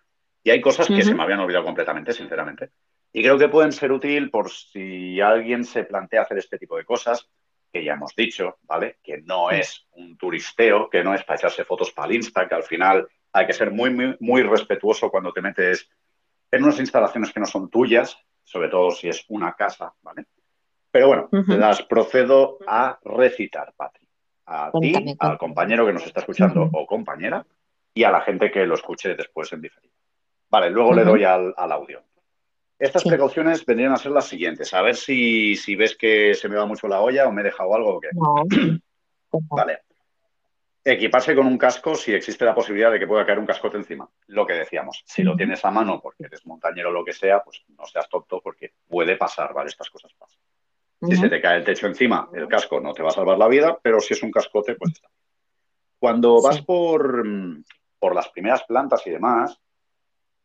y 0.44 0.50
hay 0.50 0.60
cosas 0.60 0.86
que 0.86 1.02
se 1.02 1.14
me 1.14 1.22
habían 1.22 1.40
olvidado 1.40 1.64
completamente, 1.64 2.12
sinceramente. 2.12 2.70
Y 3.12 3.22
creo 3.22 3.38
que 3.38 3.48
pueden 3.48 3.72
ser 3.72 3.90
útil 3.92 4.30
por 4.30 4.50
si 4.50 5.20
alguien 5.22 5.64
se 5.64 5.84
plantea 5.84 6.22
hacer 6.22 6.36
este 6.36 6.58
tipo 6.58 6.76
de 6.76 6.84
cosas, 6.84 7.28
que 7.72 7.82
ya 7.82 7.94
hemos 7.94 8.14
dicho, 8.14 8.58
¿vale? 8.62 8.98
Que 9.02 9.22
no 9.22 9.50
es 9.50 9.86
un 9.92 10.18
turisteo, 10.18 10.90
que 10.90 11.02
no 11.02 11.14
es 11.14 11.24
para 11.24 11.38
echarse 11.38 11.64
fotos 11.64 11.92
para 11.92 12.08
el 12.08 12.16
Insta, 12.16 12.46
que 12.46 12.54
al 12.54 12.62
final 12.62 13.08
hay 13.32 13.46
que 13.46 13.54
ser 13.54 13.70
muy, 13.70 13.88
muy, 13.90 14.16
muy 14.20 14.42
respetuoso 14.42 15.10
cuando 15.10 15.32
te 15.32 15.40
metes 15.40 15.88
en 16.50 16.62
unas 16.62 16.78
instalaciones 16.78 17.32
que 17.32 17.40
no 17.40 17.46
son 17.46 17.70
tuyas, 17.70 18.18
sobre 18.44 18.68
todo 18.68 18.90
si 18.90 19.08
es 19.08 19.24
una 19.28 19.54
casa, 19.54 19.94
¿vale? 20.02 20.26
Pero 20.96 21.08
bueno, 21.08 21.28
las 21.58 21.82
procedo 21.82 22.56
a 22.66 22.98
recitar, 23.04 23.74
Patri. 23.76 24.08
A 24.46 24.70
ti, 24.80 24.94
al 25.18 25.36
compañero 25.36 25.84
que 25.84 25.92
nos 25.92 26.06
está 26.06 26.20
escuchando 26.20 26.70
o 26.72 26.86
compañera 26.86 27.44
y 27.92 28.02
a 28.04 28.10
la 28.10 28.22
gente 28.22 28.50
que 28.50 28.64
lo 28.64 28.76
escuche 28.76 29.14
después 29.14 29.52
en 29.52 29.60
diferido. 29.60 29.92
Vale, 30.48 30.70
luego 30.70 30.94
le 30.94 31.04
doy 31.04 31.22
al, 31.24 31.52
al 31.54 31.72
audio. 31.72 32.02
Estas 32.78 33.02
Sí. 33.02 33.10
precauciones 33.10 33.66
vendrían 33.66 33.92
a 33.92 33.98
ser 33.98 34.12
las 34.12 34.24
siguientes. 34.26 34.72
A 34.72 34.80
ver 34.80 34.96
si, 34.96 35.54
si 35.56 35.76
ves 35.76 35.98
que 35.98 36.32
se 36.32 36.48
me 36.48 36.56
va 36.56 36.64
mucho 36.64 36.88
la 36.88 37.02
olla 37.02 37.28
o 37.28 37.32
me 37.32 37.42
he 37.42 37.44
dejado 37.44 37.74
algo 37.74 37.96
o 37.96 38.00
qué. 38.00 38.08
No. 38.14 38.44
Cuéntame. 39.28 39.50
Vale. 39.50 39.78
Equiparse 40.82 41.34
con 41.34 41.46
un 41.46 41.58
casco 41.58 41.94
si 41.94 42.14
existe 42.14 42.46
la 42.46 42.54
posibilidad 42.54 42.90
de 42.90 42.98
que 42.98 43.06
pueda 43.08 43.26
caer 43.26 43.38
un 43.40 43.44
cascote 43.46 43.76
encima. 43.76 44.08
Lo 44.28 44.46
que 44.46 44.54
decíamos, 44.54 45.02
si 45.04 45.22
lo 45.24 45.36
tienes 45.36 45.62
a 45.62 45.70
mano 45.70 46.00
porque 46.00 46.24
eres 46.24 46.46
montañero 46.46 46.88
o 46.88 46.92
lo 46.92 47.04
que 47.04 47.12
sea, 47.12 47.42
pues 47.44 47.62
no 47.76 47.84
seas 47.84 48.08
tonto 48.08 48.40
porque 48.40 48.72
puede 48.88 49.16
pasar, 49.16 49.52
¿vale? 49.52 49.68
Estas 49.68 49.90
cosas 49.90 50.14
Si 51.02 51.16
se 51.16 51.28
te 51.28 51.40
cae 51.40 51.58
el 51.58 51.64
techo 51.64 51.86
encima, 51.86 52.28
el 52.32 52.48
casco 52.48 52.80
no 52.80 52.92
te 52.94 53.02
va 53.02 53.10
a 53.10 53.12
salvar 53.12 53.36
la 53.38 53.48
vida, 53.48 53.78
pero 53.82 54.00
si 54.00 54.14
es 54.14 54.22
un 54.22 54.30
cascote, 54.30 54.74
pues 54.76 54.92
está. 54.94 55.08
Cuando 55.98 56.40
vas 56.42 56.56
Sí. 56.56 56.62
por, 56.62 57.24
por 57.98 58.14
las 58.14 58.28
primeras 58.30 58.62
plantas 58.64 59.06
y 59.06 59.10
demás, 59.10 59.60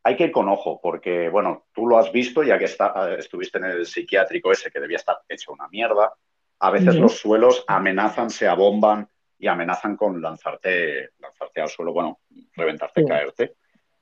hay 0.04 0.16
que 0.16 0.24
ir 0.24 0.32
con 0.32 0.48
ojo, 0.48 0.80
porque, 0.82 1.28
bueno, 1.28 1.66
tú 1.72 1.86
lo 1.86 1.96
has 1.98 2.10
visto 2.12 2.42
ya 2.42 2.58
que 2.58 2.64
está- 2.66 3.14
estuviste 3.18 3.58
en 3.58 3.64
el 3.64 3.86
psiquiátrico 3.86 4.50
ese 4.52 4.70
que 4.70 4.80
debía 4.80 4.96
estar 4.96 5.18
hecho 5.28 5.52
una 5.52 5.68
mierda. 5.68 6.12
A 6.58 6.70
veces 6.70 6.96
los 6.96 7.18
suelos 7.18 7.64
amenazan, 7.66 8.30
se 8.30 8.46
abomban 8.46 9.08
y 9.38 9.46
amenazan 9.48 9.96
con 9.96 10.20
lanzarte, 10.20 11.10
lanzarte 11.18 11.60
al 11.60 11.68
suelo, 11.68 11.92
bueno, 11.92 12.20
reventarte, 12.54 13.04
caerte. 13.04 13.54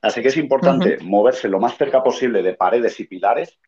Así 0.02 0.20
que 0.22 0.28
es 0.28 0.36
importante 0.36 0.98
moverse 1.02 1.48
lo 1.48 1.58
más 1.60 1.76
cerca 1.76 2.02
posible 2.02 2.42
de 2.42 2.54
paredes 2.54 2.98
y 3.00 3.04
pilares, 3.04 3.58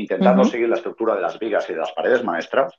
intentando 0.00 0.44
seguir 0.44 0.68
la 0.68 0.76
estructura 0.76 1.14
de 1.14 1.22
las 1.22 1.38
vigas 1.38 1.68
y 1.68 1.72
de 1.72 1.80
las 1.80 1.92
paredes 1.92 2.24
maestras, 2.24 2.72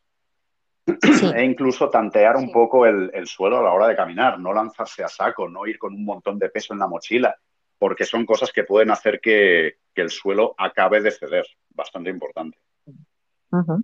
Sí. 0.86 1.30
e 1.36 1.44
incluso 1.44 1.90
tantear 1.90 2.36
un 2.36 2.48
Sí. 2.48 2.52
poco 2.52 2.86
el, 2.86 3.12
el 3.14 3.28
suelo 3.28 3.60
a 3.60 3.62
la 3.64 3.72
hora 3.72 3.88
de 3.88 3.96
caminar, 3.96 4.40
no 4.40 4.54
lanzarse 4.54 5.04
a 5.04 5.08
saco, 5.08 5.48
no 5.48 5.68
ir 5.68 5.78
con 5.78 5.94
un 5.94 6.04
montón 6.04 6.40
de 6.40 6.50
peso 6.50 6.74
en 6.74 6.80
la 6.80 6.88
mochila, 6.88 7.36
porque 7.78 8.06
son 8.06 8.26
cosas 8.26 8.52
que 8.52 8.64
pueden 8.64 8.90
hacer 8.90 9.20
que, 9.22 9.78
que 9.94 10.02
el 10.02 10.10
suelo 10.10 10.56
acabe 10.58 11.00
de 11.02 11.12
ceder, 11.12 11.46
bastante 11.70 12.10
importante. 12.10 12.58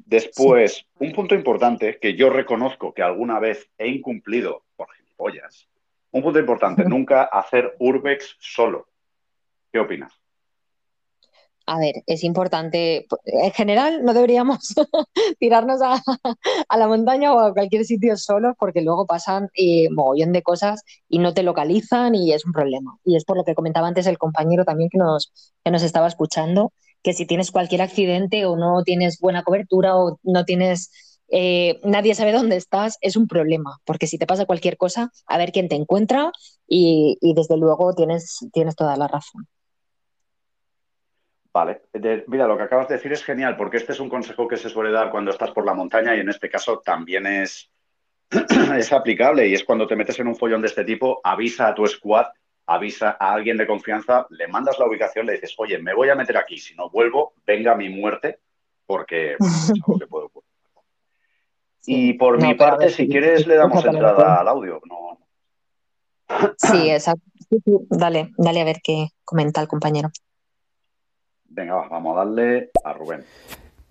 Después, 0.06 0.86
un 1.00 1.12
punto 1.12 1.34
importante 1.36 1.98
que 2.00 2.16
yo 2.16 2.30
reconozco 2.30 2.94
que 2.94 3.02
alguna 3.02 3.40
vez 3.40 3.70
he 3.78 3.88
incumplido 3.88 4.64
por 4.76 4.92
gilipollas, 4.96 5.68
un 6.12 6.22
punto 6.24 6.40
importante, 6.40 6.86
nunca 6.86 7.24
hacer 7.24 7.76
urbex 7.80 8.36
solo. 8.40 8.88
¿Qué 9.72 9.80
opinas? 9.80 10.14
A 11.68 11.80
ver, 11.80 12.04
es 12.06 12.24
importante, 12.24 13.08
en 13.26 13.52
general 13.52 14.04
no 14.04 14.14
deberíamos 14.14 14.76
tirarnos 15.40 15.82
a, 16.70 16.78
la 16.78 16.88
montaña 16.88 17.34
o 17.34 17.40
a 17.40 17.54
cualquier 17.54 17.86
sitio 17.86 18.16
solos 18.18 18.54
porque 18.60 18.82
luego 18.82 19.08
pasan 19.08 19.50
eh, 19.56 19.90
mogollón 19.90 20.32
de 20.32 20.44
cosas 20.44 20.84
y 21.10 21.18
no 21.18 21.34
te 21.34 21.42
localizan 21.42 22.14
y 22.14 22.34
es 22.34 22.46
un 22.46 22.52
problema. 22.52 22.98
Y 23.04 23.16
es 23.16 23.26
por 23.26 23.38
lo 23.38 23.44
que 23.44 23.56
comentaba 23.56 23.88
antes 23.88 24.06
el 24.06 24.20
compañero 24.20 24.64
también 24.64 24.90
que 24.92 25.00
nos, 25.00 25.32
que 25.64 25.72
nos 25.72 25.82
estaba 25.82 26.08
escuchando, 26.08 26.72
que 27.02 27.14
si 27.14 27.26
tienes 27.26 27.52
cualquier 27.52 27.82
accidente 27.82 28.46
o 28.46 28.56
no 28.58 28.84
tienes 28.84 29.20
buena 29.20 29.44
cobertura 29.44 29.98
o 29.98 30.20
no 30.24 30.46
tienes, 30.46 30.92
eh, 31.30 31.80
nadie 31.84 32.14
sabe 32.14 32.32
dónde 32.32 32.58
estás, 32.58 32.98
es 33.02 33.16
un 33.16 33.28
problema, 33.28 33.80
porque 33.86 34.08
si 34.08 34.20
te 34.20 34.28
pasa 34.28 34.46
cualquier 34.46 34.78
cosa, 34.78 35.12
a 35.26 35.38
ver 35.40 35.52
quién 35.52 35.68
te 35.70 35.76
encuentra 35.76 36.32
y, 36.68 37.18
y 37.22 37.34
desde 37.34 37.58
luego 37.58 37.94
tienes, 37.94 38.40
tienes 38.54 38.76
toda 38.76 38.98
la 38.98 39.08
razón. 39.08 39.48
Vale, 41.56 41.84
De- 41.94 42.26
mira, 42.28 42.48
lo 42.48 42.58
que 42.58 42.64
acabas 42.64 42.90
de 42.90 42.96
decir 42.96 43.14
es 43.14 43.24
genial, 43.24 43.56
porque 43.56 43.78
este 43.78 43.94
es 43.94 44.02
un 44.02 44.10
consejo 44.10 44.46
que 44.46 44.58
se 44.58 44.68
suele 44.68 44.92
dar 44.92 45.10
cuando 45.10 45.32
estás 45.32 45.52
por 45.52 45.66
la 45.66 45.74
montaña 45.74 46.14
y 46.14 46.20
en 46.20 46.28
este 46.28 46.50
caso 46.50 46.82
también 46.84 47.26
es, 47.26 47.72
es 48.78 48.92
aplicable 48.92 49.48
y 49.48 49.54
es 49.54 49.64
cuando 49.64 49.88
te 49.88 49.96
metes 49.96 50.20
en 50.20 50.28
un 50.28 50.36
follón 50.36 50.60
de 50.60 50.68
este 50.68 50.84
tipo, 50.84 51.22
avisa 51.24 51.70
a 51.70 51.74
tu 51.74 51.88
squad, 51.88 52.26
avisa 52.66 53.16
a 53.18 53.32
alguien 53.32 53.56
de 53.56 53.66
confianza, 53.66 54.28
le 54.32 54.50
mandas 54.50 54.78
la 54.80 54.86
ubicación, 54.86 55.28
le 55.28 55.32
dices, 55.32 55.56
oye, 55.58 55.78
me 55.78 55.94
voy 55.94 56.10
a 56.10 56.16
meter 56.16 56.36
aquí, 56.36 56.58
si 56.58 56.76
no 56.76 56.90
vuelvo, 56.90 57.36
venga 57.48 57.74
mi 57.74 57.88
muerte, 57.88 58.40
porque 58.86 59.38
bueno, 59.40 59.56
es 59.56 59.72
algo 59.72 59.98
que 59.98 60.08
puede 60.08 60.26
ocurrir. 60.26 60.50
Y 61.86 62.14
por 62.16 62.38
No, 62.38 62.50
mi 62.50 62.56
parte, 62.56 62.90
si 62.90 63.08
quieres, 63.08 63.48
le 63.48 63.56
damos 63.56 63.86
entrada 63.86 64.42
al 64.42 64.48
audio. 64.50 64.82
No, 64.90 65.22
Sí, 66.58 66.90
exacto. 66.90 67.24
Dale, 67.90 68.32
dale 68.38 68.60
a 68.60 68.66
ver 68.66 68.82
qué 68.84 69.08
comenta 69.24 69.62
el 69.62 69.70
compañero. 69.70 70.10
Venga, 71.56 71.76
va, 71.76 71.88
vamos 71.90 72.16
a 72.16 72.26
darle 72.26 72.70
a 72.84 72.94
Rubén. 72.94 73.24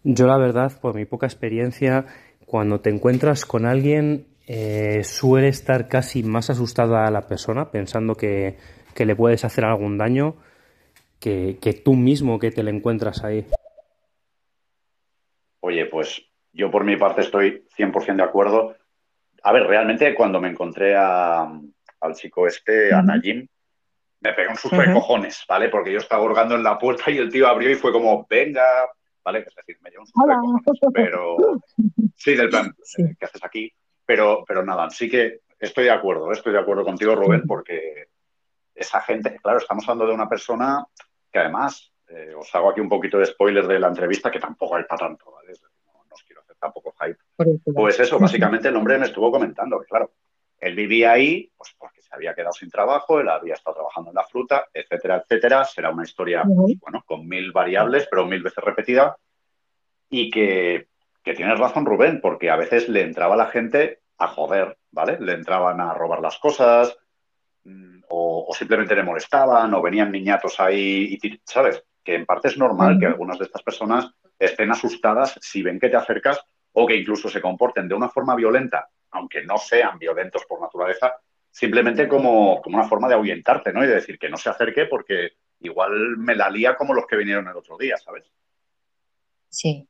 Yo 0.04 0.26
la 0.26 0.36
verdad, 0.36 0.72
por 0.80 0.94
mi 0.94 1.06
poca 1.06 1.26
experiencia, 1.26 2.04
cuando 2.46 2.80
te 2.80 2.90
encuentras 2.90 3.44
con 3.46 3.64
alguien, 3.66 4.26
eh, 4.46 5.02
suele 5.02 5.48
estar 5.48 5.88
casi 5.88 6.22
más 6.22 6.50
asustada 6.50 7.06
a 7.06 7.10
la 7.10 7.22
persona, 7.26 7.70
pensando 7.70 8.14
que, 8.14 8.58
que 8.94 9.06
le 9.06 9.16
puedes 9.16 9.44
hacer 9.44 9.64
algún 9.64 9.96
daño, 9.96 10.36
que, 11.18 11.58
que 11.60 11.72
tú 11.72 11.94
mismo 11.94 12.38
que 12.38 12.50
te 12.50 12.62
le 12.62 12.70
encuentras 12.70 13.24
ahí. 13.24 13.46
Oye, 15.60 15.86
pues 15.86 16.22
yo 16.52 16.70
por 16.70 16.84
mi 16.84 16.96
parte 16.96 17.22
estoy 17.22 17.64
100% 17.76 18.16
de 18.16 18.22
acuerdo. 18.22 18.76
A 19.42 19.52
ver, 19.52 19.66
realmente 19.66 20.14
cuando 20.14 20.40
me 20.40 20.48
encontré 20.50 20.94
a- 20.96 21.50
al 22.00 22.14
chico 22.14 22.46
este, 22.46 22.92
a. 22.92 23.00
Najim, 23.00 23.46
me 24.24 24.32
pegué 24.32 24.48
un 24.48 24.56
susto 24.56 24.78
de 24.78 24.90
cojones, 24.92 25.44
¿vale? 25.46 25.68
Porque 25.68 25.92
yo 25.92 25.98
estaba 25.98 26.22
hurgando 26.24 26.54
en 26.54 26.62
la 26.62 26.78
puerta 26.78 27.10
y 27.10 27.18
el 27.18 27.30
tío 27.30 27.46
abrió 27.46 27.70
y 27.70 27.74
fue 27.74 27.92
como, 27.92 28.26
venga, 28.28 28.64
¿vale? 29.22 29.40
Es 29.46 29.54
decir, 29.54 29.76
me 29.82 29.90
llevó 29.90 30.02
un 30.02 30.06
susto 30.06 30.26
de 30.26 30.34
cojones, 30.34 30.92
pero 30.94 31.36
sí, 32.16 32.34
del 32.34 32.48
plan, 32.48 32.74
Sí. 32.82 33.02
eh, 33.02 33.16
¿qué 33.18 33.26
haces 33.26 33.44
aquí? 33.44 33.70
Pero, 34.06 34.42
pero 34.48 34.64
nada, 34.64 34.88
sí 34.88 35.10
que 35.10 35.40
estoy 35.58 35.84
de 35.84 35.90
acuerdo, 35.90 36.32
estoy 36.32 36.54
de 36.54 36.58
acuerdo 36.58 36.84
contigo, 36.84 37.14
Rubén, 37.14 37.42
porque 37.46 38.08
esa 38.74 39.02
gente, 39.02 39.38
claro, 39.42 39.58
estamos 39.58 39.84
hablando 39.84 40.06
de 40.06 40.14
una 40.14 40.28
persona 40.28 40.86
que 41.30 41.38
además, 41.38 41.92
eh, 42.08 42.32
os 42.34 42.52
hago 42.54 42.70
aquí 42.70 42.80
un 42.80 42.88
poquito 42.88 43.18
de 43.18 43.26
spoiler 43.26 43.66
de 43.66 43.78
la 43.78 43.88
entrevista, 43.88 44.30
que 44.30 44.40
tampoco 44.40 44.76
hay 44.76 44.84
para 44.84 45.06
tanto, 45.06 45.32
¿vale? 45.32 45.52
Es 45.52 45.60
no, 45.62 46.02
no 46.08 46.14
os 46.14 46.22
quiero 46.22 46.40
hacer 46.40 46.56
tampoco 46.58 46.94
hype. 47.00 47.18
Pues 47.74 48.00
eso, 48.00 48.18
básicamente 48.18 48.68
el 48.68 48.76
hombre 48.76 48.98
me 48.98 49.06
estuvo 49.06 49.30
comentando 49.30 49.78
que, 49.80 49.86
claro, 49.86 50.12
él 50.60 50.74
vivía 50.74 51.12
ahí 51.12 51.50
pues 51.58 51.74
porque 51.76 52.00
se 52.14 52.18
había 52.18 52.34
quedado 52.34 52.52
sin 52.52 52.70
trabajo, 52.70 53.20
él 53.20 53.28
había 53.28 53.54
estado 53.54 53.74
trabajando 53.74 54.10
en 54.10 54.14
la 54.14 54.24
fruta, 54.24 54.66
etcétera, 54.72 55.22
etcétera. 55.22 55.64
Será 55.64 55.90
una 55.90 56.04
historia, 56.04 56.44
pues, 56.44 56.78
bueno, 56.80 57.02
con 57.04 57.26
mil 57.26 57.52
variables, 57.52 58.06
pero 58.10 58.26
mil 58.26 58.42
veces 58.42 58.62
repetida. 58.62 59.16
Y 60.08 60.30
que, 60.30 60.88
que 61.22 61.34
tienes 61.34 61.58
razón, 61.58 61.84
Rubén, 61.84 62.20
porque 62.20 62.50
a 62.50 62.56
veces 62.56 62.88
le 62.88 63.02
entraba 63.02 63.36
la 63.36 63.46
gente 63.46 64.00
a 64.18 64.28
joder, 64.28 64.78
¿vale? 64.92 65.18
Le 65.18 65.32
entraban 65.32 65.80
a 65.80 65.92
robar 65.92 66.20
las 66.20 66.38
cosas, 66.38 66.96
mm, 67.64 68.02
o, 68.08 68.46
o 68.48 68.54
simplemente 68.54 68.94
le 68.94 69.02
molestaban, 69.02 69.74
o 69.74 69.82
venían 69.82 70.12
niñatos 70.12 70.60
ahí, 70.60 71.18
y, 71.20 71.40
¿sabes? 71.44 71.82
Que 72.04 72.14
en 72.14 72.26
parte 72.26 72.48
es 72.48 72.56
normal 72.56 72.98
que 72.98 73.06
algunas 73.06 73.38
de 73.38 73.46
estas 73.46 73.62
personas 73.62 74.10
estén 74.38 74.70
asustadas 74.70 75.36
si 75.40 75.62
ven 75.62 75.80
que 75.80 75.88
te 75.88 75.96
acercas 75.96 76.40
o 76.72 76.86
que 76.86 76.96
incluso 76.96 77.28
se 77.28 77.40
comporten 77.40 77.88
de 77.88 77.94
una 77.94 78.08
forma 78.08 78.34
violenta, 78.34 78.88
aunque 79.12 79.42
no 79.44 79.58
sean 79.58 79.98
violentos 79.98 80.44
por 80.44 80.60
naturaleza, 80.60 81.16
simplemente 81.54 82.08
como, 82.08 82.60
como 82.60 82.78
una 82.78 82.88
forma 82.88 83.06
de 83.06 83.14
ahuyentarte, 83.14 83.72
¿no? 83.72 83.84
Y 83.84 83.86
de 83.86 83.94
decir 83.94 84.18
que 84.18 84.28
no 84.28 84.36
se 84.36 84.50
acerque 84.50 84.86
porque 84.86 85.34
igual 85.60 86.16
me 86.18 86.34
la 86.34 86.50
lía 86.50 86.74
como 86.74 86.94
los 86.94 87.06
que 87.06 87.16
vinieron 87.16 87.46
el 87.46 87.56
otro 87.56 87.78
día, 87.78 87.96
¿sabes? 87.96 88.24
Sí. 89.50 89.88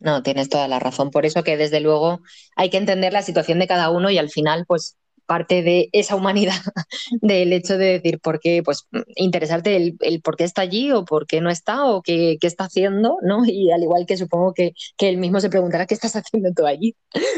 No, 0.00 0.24
tienes 0.24 0.48
toda 0.48 0.66
la 0.66 0.80
razón. 0.80 1.12
Por 1.12 1.24
eso 1.24 1.44
que 1.44 1.56
desde 1.56 1.80
luego 1.80 2.22
hay 2.56 2.70
que 2.70 2.78
entender 2.78 3.12
la 3.12 3.22
situación 3.22 3.60
de 3.60 3.68
cada 3.68 3.88
uno 3.90 4.10
y 4.10 4.18
al 4.18 4.30
final, 4.30 4.64
pues, 4.66 4.98
parte 5.26 5.62
de 5.62 5.90
esa 5.92 6.16
humanidad 6.16 6.54
del 7.20 7.52
hecho 7.52 7.78
de 7.78 7.86
decir 7.86 8.18
por 8.18 8.40
qué, 8.40 8.62
pues, 8.64 8.88
interesarte 9.14 9.76
el, 9.76 9.96
el 10.00 10.20
por 10.22 10.36
qué 10.36 10.42
está 10.42 10.62
allí 10.62 10.90
o 10.90 11.04
por 11.04 11.28
qué 11.28 11.40
no 11.40 11.50
está 11.50 11.86
o 11.86 12.02
qué, 12.02 12.36
qué 12.40 12.48
está 12.48 12.64
haciendo, 12.64 13.18
¿no? 13.22 13.44
Y 13.46 13.70
al 13.70 13.84
igual 13.84 14.06
que 14.06 14.16
supongo 14.16 14.54
que, 14.54 14.72
que 14.96 15.08
él 15.08 15.18
mismo 15.18 15.38
se 15.38 15.50
preguntará 15.50 15.86
qué 15.86 15.94
estás 15.94 16.16
haciendo 16.16 16.50
tú 16.52 16.66
allí. 16.66 16.96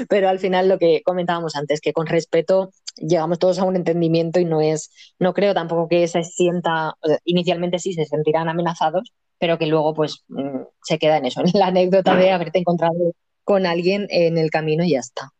Pero 0.09 0.31
al 0.31 0.39
final 0.39 0.69
lo 0.71 0.79
que 0.79 1.03
comentábamos 1.05 1.55
antes, 1.55 1.83
que 1.83 1.93
con 1.93 2.07
respeto 2.07 2.71
llegamos 3.01 3.39
todos 3.39 3.59
a 3.59 3.65
un 3.65 3.77
entendimiento 3.77 4.41
y 4.41 4.45
no 4.45 4.61
es, 4.61 4.91
no 5.19 5.35
creo 5.35 5.55
tampoco 5.55 5.89
que 5.89 6.07
se 6.09 6.25
sienta, 6.25 6.95
inicialmente 7.25 7.79
sí 7.79 7.93
se 7.93 8.05
sentirán 8.05 8.49
amenazados, 8.49 9.13
pero 9.39 9.59
que 9.59 9.67
luego 9.67 9.95
pues 9.95 10.25
mm, 10.29 10.63
se 10.83 10.99
queda 10.99 11.19
en 11.19 11.27
eso, 11.27 11.41
en 11.45 11.59
la 11.59 11.69
anécdota 11.69 12.17
de 12.17 12.31
haberte 12.31 12.59
encontrado 12.59 13.13
con 13.45 13.67
alguien 13.67 14.07
en 14.11 14.37
el 14.37 14.51
camino 14.51 14.85
y 14.85 14.91
ya 14.91 15.01
está. 15.01 15.31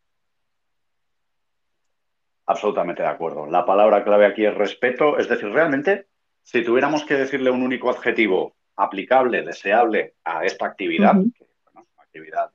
Absolutamente 2.47 3.03
de 3.03 3.09
acuerdo. 3.09 3.45
La 3.45 3.63
palabra 3.63 4.03
clave 4.03 4.25
aquí 4.25 4.43
es 4.43 4.55
respeto. 4.55 5.19
Es 5.19 5.29
decir, 5.29 5.49
realmente, 5.49 6.07
si 6.41 6.63
tuviéramos 6.63 7.03
que 7.03 7.13
decirle 7.13 7.51
un 7.51 7.61
único 7.61 7.91
adjetivo 7.91 8.55
aplicable, 8.75 9.43
deseable 9.43 10.15
a 10.23 10.43
esta 10.43 10.65
actividad, 10.65 11.13
que, 11.13 11.45
una 11.71 11.85
actividad 11.99 12.49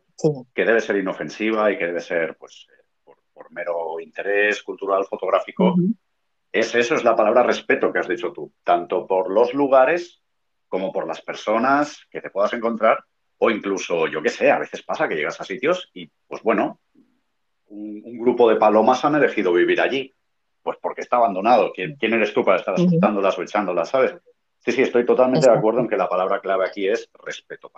que 0.53 0.65
debe 0.65 0.81
ser 0.81 0.97
inofensiva 0.97 1.71
y 1.71 1.79
que 1.79 1.87
debe 1.87 2.01
ser, 2.01 2.37
pues, 2.37 2.67
por, 3.35 3.53
mero 3.53 4.01
interés 4.01 4.63
cultural 4.63 5.05
fotográfico, 5.05 5.75
es 6.53 6.75
eso, 6.75 6.95
es 6.95 7.05
la 7.05 7.17
palabra 7.17 7.43
respeto 7.43 7.93
que 7.93 7.99
has 7.99 8.09
dicho 8.09 8.33
tú, 8.33 8.53
tanto 8.63 9.07
por 9.07 9.31
los 9.31 9.53
lugares 9.53 10.23
como 10.69 10.93
por 10.93 11.07
las 11.07 11.21
personas 11.21 12.07
que 12.11 12.21
te 12.21 12.31
puedas 12.31 12.53
encontrar, 12.53 13.05
o 13.39 13.51
incluso, 13.51 14.07
yo 14.07 14.23
qué 14.23 14.29
sé, 14.29 14.51
a 14.51 14.59
veces 14.59 14.83
pasa 14.83 15.09
que 15.09 15.17
llegas 15.17 15.41
a 15.41 15.45
sitios 15.45 15.91
y, 15.93 16.11
pues 16.27 16.43
bueno, 16.43 16.81
un, 17.69 18.19
grupo 18.19 18.49
de 18.49 18.57
palomas 18.57 19.05
han 19.05 19.15
elegido 19.15 19.53
vivir 19.53 19.81
allí. 19.81 20.13
Pues 20.63 20.79
porque 20.81 21.03
está 21.03 21.17
abandonado. 21.17 21.73
¿Quién, 21.75 21.97
eres 22.01 22.33
tú 22.33 22.43
para 22.43 22.57
estar 22.57 22.75
asustándolas 22.75 23.39
o 23.39 23.43
echándolas, 23.43 23.91
sabes? 23.91 24.17
Sí, 24.61 24.73
sí, 24.73 24.81
estoy 24.81 25.05
totalmente 25.05 25.47
de 25.47 25.55
acuerdo 25.55 25.81
en 25.81 25.89
que 25.89 25.97
la 25.97 26.09
palabra 26.09 26.41
clave 26.41 26.65
aquí 26.67 26.89
es 26.89 27.11
respeto. 27.23 27.71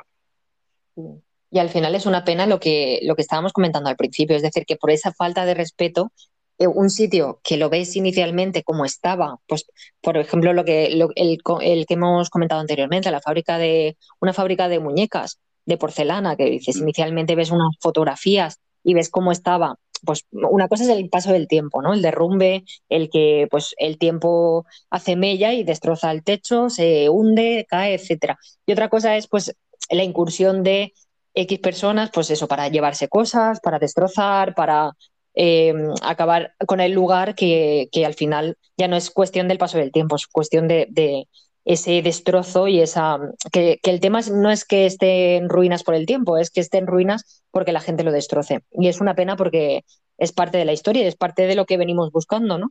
Y 1.57 1.59
al 1.59 1.71
final 1.71 1.95
es 1.95 2.05
una 2.05 2.23
pena 2.23 2.45
lo 2.45 2.61
que, 2.61 3.01
lo 3.05 3.17
que 3.17 3.23
estábamos 3.23 3.55
comentando 3.55 3.89
al 3.89 3.97
principio, 3.97 4.37
es 4.37 4.43
decir, 4.43 4.67
que 4.67 4.77
por 4.77 4.91
esa 4.91 5.15
falta 5.15 5.47
de 5.47 5.55
respeto, 5.55 6.13
eh, 6.59 6.67
un 6.67 6.91
sitio 6.91 7.41
que 7.43 7.57
lo 7.57 7.71
ves 7.71 7.97
inicialmente 7.97 8.63
como 8.63 8.85
estaba, 8.85 9.39
pues 9.49 9.65
por 10.03 10.19
ejemplo 10.19 10.53
lo 10.53 10.67
que 10.67 10.85
el, 10.89 11.09
el, 11.17 11.87
que 11.87 11.95
hemos 11.95 12.29
comentado 12.29 12.61
anteriormente, 12.61 13.11
la 13.11 13.23
fábrica 13.23 13.57
de 13.57 13.97
una 14.21 14.35
fábrica 14.35 14.69
de 14.69 14.81
muñecas 14.81 15.39
de 15.65 15.79
porcelana, 15.79 16.37
que 16.37 16.45
dices, 16.45 16.77
mm. 16.77 16.83
inicialmente 16.83 17.35
ves 17.35 17.51
unas 17.51 17.75
fotografías 17.81 18.59
y 18.85 18.93
ves 18.93 19.09
cómo 19.09 19.33
estaba 19.33 19.79
pues 20.05 20.27
una 20.33 20.69
cosa 20.69 20.85
es 20.85 20.91
el 20.91 21.09
paso 21.09 21.33
del 21.33 21.49
tiempo, 21.49 21.81
¿no? 21.81 21.95
El 21.95 22.03
derrumbe, 22.03 22.65
el 22.91 23.09
que 23.09 23.49
pues 23.51 23.75
el 23.79 23.97
tiempo 23.97 24.67
hace 24.91 25.17
mella 25.17 25.55
y 25.55 25.65
destroza 25.65 26.11
el 26.13 26.23
techo, 26.23 26.69
se 26.69 27.09
hunde, 27.09 27.65
cae, 27.67 27.95
etcétera. 27.95 28.39
Y 28.67 28.73
otra 28.73 28.91
cosa 28.91 29.17
es 29.17 29.27
pues 29.27 29.57
la 29.91 30.05
incursión 30.05 30.63
de 30.63 30.93
X 31.37 31.59
personas, 31.61 32.11
pues 32.13 32.31
eso, 32.31 32.49
para 32.49 32.69
llevarse 32.69 33.09
cosas, 33.09 33.61
para 33.61 33.79
destrozar, 33.79 34.55
para 34.55 34.93
em, 35.35 35.93
acabar 36.03 36.55
con 36.67 36.81
el 36.81 36.93
lugar 36.93 37.35
que, 37.35 37.89
al 38.05 38.15
final 38.15 38.57
ya 38.77 38.89
no 38.89 38.97
es 38.97 39.11
cuestión 39.11 39.47
del 39.47 39.59
paso 39.59 39.77
del 39.77 39.93
tiempo, 39.93 40.17
es 40.17 40.27
cuestión 40.27 40.67
de, 40.67 41.29
ese 41.67 42.01
destrozo 42.01 42.69
y 42.69 42.81
esa 42.81 43.19
que, 43.53 43.81
el 43.83 44.01
tema 44.01 44.21
no 44.33 44.51
es 44.51 44.65
que 44.65 44.87
esté 44.87 45.37
en 45.37 45.49
ruinas 45.49 45.83
por 45.83 45.95
el 45.95 46.07
tiempo, 46.07 46.39
es 46.39 46.51
que 46.51 46.61
esté 46.61 46.79
en 46.79 46.87
ruinas 46.87 47.43
porque 47.51 47.73
la 47.73 47.81
gente 47.81 48.05
lo 48.05 48.13
destroce. 48.13 48.61
Y 48.71 48.89
es 48.89 49.01
una 49.01 49.15
pena 49.15 49.37
porque 49.37 49.85
es 50.17 50.33
parte 50.33 50.59
de 50.59 50.65
la 50.65 50.73
historia, 50.73 51.07
es 51.07 51.17
parte 51.17 51.47
de 51.47 51.57
lo 51.57 51.67
que 51.67 51.77
venimos 51.77 52.13
buscando, 52.13 52.57
¿no? 52.57 52.71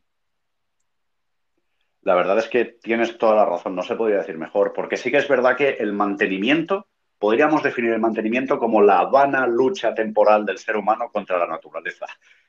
La 2.01 2.16
verdad 2.16 2.39
es 2.39 2.47
que 2.47 2.66
tienes 2.66 3.18
toda 3.18 3.36
la 3.36 3.45
razón, 3.45 3.76
no 3.76 3.82
se 3.82 3.95
podría 3.95 4.20
decir 4.20 4.38
mejor, 4.38 4.74
porque 4.74 4.95
sí 4.95 5.11
que 5.11 5.18
es 5.18 5.28
verdad 5.28 5.57
que 5.57 5.70
el 5.70 5.91
mantenimiento, 5.91 6.88
podríamos 7.26 7.63
definir 7.63 7.91
el 7.91 7.99
mantenimiento 7.99 8.59
como 8.59 8.84
la 8.84 9.05
vana 9.05 9.47
lucha 9.47 9.95
temporal 9.95 10.45
del 10.45 10.59
ser 10.59 10.78
humano 10.78 11.09
contra 11.11 11.39
la 11.39 11.47
naturaleza. 11.47 12.05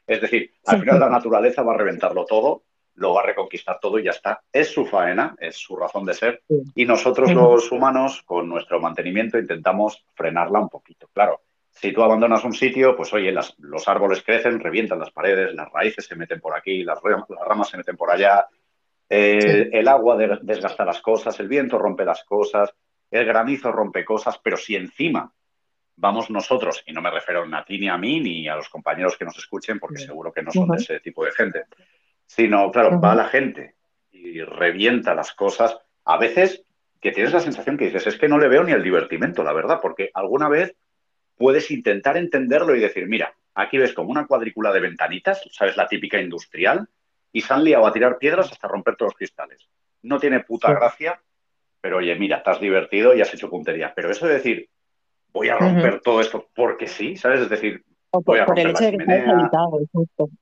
Es 0.06 0.20
decir, 0.20 0.52
al 0.66 0.80
final 0.80 1.00
la 1.00 1.08
naturaleza 1.08 1.62
va 1.62 1.72
a 1.72 1.78
reventarlo 1.78 2.26
todo 2.26 2.64
lo 2.96 3.14
va 3.14 3.22
a 3.22 3.26
reconquistar 3.26 3.78
todo 3.80 3.98
y 3.98 4.04
ya 4.04 4.10
está. 4.10 4.42
Es 4.52 4.68
su 4.68 4.84
faena, 4.84 5.34
es 5.38 5.56
su 5.56 5.76
razón 5.76 6.04
de 6.04 6.12
ser. 6.12 6.42
Y 6.74 6.84
nosotros 6.84 7.32
los 7.32 7.72
humanos, 7.72 8.22
con 8.26 8.48
nuestro 8.50 8.78
mantenimiento, 8.78 9.38
intentamos 9.38 10.04
frenarla 10.14 10.60
un 10.60 10.68
poquito. 10.68 11.08
Claro, 11.12 11.40
si 11.70 11.92
tú 11.92 12.02
abandonas 12.02 12.44
un 12.44 12.52
sitio, 12.52 12.94
pues 12.94 13.14
oye, 13.14 13.32
los 13.32 13.88
árboles 13.88 14.22
crecen, 14.22 14.60
revientan 14.60 14.98
las 14.98 15.10
paredes, 15.10 15.54
las 15.54 15.72
raíces 15.72 16.04
se 16.04 16.16
meten 16.16 16.38
por 16.38 16.54
aquí, 16.54 16.84
las, 16.84 16.98
ramas 17.46 17.70
se 17.70 17.78
meten 17.78 17.96
por 17.96 18.10
allá, 18.10 18.46
el 19.08 19.88
agua 19.88 20.16
desgasta 20.42 20.84
las 20.84 21.00
cosas, 21.00 21.40
el 21.40 21.48
viento 21.48 21.78
rompe 21.78 22.04
las 22.04 22.24
cosas, 22.24 22.74
el 23.10 23.24
granizo 23.24 23.72
rompe 23.72 24.04
cosas, 24.04 24.38
pero 24.42 24.56
si 24.56 24.76
encima 24.76 25.32
vamos 25.96 26.30
nosotros, 26.30 26.82
y 26.86 26.92
no 26.92 27.00
me 27.00 27.10
refiero 27.10 27.44
a 27.50 27.64
ti 27.64 27.78
ni 27.78 27.88
a 27.88 27.96
mí 27.96 28.20
ni 28.20 28.48
a 28.48 28.56
los 28.56 28.68
compañeros 28.68 29.16
que 29.16 29.24
nos 29.24 29.38
escuchen, 29.38 29.78
porque 29.78 29.98
seguro 29.98 30.32
que 30.32 30.42
no 30.42 30.52
son 30.52 30.68
de 30.68 30.76
ese 30.76 31.00
tipo 31.00 31.24
de 31.24 31.32
gente, 31.32 31.64
sino, 32.26 32.70
claro, 32.70 33.00
va 33.00 33.14
la 33.14 33.26
gente 33.26 33.76
y 34.10 34.42
revienta 34.42 35.14
las 35.14 35.32
cosas. 35.32 35.78
A 36.04 36.18
veces 36.18 36.64
que 37.00 37.12
tienes 37.12 37.32
la 37.32 37.40
sensación 37.40 37.76
que 37.76 37.86
dices, 37.86 38.06
es 38.06 38.18
que 38.18 38.28
no 38.28 38.38
le 38.38 38.48
veo 38.48 38.64
ni 38.64 38.72
el 38.72 38.82
divertimento, 38.82 39.42
la 39.42 39.52
verdad, 39.52 39.78
porque 39.80 40.10
alguna 40.12 40.48
vez 40.48 40.76
puedes 41.36 41.70
intentar 41.70 42.16
entenderlo 42.16 42.74
y 42.74 42.80
decir, 42.80 43.06
mira, 43.06 43.34
aquí 43.54 43.78
ves 43.78 43.92
como 43.92 44.10
una 44.10 44.26
cuadrícula 44.26 44.72
de 44.72 44.80
ventanitas, 44.80 45.42
sabes, 45.52 45.76
la 45.76 45.86
típica 45.86 46.20
industrial, 46.20 46.88
y 47.32 47.42
se 47.42 47.52
han 47.52 47.64
liado 47.64 47.86
a 47.86 47.92
tirar 47.92 48.18
piedras 48.18 48.50
hasta 48.50 48.68
romper 48.68 48.96
todos 48.96 49.12
los 49.12 49.18
cristales. 49.18 49.68
No 50.02 50.18
tiene 50.18 50.40
puta 50.40 50.72
gracia, 50.72 51.20
pero 51.86 51.98
oye, 51.98 52.16
mira, 52.16 52.42
te 52.42 52.50
has 52.50 52.58
divertido 52.58 53.14
y 53.14 53.20
has 53.20 53.32
hecho 53.32 53.48
puntería. 53.48 53.92
Pero 53.94 54.10
eso 54.10 54.26
de 54.26 54.34
decir, 54.34 54.68
voy 55.32 55.50
a 55.50 55.56
romper 55.56 56.00
todo 56.00 56.20
esto 56.20 56.48
porque 56.52 56.88
sí, 56.88 57.14
¿sabes? 57.14 57.42
Es 57.42 57.48
decir, 57.48 57.84
por, 58.10 58.36
el 58.58 58.70
hecho 58.70 58.82
de 58.82 58.98
que 58.98 59.06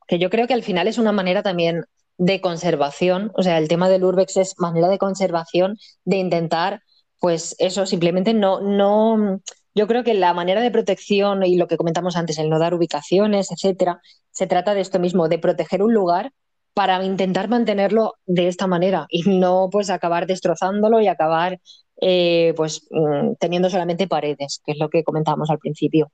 Que 0.07 0.19
yo 0.19 0.31
creo 0.31 0.47
que 0.47 0.55
al 0.55 0.63
final 0.63 0.89
es 0.89 0.97
una 0.97 1.13
manera 1.13 1.43
también 1.43 1.85
de 2.17 2.41
conservación, 2.41 3.31
o 3.35 3.43
sea, 3.43 3.59
el 3.59 3.69
tema 3.69 3.91
del 3.91 4.05
urbex 4.05 4.39
es 4.39 4.55
manera 4.59 4.89
de 4.89 4.97
conservación, 4.97 5.77
de 6.07 6.17
intentar, 6.17 6.81
pues 7.21 7.57
eso, 7.59 7.85
simplemente 7.85 8.33
no, 8.33 8.63
no, 8.63 9.43
yo 9.75 9.87
creo 9.87 10.03
que 10.03 10.15
la 10.15 10.33
manera 10.33 10.63
de 10.63 10.71
protección 10.71 11.45
y 11.45 11.59
lo 11.59 11.69
que 11.69 11.77
comentamos 11.77 12.17
antes, 12.17 12.39
el 12.39 12.49
no 12.49 12.59
dar 12.59 12.73
ubicaciones, 12.73 13.53
etcétera, 13.53 14.01
se 14.31 14.47
trata 14.47 14.73
de 14.73 14.81
esto 14.81 14.99
mismo, 14.99 15.29
de 15.29 15.39
proteger 15.39 15.83
un 15.83 15.93
lugar 15.93 16.33
para 16.75 17.03
intentar 17.05 17.49
mantenerlo 17.49 18.15
de 18.27 18.49
esta 18.49 18.67
manera 18.67 19.07
y 19.09 19.39
no 19.39 19.69
pues 19.71 19.91
acabar 19.91 20.27
destrozándolo 20.27 21.01
y 21.01 21.07
acabar 21.07 21.61
eh, 22.01 22.53
pues 22.57 22.87
mm, 22.91 23.35
teniendo 23.39 23.71
solamente 23.71 24.09
paredes, 24.09 24.61
que 24.65 24.73
es 24.73 24.79
lo 24.79 24.89
que 24.89 25.05
comentábamos 25.05 25.51
al 25.51 25.59
principio. 25.59 26.11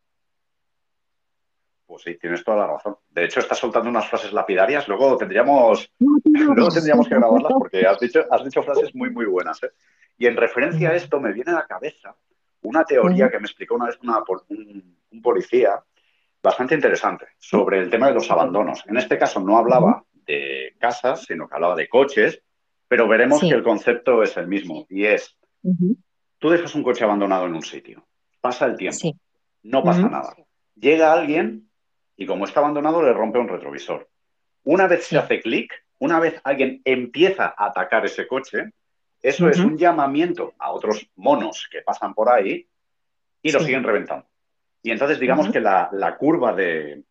Pues 1.86 2.02
sí, 2.02 2.16
tienes 2.20 2.44
toda 2.44 2.58
la 2.58 2.66
razón. 2.68 2.96
De 3.08 3.24
hecho, 3.24 3.40
estás 3.40 3.58
soltando 3.58 3.90
unas 3.90 4.06
frases 4.06 4.32
lapidarias. 4.32 4.86
Luego 4.86 5.16
tendríamos, 5.16 5.90
luego 5.98 6.68
tendríamos 6.68 7.08
que 7.08 7.16
grabarlas 7.16 7.52
porque 7.58 7.84
has 7.84 7.98
dicho, 7.98 8.24
has 8.30 8.44
dicho 8.44 8.62
frases 8.62 8.94
muy, 8.94 9.10
muy 9.10 9.24
buenas. 9.24 9.60
¿eh? 9.64 9.72
Y 10.16 10.26
en 10.26 10.36
referencia 10.36 10.90
a 10.90 10.94
esto, 10.94 11.18
me 11.18 11.32
viene 11.32 11.50
a 11.50 11.54
la 11.54 11.66
cabeza 11.66 12.14
una 12.62 12.84
teoría 12.84 13.30
que 13.30 13.38
me 13.38 13.46
explicó 13.46 13.74
una 13.74 13.86
vez 13.86 13.98
un, 14.02 15.20
policía 15.22 15.82
bastante 16.42 16.74
interesante 16.74 17.26
sobre 17.38 17.78
el 17.80 17.90
tema 17.90 18.08
de 18.08 18.14
los 18.14 18.30
abandonos. 18.30 18.84
En 18.86 18.96
este 18.96 19.18
caso 19.18 19.40
no 19.40 19.58
hablaba 19.58 20.04
de 20.26 20.74
casas, 20.78 21.24
sino 21.24 21.48
que 21.48 21.54
hablaba 21.54 21.76
de 21.76 21.88
coches, 21.88 22.42
pero 22.88 23.06
veremos 23.06 23.40
que 23.40 23.48
el 23.48 23.62
concepto 23.62 24.22
es 24.22 24.36
el 24.36 24.48
mismo 24.48 24.86
y 24.88 25.04
es, 25.04 25.36
tú 26.38 26.50
dejas 26.50 26.74
un 26.74 26.82
coche 26.82 27.04
abandonado 27.04 27.46
en 27.46 27.54
un 27.54 27.62
sitio, 27.62 28.06
pasa 28.40 28.66
el 28.66 28.76
tiempo, 28.76 29.16
no 29.62 29.84
pasa 29.84 30.08
nada. 30.08 30.34
Llega 30.74 31.12
alguien 31.12 31.70
y 32.16 32.26
como 32.26 32.44
está 32.44 32.60
abandonado 32.60 33.02
le 33.02 33.12
rompe 33.12 33.38
un 33.38 33.48
retrovisor. 33.48 34.08
Una 34.64 34.86
vez 34.86 35.04
se 35.04 35.18
hace 35.18 35.40
clic, 35.40 35.72
una 35.98 36.18
vez 36.18 36.40
alguien 36.44 36.80
empieza 36.84 37.54
a 37.56 37.66
atacar 37.66 38.04
ese 38.04 38.26
coche, 38.26 38.70
eso 39.22 39.48
es 39.48 39.58
un 39.58 39.76
llamamiento 39.76 40.54
a 40.58 40.72
otros 40.72 41.06
monos 41.16 41.68
que 41.70 41.82
pasan 41.82 42.14
por 42.14 42.30
ahí 42.30 42.66
y 43.42 43.52
lo 43.52 43.60
siguen 43.60 43.84
reventando. 43.84 44.26
Y 44.82 44.90
entonces 44.90 45.20
digamos 45.20 45.50
que 45.50 45.60
la, 45.60 46.16
curva 46.18 46.54
de, 46.54 47.02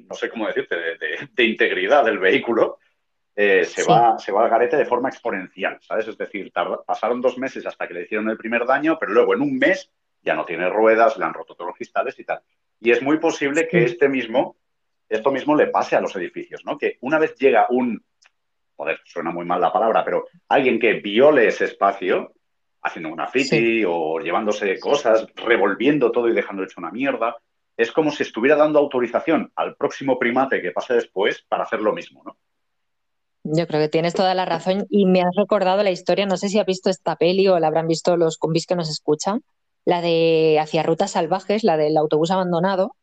no 0.00 0.14
sé 0.14 0.28
cómo 0.28 0.46
decirte, 0.46 0.76
de, 0.76 1.44
integridad 1.44 2.04
del 2.04 2.18
vehículo 2.18 2.78
eh, 3.34 3.64
se, 3.64 3.84
va, 3.84 4.18
se 4.18 4.32
va 4.32 4.44
al 4.44 4.50
garete 4.50 4.76
de 4.76 4.84
forma 4.84 5.08
exponencial, 5.08 5.78
¿sabes? 5.80 6.08
Es 6.08 6.18
decir, 6.18 6.52
pasaron 6.84 7.20
dos 7.20 7.38
meses 7.38 7.64
hasta 7.66 7.86
que 7.86 7.94
le 7.94 8.02
hicieron 8.02 8.28
el 8.28 8.36
primer 8.36 8.66
daño, 8.66 8.98
pero 8.98 9.12
luego 9.12 9.34
en 9.34 9.42
un 9.42 9.56
mes 9.58 9.90
ya 10.22 10.34
no 10.34 10.44
tiene 10.44 10.68
ruedas, 10.68 11.16
le 11.16 11.24
han 11.24 11.34
roto 11.34 11.54
todos 11.54 11.68
los 11.68 11.76
cristales 11.76 12.18
y 12.18 12.24
tal. 12.24 12.40
Y 12.80 12.90
es 12.90 13.02
muy 13.02 13.18
posible 13.18 13.68
que 13.68 13.84
este 13.84 14.08
mismo, 14.08 14.56
esto 15.08 15.30
mismo 15.30 15.54
le 15.54 15.68
pase 15.68 15.96
a 15.96 16.00
los 16.00 16.14
edificios, 16.16 16.64
¿no? 16.64 16.76
Que 16.76 16.98
una 17.00 17.18
vez 17.18 17.36
llega 17.36 17.66
un, 17.70 18.02
joder, 18.76 19.00
suena 19.04 19.30
muy 19.30 19.44
mal 19.44 19.60
la 19.60 19.72
palabra, 19.72 20.04
pero 20.04 20.26
alguien 20.48 20.78
que 20.78 20.94
viole 20.94 21.46
ese 21.46 21.66
espacio, 21.66 22.32
haciendo 22.82 23.10
una 23.10 23.24
graffiti 23.24 23.84
o 23.86 24.18
llevándose 24.18 24.78
cosas, 24.78 25.26
revolviendo 25.34 26.10
todo 26.10 26.28
y 26.28 26.34
dejando 26.34 26.62
hecho 26.62 26.80
una 26.80 26.90
mierda, 26.90 27.36
es 27.78 27.92
como 27.92 28.10
si 28.10 28.24
estuviera 28.24 28.56
dando 28.56 28.80
autorización 28.80 29.52
al 29.54 29.76
próximo 29.76 30.18
primate 30.18 30.60
que 30.60 30.72
pase 30.72 30.94
después 30.94 31.44
para 31.48 31.62
hacer 31.62 31.80
lo 31.80 31.92
mismo, 31.92 32.22
¿no? 32.24 32.36
Yo 33.44 33.66
creo 33.66 33.80
que 33.80 33.88
tienes 33.88 34.14
toda 34.14 34.34
la 34.34 34.44
razón 34.44 34.84
y 34.90 35.06
me 35.06 35.22
has 35.22 35.34
recordado 35.36 35.82
la 35.82 35.92
historia, 35.92 36.26
no 36.26 36.36
sé 36.36 36.48
si 36.48 36.58
has 36.58 36.66
visto 36.66 36.90
esta 36.90 37.16
peli 37.16 37.46
o 37.48 37.58
la 37.58 37.68
habrán 37.68 37.86
visto 37.86 38.16
los 38.16 38.36
combis 38.36 38.66
que 38.66 38.74
nos 38.74 38.90
escuchan, 38.90 39.42
la 39.84 40.02
de 40.02 40.58
Hacia 40.60 40.82
Rutas 40.82 41.12
Salvajes, 41.12 41.62
la 41.62 41.76
del 41.76 41.96
autobús 41.96 42.32
abandonado, 42.32 42.96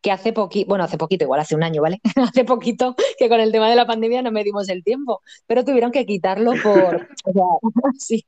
que 0.00 0.10
hace 0.12 0.32
poquito, 0.32 0.68
bueno, 0.68 0.84
hace 0.84 0.98
poquito, 0.98 1.24
igual 1.24 1.40
hace 1.40 1.54
un 1.54 1.62
año, 1.62 1.82
¿vale? 1.82 2.00
hace 2.16 2.44
poquito 2.44 2.94
que 3.18 3.28
con 3.28 3.40
el 3.40 3.52
tema 3.52 3.68
de 3.68 3.76
la 3.76 3.86
pandemia 3.86 4.22
no 4.22 4.30
medimos 4.30 4.68
el 4.68 4.84
tiempo, 4.84 5.22
pero 5.46 5.64
tuvieron 5.64 5.90
que 5.90 6.06
quitarlo 6.06 6.52
por, 6.62 7.08
o 7.24 7.32
sea, 7.32 7.44
sí, 7.98 8.26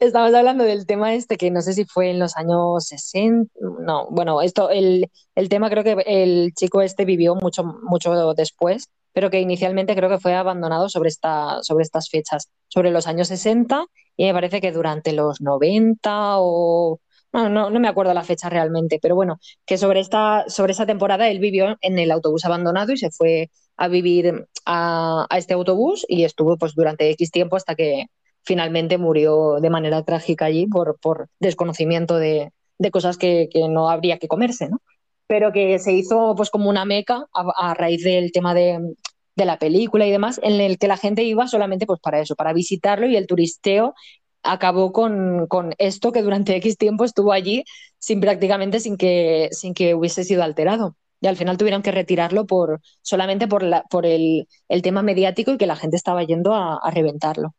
estamos 0.00 0.32
hablando 0.34 0.64
del 0.64 0.86
tema 0.86 1.14
este 1.14 1.36
que 1.36 1.50
no 1.50 1.60
sé 1.62 1.72
si 1.72 1.84
fue 1.84 2.10
en 2.10 2.18
los 2.18 2.36
años 2.36 2.84
60, 2.84 3.52
no, 3.80 4.08
bueno, 4.10 4.42
esto, 4.42 4.70
el, 4.70 5.10
el 5.34 5.48
tema 5.48 5.70
creo 5.70 5.84
que 5.84 5.96
el 6.06 6.52
chico 6.54 6.82
este 6.82 7.04
vivió 7.04 7.34
mucho, 7.34 7.64
mucho 7.64 8.34
después, 8.34 8.88
pero 9.12 9.30
que 9.30 9.40
inicialmente 9.40 9.96
creo 9.96 10.08
que 10.08 10.18
fue 10.18 10.34
abandonado 10.34 10.88
sobre, 10.88 11.08
esta, 11.08 11.62
sobre 11.62 11.82
estas 11.82 12.08
fechas, 12.08 12.50
sobre 12.68 12.90
los 12.90 13.06
años 13.06 13.28
60 13.28 13.86
y 14.16 14.24
me 14.26 14.32
parece 14.32 14.60
que 14.60 14.72
durante 14.72 15.12
los 15.12 15.40
90 15.40 16.34
o 16.38 17.00
no, 17.32 17.48
no, 17.48 17.70
no, 17.70 17.80
me 17.80 17.88
acuerdo 17.88 18.14
la 18.14 18.24
fecha 18.24 18.48
realmente, 18.48 18.98
pero 19.00 19.14
bueno, 19.14 19.38
que 19.66 19.78
sobre 19.78 20.00
esta, 20.00 20.44
sobre 20.48 20.72
esa 20.72 20.86
temporada 20.86 21.28
él 21.28 21.38
vivió 21.38 21.76
en 21.80 21.98
el 21.98 22.10
autobús 22.10 22.44
abandonado 22.44 22.92
y 22.92 22.96
se 22.96 23.10
fue 23.10 23.50
a 23.76 23.88
vivir 23.88 24.46
a, 24.66 25.26
este 25.36 25.54
autobús 25.54 26.04
y 26.08 26.24
estuvo 26.24 26.56
pues 26.56 26.74
durante 26.74 27.10
X 27.10 27.30
tiempo 27.30 27.56
hasta 27.56 27.74
que 27.74 28.06
finalmente 28.44 28.98
murió 28.98 29.60
de 29.60 29.70
manera 29.70 30.02
trágica 30.04 30.46
allí 30.46 30.66
por, 30.66 30.96
desconocimiento 31.38 32.16
de, 32.16 32.50
cosas 32.90 33.18
que, 33.18 33.48
no 33.68 33.90
habría 33.90 34.18
que 34.18 34.28
comerse, 34.28 34.68
¿no? 34.68 34.80
Pero 35.26 35.52
que 35.52 35.78
se 35.78 35.92
hizo 35.92 36.34
pues 36.34 36.48
como 36.50 36.70
una 36.70 36.86
meca 36.86 37.26
a, 37.34 37.70
a 37.70 37.74
raíz 37.74 38.02
del 38.02 38.32
tema 38.32 38.54
de, 38.54 38.94
de 39.38 39.44
la 39.44 39.58
película 39.58 40.06
y 40.06 40.10
demás, 40.10 40.40
en 40.42 40.60
el 40.60 40.78
que 40.78 40.88
la 40.88 40.96
gente 40.96 41.22
iba 41.22 41.46
solamente 41.46 41.86
pues 41.86 42.00
para 42.00 42.20
eso, 42.20 42.34
para 42.34 42.52
visitarlo 42.52 43.06
y 43.06 43.16
el 43.16 43.26
turisteo 43.26 43.94
acabó 44.42 44.92
con, 44.92 45.46
con, 45.46 45.74
esto 45.78 46.12
que 46.12 46.22
durante 46.22 46.56
X 46.56 46.78
tiempo 46.78 47.04
estuvo 47.04 47.32
allí 47.32 47.64
sin 47.98 48.20
prácticamente 48.20 48.80
sin 48.80 48.96
que, 48.96 49.48
sin 49.52 49.74
que 49.74 49.94
hubiese 49.94 50.24
sido 50.24 50.42
alterado. 50.42 50.96
Y 51.20 51.26
al 51.26 51.36
final 51.36 51.58
tuvieron 51.58 51.82
que 51.82 51.90
retirarlo 51.90 52.46
por, 52.46 52.80
solamente 53.02 53.48
por, 53.48 53.62
la, 53.62 53.82
por 53.90 54.06
el, 54.06 54.46
el 54.68 54.82
tema 54.82 55.02
mediático 55.02 55.52
y 55.52 55.58
que 55.58 55.66
la 55.66 55.76
gente 55.76 55.96
estaba 55.96 56.22
yendo 56.22 56.54
a, 56.54 56.76
a 56.76 56.90
reventarlo. 56.90 57.54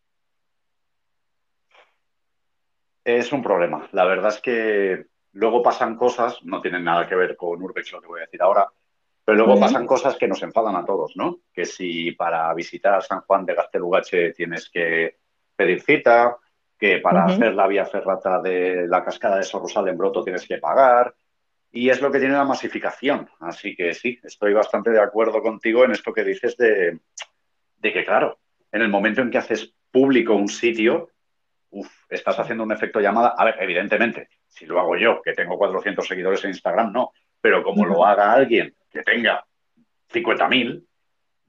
Es 3.03 3.33
un 3.33 3.43
problema. 3.43 3.89
La 3.91 4.05
verdad 4.05 4.29
es 4.29 4.39
que 4.39 5.05
luego 5.33 5.61
pasan 5.61 5.95
cosas, 5.95 6.37
no 6.43 6.61
tienen 6.61 6.83
nada 6.83 7.07
que 7.07 7.15
ver 7.15 7.35
con 7.35 7.61
Urbex 7.61 7.91
lo 7.91 8.01
que 8.01 8.07
voy 8.07 8.21
a 8.21 8.25
decir 8.25 8.41
ahora, 8.41 8.71
pero 9.25 9.37
luego 9.37 9.53
uh 9.53 9.57
-huh. 9.57 9.61
pasan 9.61 9.85
cosas 9.85 10.15
que 10.15 10.27
nos 10.27 10.41
enfadan 10.41 10.75
a 10.75 10.85
todos, 10.85 11.15
¿no? 11.15 11.41
Que 11.53 11.65
si 11.65 12.11
para 12.13 12.53
visitar 12.53 13.03
San 13.03 13.21
Juan 13.21 13.45
de 13.45 13.53
Gastelugache 13.53 14.33
tienes 14.33 14.69
que 14.69 15.17
pedir 15.55 15.81
cita, 15.81 16.37
que 16.79 16.99
para 16.99 17.25
uh 17.25 17.27
-huh. 17.27 17.33
hacer 17.33 17.53
la 17.53 17.67
vía 17.67 17.85
ferrata 17.85 18.41
de 18.41 18.87
la 18.87 19.03
cascada 19.03 19.37
de 19.37 19.43
Sorrosal 19.43 19.89
en 19.89 19.97
Broto 19.97 20.23
tienes 20.23 20.47
que 20.47 20.57
pagar. 20.57 21.13
Y 21.71 21.89
es 21.89 22.01
lo 22.01 22.09
que 22.09 22.19
tiene 22.19 22.33
la 22.33 22.45
masificación. 22.45 23.29
Así 23.41 23.75
que 23.75 23.93
sí, 23.93 24.17
estoy 24.23 24.53
bastante 24.53 24.89
de 24.89 25.01
acuerdo 25.01 25.41
contigo 25.41 25.83
en 25.83 25.91
esto 25.91 26.13
que 26.13 26.23
dices 26.23 26.57
de, 26.57 26.99
de 27.77 27.93
que, 27.93 28.03
claro, 28.05 28.39
en 28.71 28.81
el 28.81 28.87
momento 28.89 29.21
en 29.21 29.29
que 29.29 29.37
haces 29.37 29.75
público 29.91 30.33
un 30.33 30.47
sitio, 30.47 31.09
uf, 31.71 31.89
estás 32.09 32.39
haciendo 32.39 32.63
un 32.63 32.71
efecto 32.71 32.99
llamada. 32.99 33.35
A 33.37 33.45
ver, 33.45 33.57
evidentemente, 33.59 34.29
si 34.47 34.65
lo 34.65 34.79
hago 34.79 34.97
yo, 34.97 35.21
que 35.21 35.33
tengo 35.33 35.57
400 35.57 36.07
seguidores 36.07 36.43
en 36.43 36.51
Instagram, 36.51 36.91
no. 36.91 37.11
Pero 37.41 37.61
como 37.61 37.81
uh 37.81 37.85
-huh. 37.85 37.89
lo 37.89 38.05
haga 38.05 38.31
alguien 38.33 38.73
que 38.89 39.03
tenga 39.03 39.45
50.000, 40.11 40.83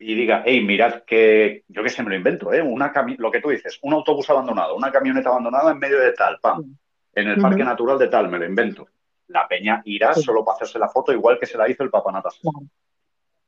y 0.02 0.14
diga, 0.14 0.42
hey, 0.46 0.64
mirad 0.64 1.02
que, 1.06 1.64
yo 1.68 1.82
que 1.82 1.90
sé, 1.90 2.02
me 2.02 2.08
lo 2.08 2.16
invento, 2.16 2.52
¿eh? 2.54 2.62
Una 2.62 2.90
lo 3.18 3.30
que 3.30 3.40
tú 3.42 3.50
dices, 3.50 3.78
un 3.82 3.92
autobús 3.92 4.30
abandonado, 4.30 4.74
una 4.74 4.90
camioneta 4.90 5.28
abandonada 5.28 5.72
en 5.72 5.78
medio 5.78 6.00
de 6.00 6.12
tal, 6.12 6.38
pam, 6.40 6.74
en 7.14 7.28
el 7.28 7.34
uh 7.34 7.38
-huh. 7.38 7.42
parque 7.42 7.64
natural 7.64 7.98
de 7.98 8.08
tal, 8.08 8.30
me 8.30 8.38
lo 8.38 8.46
invento. 8.46 8.88
La 9.28 9.46
peña 9.46 9.82
irá 9.84 10.14
sí. 10.14 10.22
solo 10.22 10.42
para 10.42 10.56
hacerse 10.56 10.78
la 10.78 10.88
foto, 10.88 11.12
igual 11.12 11.38
que 11.38 11.44
se 11.44 11.58
la 11.58 11.68
hizo 11.68 11.82
el 11.82 11.90
papanatas. 11.90 12.38
Claro. 12.40 12.66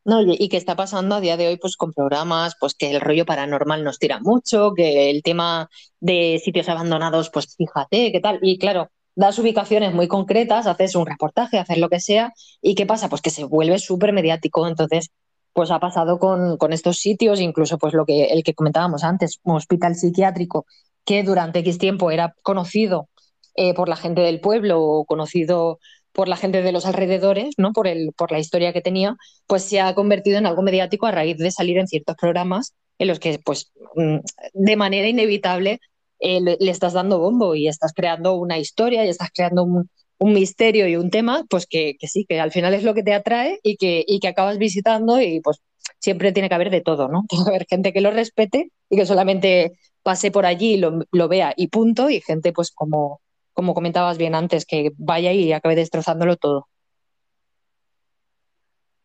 No, 0.04 0.20
y 0.20 0.48
que 0.48 0.56
está 0.58 0.76
pasando 0.76 1.14
a 1.14 1.20
día 1.20 1.36
de 1.36 1.46
hoy 1.46 1.56
pues 1.56 1.76
con 1.76 1.92
programas, 1.92 2.56
pues 2.60 2.74
que 2.74 2.90
el 2.90 3.00
rollo 3.00 3.24
paranormal 3.24 3.82
nos 3.82 3.98
tira 3.98 4.18
mucho, 4.20 4.74
que 4.74 5.10
el 5.10 5.22
tema 5.22 5.70
de 6.00 6.40
sitios 6.44 6.68
abandonados, 6.68 7.30
pues 7.30 7.54
fíjate, 7.56 8.12
qué 8.12 8.20
tal. 8.20 8.40
Y 8.42 8.58
claro, 8.58 8.90
das 9.14 9.38
ubicaciones 9.38 9.94
muy 9.94 10.08
concretas, 10.08 10.66
haces 10.66 10.96
un 10.96 11.06
reportaje, 11.06 11.58
haces 11.58 11.78
lo 11.78 11.88
que 11.88 12.00
sea, 12.00 12.32
y 12.60 12.74
¿qué 12.74 12.84
pasa? 12.84 13.08
Pues 13.08 13.22
que 13.22 13.30
se 13.30 13.44
vuelve 13.44 13.78
súper 13.78 14.12
mediático. 14.12 14.66
Entonces, 14.66 15.10
pues 15.52 15.70
ha 15.70 15.80
pasado 15.80 16.18
con, 16.18 16.56
con, 16.56 16.72
estos 16.72 16.98
sitios, 16.98 17.40
incluso 17.40 17.78
pues 17.78 17.94
lo 17.94 18.06
que 18.06 18.26
el 18.26 18.42
que 18.42 18.54
comentábamos 18.54 19.04
antes, 19.04 19.38
un 19.44 19.56
hospital 19.56 19.94
psiquiátrico 19.94 20.66
que 21.04 21.22
durante 21.22 21.60
X 21.60 21.78
tiempo 21.78 22.10
era 22.10 22.34
conocido 22.42 23.08
eh, 23.54 23.74
por 23.74 23.88
la 23.88 23.96
gente 23.96 24.22
del 24.22 24.40
pueblo 24.40 24.82
o 24.82 25.04
conocido 25.04 25.78
por 26.12 26.28
la 26.28 26.36
gente 26.36 26.62
de 26.62 26.72
los 26.72 26.86
alrededores, 26.86 27.54
¿no? 27.56 27.72
Por, 27.72 27.86
el, 27.86 28.12
por 28.16 28.32
la 28.32 28.38
historia 28.38 28.72
que 28.72 28.82
tenía, 28.82 29.16
pues 29.46 29.64
se 29.64 29.80
ha 29.80 29.94
convertido 29.94 30.38
en 30.38 30.46
algo 30.46 30.62
mediático 30.62 31.06
a 31.06 31.10
raíz 31.10 31.38
de 31.38 31.50
salir 31.50 31.78
en 31.78 31.86
ciertos 31.86 32.16
programas 32.16 32.74
en 32.98 33.08
los 33.08 33.18
que, 33.18 33.38
pues, 33.44 33.72
mm, 33.96 34.18
de 34.52 34.76
manera 34.76 35.08
inevitable 35.08 35.80
eh, 36.18 36.40
le, 36.40 36.56
le, 36.60 36.70
estás 36.70 36.92
dando 36.92 37.18
bombo 37.18 37.54
y 37.54 37.66
estás 37.68 37.92
creando 37.94 38.34
una 38.34 38.58
historia 38.58 39.04
y 39.04 39.08
estás 39.08 39.30
creando 39.34 39.64
un, 39.64 39.90
un 40.22 40.34
misterio 40.34 40.86
y 40.86 40.94
un 40.94 41.10
tema, 41.10 41.44
pues 41.50 41.66
que, 41.66 41.96
que, 41.98 42.06
sí, 42.06 42.24
que 42.28 42.38
al 42.38 42.52
final 42.52 42.74
es 42.74 42.84
lo 42.84 42.94
que 42.94 43.02
te 43.02 43.12
atrae 43.12 43.58
y 43.64 43.76
que, 43.76 44.04
y 44.06 44.20
que 44.20 44.28
acabas 44.28 44.56
visitando 44.56 45.20
y 45.20 45.40
pues 45.40 45.60
siempre 45.98 46.30
tiene 46.30 46.48
que 46.48 46.54
haber 46.54 46.70
de 46.70 46.80
todo, 46.80 47.08
¿no? 47.08 47.24
Tiene 47.28 47.44
que 47.44 47.50
haber 47.50 47.66
gente 47.68 47.92
que 47.92 48.00
lo 48.00 48.12
respete 48.12 48.70
y 48.88 48.96
que 48.96 49.04
solamente 49.04 49.78
pase 50.04 50.30
por 50.30 50.46
allí 50.46 50.74
y 50.74 50.76
lo, 50.76 51.00
lo 51.10 51.28
vea 51.28 51.54
y 51.56 51.68
punto, 51.68 52.08
y 52.08 52.20
gente 52.20 52.52
pues 52.52 52.70
como, 52.70 53.20
como 53.52 53.74
comentabas 53.74 54.16
bien 54.16 54.36
antes, 54.36 54.64
que 54.64 54.92
vaya 54.96 55.32
y 55.32 55.52
acabe 55.52 55.74
destrozándolo 55.74 56.36
todo. 56.36 56.68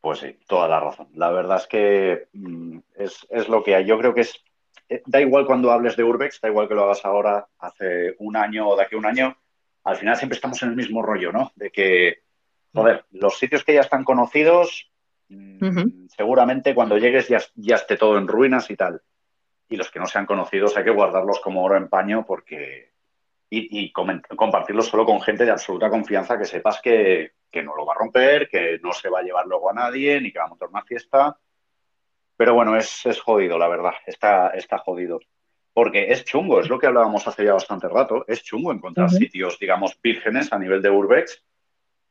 Pues 0.01 0.20
sí, 0.20 0.38
toda 0.47 0.68
la 0.68 0.80
razón. 0.80 1.07
La 1.15 1.32
verdad 1.32 1.57
es 1.57 1.68
que 1.68 2.28
mm, 2.34 2.78
es, 2.95 3.26
es, 3.32 3.49
lo 3.49 3.63
que 3.63 3.76
hay. 3.76 3.86
Yo 3.86 3.97
creo 3.97 4.13
que 4.13 4.22
es. 4.22 4.36
Eh, 4.88 5.01
da 5.07 5.20
igual 5.20 5.47
cuando 5.47 5.72
hables 5.72 5.97
de 5.97 6.03
Urbex, 6.03 6.39
da 6.41 6.49
igual 6.49 6.68
que 6.68 6.76
lo 6.76 6.84
hagas 6.84 7.03
ahora, 7.03 7.47
hace 7.57 8.15
un 8.20 8.38
año 8.38 8.70
o 8.70 8.76
de 8.78 8.84
aquí 8.84 8.95
a 8.95 8.99
un 8.99 9.07
año, 9.07 9.36
al 9.88 9.95
final 9.95 10.17
siempre 10.17 10.35
estamos 10.35 10.61
en 10.63 10.69
el 10.69 10.75
mismo 10.75 11.01
rollo, 11.01 11.31
¿no? 11.31 11.53
De 11.55 11.71
que, 11.71 12.17
joder, 12.73 13.05
los 13.11 13.39
sitios 13.39 13.63
que 13.63 13.73
ya 13.73 13.79
están 13.79 14.03
conocidos, 14.03 14.91
uh 15.29 15.33
-huh. 15.33 16.09
seguramente 16.09 16.75
cuando 16.75 16.97
llegues 16.97 17.29
ya, 17.29 17.39
ya 17.55 17.75
esté 17.75 17.95
todo 17.95 18.17
en 18.17 18.27
ruinas 18.27 18.69
y 18.69 18.75
tal. 18.75 19.01
Y 19.69 19.77
los 19.77 19.89
que 19.89 19.99
no 19.99 20.05
sean 20.05 20.25
conocidos 20.25 20.75
hay 20.75 20.83
que 20.83 20.91
guardarlos 20.91 21.39
como 21.39 21.63
oro 21.63 21.77
en 21.77 21.88
paño 21.88 22.25
porque. 22.25 22.91
Y, 23.49 23.85
y 23.85 23.93
compartirlos 23.93 24.88
solo 24.88 25.05
con 25.05 25.21
gente 25.21 25.45
de 25.45 25.51
absoluta 25.51 25.89
confianza 25.89 26.38
que 26.38 26.43
sepas 26.43 26.81
que, 26.81 27.31
que, 27.49 27.63
no 27.63 27.77
lo 27.77 27.85
va 27.85 27.93
a 27.93 27.97
romper, 27.97 28.49
que 28.49 28.77
no 28.83 28.91
se 28.91 29.07
va 29.07 29.19
a 29.19 29.23
llevar 29.23 29.45
luego 29.47 29.69
a 29.69 29.73
nadie, 29.73 30.19
ni 30.19 30.33
que 30.33 30.39
va 30.39 30.45
a 30.45 30.49
montar 30.49 30.67
una 30.67 30.83
fiesta. 30.83 31.39
Pero 32.35 32.53
bueno, 32.53 32.75
es, 32.75 33.05
es 33.05 33.21
jodido, 33.21 33.57
la 33.57 33.69
verdad. 33.69 33.93
Está, 34.05 34.49
está 34.49 34.79
jodido 34.79 35.21
porque 35.78 36.11
es 36.11 36.25
chungo, 36.25 36.59
es 36.59 36.69
lo 36.69 36.80
que 36.80 36.88
hablábamos 36.88 37.28
hace 37.28 37.45
ya 37.45 37.53
bastante 37.53 37.88
rato, 37.88 38.25
es 38.28 38.41
chungo 38.41 38.71
encontrar 38.71 39.09
uh 39.09 39.11
-huh. 39.11 39.19
sitios, 39.19 39.59
digamos, 39.59 39.95
vírgenes 40.01 40.51
a 40.51 40.57
nivel 40.57 40.82
de 40.82 40.89
Urbex, 40.89 41.43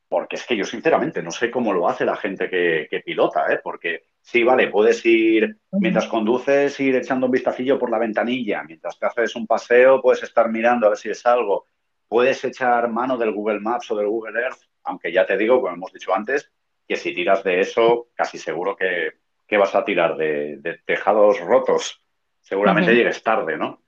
porque 0.07 0.37
es 0.37 0.45
que 0.45 0.55
yo 0.55 0.63
sinceramente 0.63 1.21
no 1.21 1.31
sé 1.31 1.51
cómo 1.51 1.73
lo 1.73 1.89
hace 1.89 2.05
la 2.05 2.15
gente 2.15 2.49
que, 2.49 2.87
que 2.89 3.01
pilota, 3.01 3.45
¿eh? 3.51 3.59
porque 3.61 4.03
sí, 4.21 4.41
vale, 4.41 4.69
puedes 4.69 5.05
ir, 5.05 5.57
mientras 5.73 6.07
conduces, 6.07 6.79
ir 6.79 6.95
echando 6.95 7.25
un 7.25 7.33
vistacillo 7.33 7.77
por 7.77 7.91
la 7.91 7.99
ventanilla, 7.99 8.63
mientras 8.63 8.97
te 8.97 9.05
haces 9.05 9.35
un 9.35 9.45
paseo, 9.45 10.01
puedes 10.01 10.23
estar 10.23 10.49
mirando 10.49 10.85
a 10.85 10.91
ver 10.91 10.97
si 10.97 11.09
es 11.09 11.25
algo, 11.25 11.67
puedes 12.07 12.41
echar 12.45 12.89
mano 12.89 13.17
del 13.17 13.33
Google 13.33 13.59
Maps 13.59 13.91
o 13.91 13.97
del 13.97 14.07
Google 14.07 14.39
Earth, 14.43 14.61
aunque 14.83 15.11
ya 15.11 15.25
te 15.25 15.35
digo, 15.35 15.59
como 15.59 15.73
hemos 15.73 15.91
dicho 15.91 16.15
antes, 16.15 16.49
que 16.87 16.95
si 16.95 17.13
tiras 17.13 17.43
de 17.43 17.59
eso, 17.59 18.07
casi 18.15 18.37
seguro 18.37 18.77
que, 18.77 19.15
que 19.45 19.57
vas 19.57 19.75
a 19.75 19.83
tirar 19.83 20.15
de, 20.15 20.55
de 20.55 20.77
tejados 20.85 21.41
rotos 21.41 22.01
seguramente 22.47 22.91
-huh. 22.91 22.95
llegues 22.95 23.21
tarde, 23.21 23.57
¿no? 23.57 23.81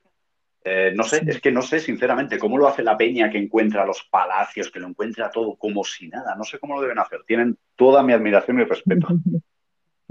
Eh, 0.64 0.92
no 0.94 1.04
sé, 1.04 1.24
es 1.26 1.40
que 1.40 1.52
no 1.52 1.62
sé 1.62 1.80
sinceramente 1.80 2.38
cómo 2.38 2.58
lo 2.58 2.68
hace 2.68 2.84
la 2.84 2.98
peña 2.98 3.30
que 3.30 3.38
encuentra 3.38 3.86
los 3.86 4.04
palacios, 4.12 4.70
que 4.70 4.80
lo 4.80 4.88
encuentra 4.88 5.32
todo 5.32 5.56
como 5.56 5.84
si 5.84 6.10
nada. 6.10 6.36
No 6.36 6.44
sé 6.44 6.60
cómo 6.60 6.76
lo 6.76 6.82
deben 6.82 7.00
hacer. 7.00 7.22
Tienen 7.26 7.58
toda 7.76 8.04
mi 8.04 8.14
admiración 8.14 8.60
y 8.60 8.66
respeto. 8.66 9.08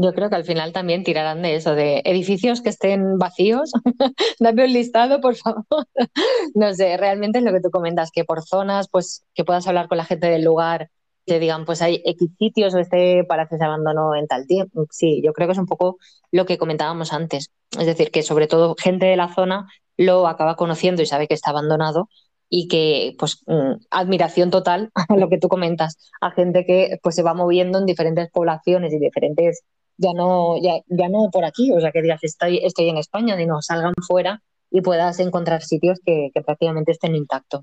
Yo 0.01 0.15
creo 0.15 0.31
que 0.31 0.37
al 0.37 0.45
final 0.45 0.73
también 0.73 1.03
tirarán 1.03 1.43
de 1.43 1.57
eso, 1.57 1.75
de 1.75 2.03
edificios 2.05 2.63
que 2.63 2.69
estén 2.69 3.19
vacíos. 3.19 3.73
Dame 4.39 4.65
un 4.65 4.73
listado, 4.73 5.21
por 5.21 5.35
favor. 5.35 5.65
no 6.55 6.73
sé, 6.73 6.97
realmente 6.97 7.39
es 7.39 7.45
lo 7.45 7.53
que 7.53 7.61
tú 7.61 7.71
comentas, 7.71 8.13
que 8.13 8.25
por 8.25 8.43
zonas, 8.43 8.89
pues 8.89 9.25
que 9.35 9.45
puedas 9.45 9.67
hablar 9.67 9.89
con 9.89 9.99
la 9.99 10.05
gente 10.05 10.29
del 10.29 10.45
lugar, 10.45 10.89
te 11.27 11.41
digan, 11.41 11.65
pues 11.65 11.83
hay 11.83 12.01
X 12.05 12.31
sitios 12.39 12.75
o 12.75 12.79
este 12.79 13.25
palacio 13.25 13.59
se 13.59 13.65
abandonó 13.65 14.15
en 14.15 14.29
tal 14.29 14.47
tiempo. 14.47 14.87
Sí, 14.91 15.21
yo 15.23 15.33
creo 15.33 15.49
que 15.49 15.53
es 15.53 15.59
un 15.59 15.67
poco 15.67 15.99
lo 16.31 16.47
que 16.47 16.59
comentábamos 16.59 17.13
antes. 17.13 17.51
Es 17.79 17.87
decir, 17.87 18.11
que 18.11 18.23
sobre 18.23 18.47
todo 18.47 18.75
gente 18.79 19.07
de 19.07 19.17
la 19.17 19.35
zona 19.35 19.69
lo 19.97 20.27
acaba 20.27 20.57
conociendo 20.57 21.03
y 21.03 21.07
sabe 21.07 21.27
que 21.27 21.35
está 21.35 21.51
abandonado 21.51 22.09
y 22.49 22.69
que, 22.69 23.15
pues, 23.19 23.43
mm, 23.47 23.75
admiración 23.91 24.51
total 24.51 24.91
a 25.09 25.17
lo 25.17 25.29
que 25.29 25.39
tú 25.39 25.49
comentas, 25.49 26.11
a 26.21 26.31
gente 26.31 26.65
que 26.65 26.99
pues 27.03 27.15
se 27.15 27.23
va 27.23 27.35
moviendo 27.35 27.79
en 27.79 27.87
diferentes 27.87 28.31
poblaciones 28.31 28.93
y 28.93 28.99
diferentes, 28.99 29.65
ya 29.97 30.13
no, 30.15 30.57
ya, 30.63 30.81
ya 30.87 31.09
no 31.09 31.29
por 31.31 31.45
aquí, 31.45 31.73
o 31.73 31.81
sea, 31.81 31.93
que 31.93 32.03
digas, 32.03 32.21
estoy, 32.23 32.59
estoy 32.63 32.89
en 32.89 32.99
España, 32.99 33.37
sino 33.37 33.61
salgan 33.61 33.95
fuera 34.07 34.43
y 34.71 34.81
puedas 34.81 35.19
encontrar 35.21 35.63
sitios 35.63 35.99
que, 36.05 36.31
que 36.33 36.41
prácticamente 36.41 36.93
estén 36.93 37.17
intactos. 37.17 37.63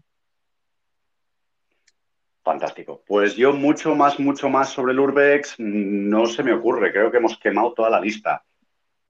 Fantástico. 2.43 3.01
Pues 3.07 3.35
yo 3.35 3.53
mucho 3.53 3.95
más, 3.95 4.19
mucho 4.19 4.49
más 4.49 4.69
sobre 4.69 4.93
el 4.93 4.99
Urbex 4.99 5.55
no 5.57 6.27
se 6.27 6.43
me 6.43 6.53
ocurre. 6.53 6.91
Creo 6.91 7.09
que 7.09 7.17
hemos 7.17 7.39
quemado 7.39 7.73
toda 7.73 7.89
la 7.89 7.99
lista. 7.99 8.43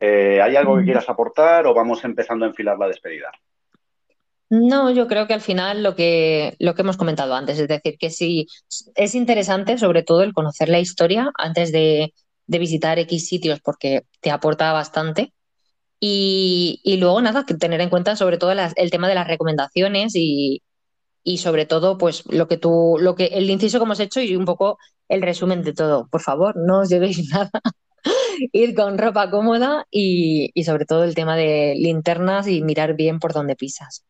Eh, 0.07 0.41
¿Hay 0.41 0.55
algo 0.55 0.77
que 0.77 0.83
quieras 0.83 1.09
aportar 1.09 1.65
o 1.65 1.73
vamos 1.73 2.03
empezando 2.03 2.45
a 2.45 2.49
enfilar 2.49 2.77
la 2.77 2.87
despedida? 2.87 3.31
No, 4.49 4.91
yo 4.91 5.07
creo 5.07 5.25
que 5.25 5.33
al 5.33 5.41
final 5.41 5.81
lo 5.81 5.95
que, 5.95 6.55
lo 6.59 6.75
que 6.75 6.83
hemos 6.83 6.97
comentado 6.97 7.33
antes, 7.33 7.57
es 7.57 7.67
decir, 7.67 7.97
que 7.97 8.11
sí 8.11 8.45
es 8.93 9.15
interesante 9.15 9.79
sobre 9.79 10.03
todo 10.03 10.21
el 10.21 10.33
conocer 10.33 10.69
la 10.69 10.79
historia 10.79 11.31
antes 11.37 11.71
de, 11.71 12.13
visitar 12.47 12.99
X 12.99 13.27
sitios 13.27 13.59
porque 13.61 14.03
te 14.21 14.29
aporta 14.29 14.71
bastante. 14.71 15.33
Y, 15.99 16.97
luego 16.99 17.19
nada, 17.21 17.45
que 17.47 17.55
tener 17.55 17.81
en 17.81 17.89
cuenta 17.89 18.15
sobre 18.15 18.37
todo 18.37 18.51
el 18.51 18.91
tema 18.91 19.07
de 19.09 19.15
las 19.15 19.27
recomendaciones 19.27 20.13
y, 20.15 20.61
y 21.23 21.39
sobre 21.39 21.65
todo, 21.65 21.97
pues 21.97 22.23
lo 22.27 22.47
que 22.47 22.57
tú, 22.57 22.97
lo 22.99 23.15
que, 23.15 23.25
el 23.25 23.49
inciso 23.49 23.79
que 23.79 23.85
hemos 23.85 23.99
hecho 23.99 24.21
y 24.21 24.35
un 24.35 24.45
poco 24.45 24.77
el 25.09 25.23
resumen 25.23 25.63
de 25.63 25.73
todo. 25.73 26.07
Por 26.07 26.21
favor, 26.21 26.55
no 26.55 26.81
os 26.81 26.89
llevéis 26.89 27.27
nada. 27.31 27.49
Ir 28.51 28.75
con 28.75 28.97
ropa 28.97 29.29
cómoda 29.29 29.85
y, 29.91 30.51
y 30.53 30.63
sobre 30.63 30.85
todo 30.85 31.03
el 31.03 31.15
tema 31.15 31.35
de 31.35 31.75
linternas 31.75 32.47
y 32.47 32.61
mirar 32.61 32.95
bien 32.95 33.19
por 33.19 33.33
dónde 33.33 33.55
pisas. 33.55 34.05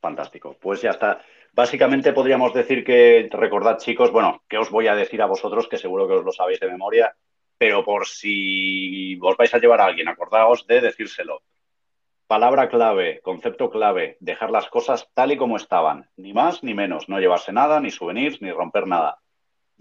Fantástico. 0.00 0.56
Pues 0.60 0.82
ya 0.82 0.90
está. 0.90 1.20
Básicamente 1.54 2.12
podríamos 2.12 2.54
decir 2.54 2.82
que, 2.82 3.28
recordad 3.30 3.78
chicos, 3.78 4.10
bueno, 4.10 4.42
que 4.48 4.56
os 4.56 4.70
voy 4.70 4.88
a 4.88 4.96
decir 4.96 5.20
a 5.20 5.26
vosotros, 5.26 5.68
que 5.68 5.76
seguro 5.76 6.08
que 6.08 6.14
os 6.14 6.24
lo 6.24 6.32
sabéis 6.32 6.60
de 6.60 6.68
memoria, 6.68 7.14
pero 7.58 7.84
por 7.84 8.06
si 8.06 9.18
os 9.20 9.36
vais 9.36 9.52
a 9.52 9.58
llevar 9.58 9.82
a 9.82 9.84
alguien, 9.84 10.08
acordaos 10.08 10.66
de 10.66 10.80
decírselo. 10.80 11.42
Palabra 12.26 12.70
clave, 12.70 13.20
concepto 13.20 13.70
clave, 13.70 14.16
dejar 14.20 14.50
las 14.50 14.68
cosas 14.68 15.08
tal 15.12 15.32
y 15.32 15.36
como 15.36 15.56
estaban, 15.56 16.08
ni 16.16 16.32
más 16.32 16.64
ni 16.64 16.72
menos, 16.72 17.10
no 17.10 17.20
llevarse 17.20 17.52
nada, 17.52 17.78
ni 17.78 17.90
souvenirs, 17.90 18.40
ni 18.40 18.50
romper 18.50 18.86
nada. 18.86 19.18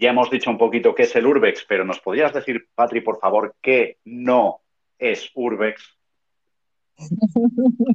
Ya 0.01 0.09
hemos 0.09 0.31
dicho 0.31 0.49
un 0.49 0.57
poquito 0.57 0.95
qué 0.95 1.03
es 1.03 1.15
el 1.15 1.27
Urbex, 1.27 1.63
pero 1.69 1.85
¿nos 1.85 1.99
podrías 1.99 2.33
decir, 2.33 2.67
Patri, 2.73 3.01
por 3.01 3.19
favor, 3.19 3.55
qué 3.61 3.99
no 4.03 4.61
es 4.97 5.29
Urbex? 5.35 5.79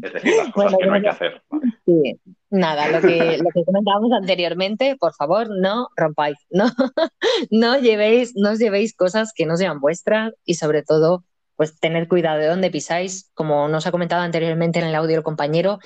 Es 0.03 0.13
decir, 0.13 0.37
las 0.37 0.51
cosas 0.53 0.77
que 0.79 0.87
no 0.87 0.95
hay 0.95 1.03
que 1.03 1.09
hacer. 1.09 1.43
Sí, 1.85 2.21
nada, 2.49 2.89
lo 2.91 3.01
que, 3.01 3.39
lo 3.39 3.51
que 3.53 3.65
comentábamos 3.65 4.13
anteriormente, 4.13 4.95
por 4.95 5.15
favor, 5.15 5.49
no 5.51 5.89
rompáis, 5.97 6.39
no, 6.49 6.67
no 7.51 7.77
llevéis, 7.81 8.37
no 8.37 8.53
os 8.53 8.61
llevéis 8.61 8.95
cosas 8.95 9.33
que 9.35 9.45
no 9.45 9.57
sean 9.57 9.81
vuestras 9.81 10.33
y 10.45 10.55
sobre 10.55 10.85
todo 10.85 11.25
pues 11.57 11.81
tener 11.81 12.07
cuidado 12.07 12.39
de 12.39 12.47
dónde 12.47 12.71
pisáis, 12.71 13.33
como 13.35 13.67
nos 13.67 13.85
ha 13.89 13.91
comentado 13.91 14.23
anteriormente 14.23 14.79
en 14.79 14.85
el 14.87 14.95
audio 14.95 15.17
el 15.17 15.25
compañero, 15.25 15.81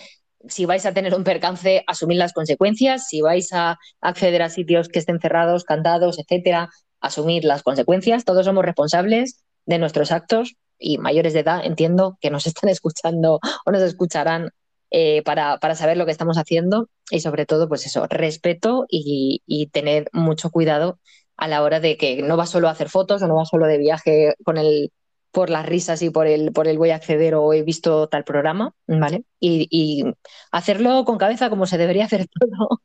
si 0.48 0.64
vais 0.64 0.84
a 0.86 0.92
tener 0.92 1.14
un 1.14 1.24
percance, 1.24 1.84
asumir 1.86 2.18
las 2.18 2.32
consecuencias, 2.32 3.08
si 3.08 3.20
vais 3.20 3.52
a 3.52 3.78
acceder 4.00 4.42
a 4.42 4.48
sitios 4.48 4.88
que 4.88 4.98
estén 4.98 5.20
cerrados, 5.20 5.64
cantados, 5.64 6.18
etcétera, 6.18 6.70
asumir 7.00 7.44
las 7.44 7.62
consecuencias, 7.62 8.24
todos 8.24 8.46
somos 8.46 8.64
responsables 8.64 9.42
de 9.66 9.78
nuestros 9.78 10.12
actos 10.12 10.56
y 10.78 10.98
mayores 10.98 11.34
de 11.34 11.40
edad, 11.40 11.64
entiendo 11.64 12.18
que 12.20 12.30
nos 12.30 12.46
están 12.46 12.70
escuchando 12.70 13.40
o 13.66 13.70
nos 13.70 13.82
escucharán 13.82 14.50
eh, 14.90 15.22
para, 15.22 15.58
para, 15.58 15.76
saber 15.76 15.96
lo 15.96 16.04
que 16.04 16.12
estamos 16.12 16.36
haciendo. 16.36 16.88
Y 17.10 17.20
sobre 17.20 17.46
todo, 17.46 17.68
pues 17.68 17.86
eso, 17.86 18.06
respeto 18.08 18.86
y, 18.88 19.42
y, 19.46 19.66
tener 19.68 20.08
mucho 20.12 20.50
cuidado 20.50 20.98
a 21.36 21.48
la 21.48 21.62
hora 21.62 21.80
de 21.80 21.96
que 21.96 22.22
no 22.22 22.36
va 22.36 22.46
solo 22.46 22.68
a 22.68 22.72
hacer 22.72 22.88
fotos 22.88 23.22
o 23.22 23.28
no 23.28 23.36
va 23.36 23.44
solo 23.44 23.66
de 23.66 23.78
viaje 23.78 24.34
con 24.44 24.58
el, 24.58 24.92
por 25.32 25.50
las 25.50 25.66
risas 25.66 26.02
y 26.02 26.10
por 26.10 26.26
el, 26.26 26.52
por 26.52 26.66
el 26.66 26.78
voy 26.78 26.90
a 26.90 26.96
acceder 26.96 27.34
o 27.34 27.52
he 27.52 27.62
visto 27.62 28.08
tal 28.08 28.24
programa, 28.24 28.72
¿vale? 28.86 29.24
Y, 29.38 30.04
hacerlo 30.50 31.04
con 31.04 31.18
cabeza 31.18 31.50
como 31.50 31.66
se 31.66 31.78
debería 31.78 32.04
hacer 32.04 32.26
todo. 32.40 32.80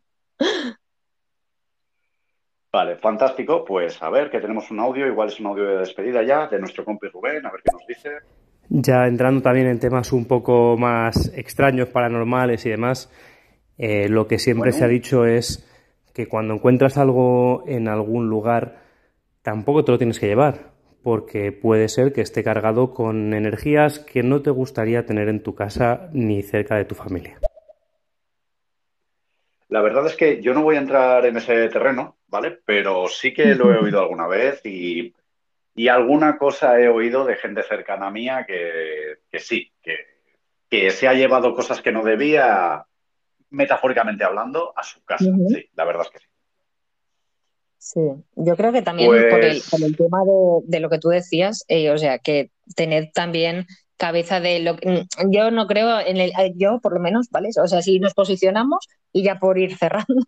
Vale, 2.72 2.98
fantástico. 2.98 3.64
Pues 3.64 4.02
a 4.04 4.10
ver, 4.10 4.30
que 4.30 4.40
tenemos 4.40 4.70
un 4.70 4.80
audio, 4.80 5.08
igual 5.08 5.30
es 5.30 5.40
un 5.40 5.48
audio 5.48 5.66
de 5.66 5.78
despedida 5.78 6.24
ya, 6.24 6.48
de 6.48 6.60
nuestro 6.60 6.84
compi 6.84 7.08
Rubén, 7.08 7.46
a 7.46 7.52
ver 7.52 7.62
qué 7.64 7.72
nos 7.72 7.88
dice. 7.88 8.10
Ya 8.68 9.08
entrando 9.08 9.42
también 9.42 9.68
en 9.68 9.80
temas 9.80 10.12
un 10.12 10.26
poco 10.26 10.76
más 10.78 11.32
extraños, 11.36 11.90
paranormales 11.90 12.66
y 12.66 12.70
demás, 12.70 13.12
eh, 13.78 14.10
lo 14.10 14.28
que 14.28 14.40
siempre 14.40 14.72
se 14.72 14.84
ha 14.84 14.88
dicho 14.88 15.26
es 15.26 15.70
que 16.14 16.28
cuando 16.28 16.56
encuentras 16.56 16.98
algo 16.98 17.64
en 17.68 17.88
algún 17.88 18.28
lugar, 18.28 18.80
tampoco 19.42 19.86
te 19.86 19.92
lo 19.92 19.98
tienes 19.98 20.20
que 20.20 20.28
llevar 20.28 20.75
porque 21.06 21.52
puede 21.52 21.88
ser 21.88 22.14
que 22.14 22.22
esté 22.22 22.44
cargado 22.44 22.92
con 22.92 23.36
energías 23.36 24.00
que 24.00 24.24
no 24.24 24.42
te 24.42 24.50
gustaría 24.50 25.06
tener 25.06 25.30
en 25.30 25.44
tu 25.44 25.54
casa 25.54 26.10
ni 26.14 26.42
cerca 26.42 26.78
de 26.78 26.86
tu 26.86 26.96
familia. 26.96 27.38
La 29.70 29.84
verdad 29.84 30.08
es 30.08 30.16
que 30.16 30.42
yo 30.42 30.56
no 30.56 30.64
voy 30.64 30.78
a 30.78 30.80
entrar 30.80 31.24
en 31.28 31.38
ese 31.38 31.70
terreno, 31.70 32.18
¿vale? 32.26 32.58
Pero 32.66 33.08
sí 33.08 33.36
que 33.36 33.54
lo 33.54 33.72
he 33.72 33.78
oído 33.84 34.00
alguna 34.00 34.26
vez 34.26 34.66
y, 34.66 35.14
alguna 35.88 36.40
cosa 36.40 36.80
he 36.80 36.90
oído 36.90 37.24
de 37.24 37.36
gente 37.36 37.62
cercana 37.62 38.08
a 38.08 38.12
mía 38.12 38.44
que, 38.48 39.20
sí, 39.38 39.72
que, 39.84 39.98
que, 40.68 40.90
se 40.90 41.08
ha 41.08 41.14
llevado 41.14 41.54
cosas 41.54 41.84
que 41.84 41.92
no 41.92 42.04
debía, 42.04 42.84
metafóricamente 43.52 44.24
hablando, 44.24 44.74
a 44.76 44.82
su 44.82 45.06
casa. 45.06 45.32
Sí, 45.50 45.70
la 45.76 45.86
verdad 45.86 46.08
es 46.08 46.10
que 46.10 46.20
sí. 46.20 46.35
Sí, 47.86 48.02
yo 48.36 48.56
creo 48.56 48.72
que 48.72 48.82
también 48.82 49.12
por, 49.12 49.46
el, 49.46 49.62
pues 49.70 49.96
tema 49.96 50.24
de, 50.66 50.80
lo 50.80 50.90
que 50.90 50.98
tú 50.98 51.10
decías, 51.10 51.64
eh, 51.68 51.92
o 51.92 51.98
sea, 52.00 52.18
que 52.18 52.50
tener 52.76 53.12
también 53.14 53.68
cabeza 53.96 54.40
de 54.40 54.60
lo 54.60 54.76
que 54.76 54.90
mm, 54.90 55.32
yo 55.32 55.52
no 55.52 55.68
creo 55.68 56.00
en 56.00 56.18
el 56.18 56.32
eh, 56.32 56.54
yo 56.56 56.80
por 56.82 56.96
lo 56.96 57.00
menos 57.00 57.30
vale 57.30 57.50
o 57.64 57.68
sea 57.68 57.84
si 57.84 58.00
nos 58.00 58.14
posicionamos 58.16 58.88
y 59.14 59.24
ya 59.24 59.38
por 59.40 59.60
ir 59.60 59.78
cerrando 59.78 60.26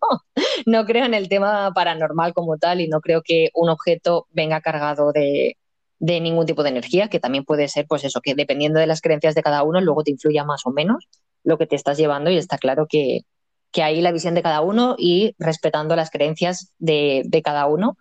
no 0.66 0.86
creo 0.86 1.04
en 1.04 1.14
el 1.14 1.28
tema 1.28 1.72
paranormal 1.74 2.32
como 2.32 2.58
tal 2.58 2.80
y 2.80 2.86
no 2.86 3.00
creo 3.00 3.22
que 3.22 3.50
un 3.54 3.68
objeto 3.68 4.26
venga 4.30 4.60
cargado 4.60 5.10
de, 5.12 5.58
de 5.98 6.20
ningún 6.20 6.46
tipo 6.46 6.62
de 6.62 6.70
energía 6.70 7.08
que 7.08 7.20
también 7.20 7.44
puede 7.44 7.66
ser 7.68 7.86
pues 7.88 8.04
eso 8.04 8.20
que 8.22 8.34
dependiendo 8.34 8.78
de 8.80 8.86
las 8.86 9.00
creencias 9.00 9.34
de 9.34 9.42
cada 9.42 9.64
uno 9.64 9.80
luego 9.80 10.04
te 10.04 10.12
influya 10.12 10.44
más 10.44 10.64
o 10.64 10.70
menos 10.70 11.08
lo 11.42 11.58
que 11.58 11.66
te 11.66 11.76
estás 11.76 11.98
llevando 11.98 12.30
y 12.30 12.38
está 12.38 12.56
claro 12.56 12.86
que, 12.88 13.22
que 13.70 13.82
hay 13.82 14.00
la 14.00 14.12
visión 14.12 14.34
de 14.34 14.42
cada 14.42 14.60
uno 14.60 14.94
y 14.98 15.34
respetando 15.38 15.96
las 15.96 16.10
creencias 16.10 16.72
de, 16.78 17.42
cada 17.44 17.66
uno. 17.66 17.96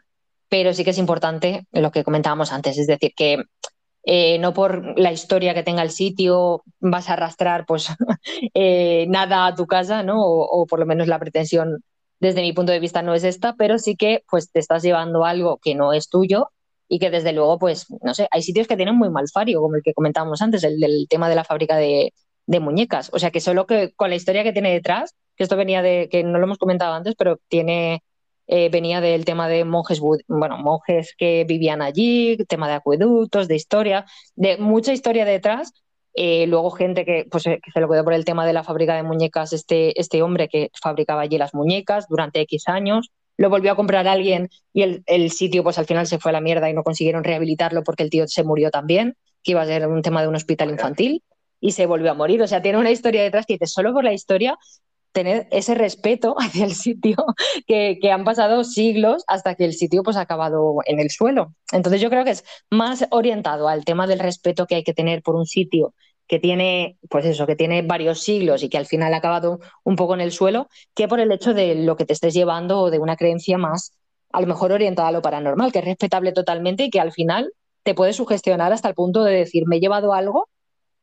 Pero 0.50 0.74
sí 0.74 0.84
que 0.84 0.92
es 0.92 0.98
importante 0.98 1.66
lo 1.72 1.92
que 1.92 2.04
comentábamos 2.04 2.54
antes, 2.54 2.78
es 2.78 2.88
decir, 2.88 3.14
que 3.16 3.44
eh, 4.04 4.40
no 4.40 4.54
por 4.54 4.98
la 4.98 5.12
historia 5.12 5.54
que 5.54 5.64
tenga 5.64 5.84
el 5.84 5.92
sitio 5.92 6.64
vas 6.80 7.10
a 7.10 7.14
arrastrar 7.14 7.66
pues 7.66 7.90
eh, 8.54 9.06
nada 9.10 9.48
a 9.48 9.56
tu 9.56 9.68
casa, 9.68 10.04
¿no? 10.04 10.22
O, 10.24 10.66
por 10.66 10.80
lo 10.80 10.86
menos 10.86 11.08
la 11.08 11.20
pretensión 11.20 11.84
desde 12.20 12.42
mi 12.42 12.54
punto 12.54 12.72
de 12.72 12.80
vista 12.80 13.02
no 13.02 13.14
es 13.14 13.26
esta, 13.26 13.56
pero 13.56 13.78
sí 13.78 13.96
que 13.98 14.24
pues 14.30 14.52
te 14.52 14.60
estás 14.60 14.84
llevando 14.84 15.26
algo 15.26 15.60
que 15.62 15.76
no 15.76 15.92
es 15.94 16.10
tuyo 16.10 16.50
y 16.88 17.00
que 17.00 17.10
desde 17.10 17.34
luego 17.34 17.60
pues 17.60 17.88
no 18.02 18.14
sé, 18.14 18.28
hay 18.32 18.42
sitios 18.42 18.68
que 18.68 18.78
tienen 18.78 18.96
muy 18.96 19.10
mal 19.10 19.26
fario, 19.32 19.60
como 19.62 19.76
el 19.76 19.84
que 19.84 19.94
comentábamos 19.94 20.42
antes, 20.42 20.64
el 20.64 20.80
del 20.80 21.08
tema 21.10 21.28
de 21.28 21.36
la 21.36 21.44
fábrica 21.44 21.76
de, 21.76 22.14
de 22.46 22.60
muñecas, 22.62 23.10
o 23.14 23.20
sea 23.20 23.32
que 23.32 23.42
solo 23.42 23.68
que 23.68 23.94
con 23.96 24.10
la 24.10 24.16
historia 24.16 24.44
que 24.44 24.54
tiene 24.54 24.72
detrás 24.72 25.14
que 25.38 25.44
esto 25.44 25.56
venía 25.56 25.82
de, 25.82 26.10
que 26.12 26.24
no 26.24 26.40
lo 26.40 26.46
hemos 26.46 26.58
comentado 26.58 26.94
antes, 26.94 27.16
pero 27.16 27.40
tiene, 27.48 28.04
eh, 28.48 28.70
venía 28.70 29.02
del 29.02 29.24
tema 29.24 29.48
de 29.48 29.64
monjes, 29.66 30.00
bueno, 30.00 30.58
monjes 30.58 31.14
que 31.18 31.46
vivían 31.48 31.82
allí, 31.82 32.38
tema 32.48 32.68
de 32.68 32.74
acueductos, 32.76 33.48
de 33.48 33.56
historia, 33.56 34.06
de 34.36 34.58
mucha 34.58 34.92
historia 34.94 35.26
detrás. 35.26 35.72
Eh, 36.16 36.48
luego 36.48 36.72
gente 36.72 37.06
que, 37.06 37.28
pues, 37.30 37.46
eh, 37.46 37.60
que 37.64 37.72
se 37.72 37.80
lo 37.80 37.88
quedó 37.88 38.04
por 38.04 38.14
el 38.14 38.26
tema 38.26 38.46
de 38.48 38.54
la 38.54 38.64
fábrica 38.64 38.96
de 38.96 39.04
muñecas, 39.04 39.54
este, 39.54 40.00
este 40.02 40.24
hombre 40.24 40.50
que 40.50 40.72
fabricaba 40.82 41.22
allí 41.22 41.38
las 41.38 41.54
muñecas 41.54 42.08
durante 42.10 42.42
X 42.42 42.68
años, 42.68 43.12
lo 43.38 43.52
volvió 43.52 43.72
a 43.72 43.76
comprar 43.76 44.08
alguien 44.08 44.50
y 44.74 44.82
el, 44.82 45.04
el, 45.06 45.30
sitio 45.30 45.64
pues 45.64 45.78
al 45.78 45.86
final 45.86 46.08
se 46.08 46.18
fue 46.18 46.32
a 46.32 46.34
la 46.34 46.42
mierda 46.42 46.72
y 46.72 46.74
no 46.74 46.84
consiguieron 46.84 47.24
rehabilitarlo 47.24 47.84
porque 47.84 48.02
el 48.02 48.10
tío 48.10 48.28
se 48.28 48.44
murió 48.44 48.72
también, 48.72 49.16
que 49.44 49.52
iba 49.52 49.62
a 49.62 49.66
ser 49.68 49.88
un 49.88 50.02
tema 50.02 50.24
de 50.24 50.28
un 50.28 50.36
hospital 50.36 50.72
infantil 50.72 51.24
y 51.60 51.72
se 51.72 51.86
volvió 51.86 52.12
a 52.12 52.14
morir. 52.14 52.42
O 52.42 52.48
sea, 52.48 52.62
tiene 52.62 52.78
una 52.78 52.92
historia 52.92 53.24
detrás 53.24 53.46
que 53.46 53.54
dice, 53.54 53.68
solo 53.68 53.94
por 53.94 54.04
la 54.04 54.14
historia 54.14 54.58
tener 55.12 55.48
ese 55.52 55.76
respeto 55.76 56.36
hacia 56.40 56.66
el 56.66 56.74
sitio 56.74 57.18
que, 57.66 58.00
han 58.12 58.24
pasado 58.24 58.64
siglos 58.64 59.24
hasta 59.28 59.56
que 59.56 59.66
el 59.66 59.74
sitio 59.74 60.04
pues 60.04 60.18
ha 60.18 60.22
acabado 60.22 60.78
en 60.86 61.00
el 61.00 61.10
suelo. 61.10 61.54
Entonces 61.72 62.02
yo 62.02 62.10
creo 62.10 62.24
que 62.24 62.32
es 62.32 62.46
más 62.70 63.06
orientado 63.12 63.68
al 63.68 63.86
tema 63.86 64.08
del 64.08 64.20
respeto 64.20 64.68
que 64.68 64.76
hay 64.76 64.84
que 64.84 64.94
tener 64.94 65.22
por 65.22 65.36
un 65.36 65.46
sitio 65.46 65.94
que 66.28 66.40
tiene, 66.40 66.98
pues 67.10 67.26
eso, 67.26 67.48
que 67.48 67.56
tiene 67.56 67.82
varios 67.84 68.22
siglos 68.22 68.62
y 68.62 68.70
que 68.70 68.78
al 68.78 68.86
final 68.86 69.14
ha 69.14 69.18
acabado 69.18 69.60
un 69.84 69.96
poco 69.96 70.14
en 70.14 70.22
el 70.22 70.32
suelo, 70.32 70.68
que 70.94 71.08
por 71.08 71.20
el 71.22 71.32
hecho 71.32 71.54
de 71.54 71.76
lo 71.76 71.96
que 71.96 72.06
te 72.06 72.14
estés 72.14 72.34
llevando 72.34 72.82
o 72.82 72.92
de 72.92 73.00
una 73.00 73.16
creencia 73.16 73.58
más, 73.58 73.94
a 74.34 74.42
lo 74.42 74.48
mejor 74.48 74.74
orientada 74.74 75.08
a 75.08 75.12
lo 75.14 75.22
paranormal, 75.22 75.72
que 75.72 75.80
es 75.80 75.86
respetable 75.86 76.34
totalmente 76.34 76.84
y 76.84 76.90
que 76.90 77.00
al 77.00 77.14
final 77.14 77.54
te 77.84 77.96
puede 77.96 78.12
sugestionar 78.12 78.74
hasta 78.74 78.90
el 78.90 78.96
punto 78.96 79.24
de 79.24 79.34
decir, 79.34 79.64
me 79.68 79.78
he 79.78 79.80
llevado 79.80 80.14
algo 80.14 80.50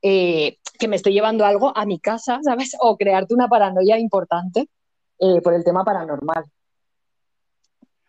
eh, 0.06 0.58
que 0.78 0.86
me 0.86 0.96
estoy 0.96 1.14
llevando 1.14 1.46
algo 1.46 1.74
a 1.74 1.86
mi 1.86 1.98
casa, 1.98 2.38
¿sabes? 2.44 2.76
O 2.80 2.96
crearte 2.98 3.32
una 3.34 3.48
paranoia 3.48 3.98
importante 3.98 4.68
eh, 5.18 5.40
por 5.42 5.54
el 5.54 5.64
tema 5.64 5.82
paranormal. 5.82 6.44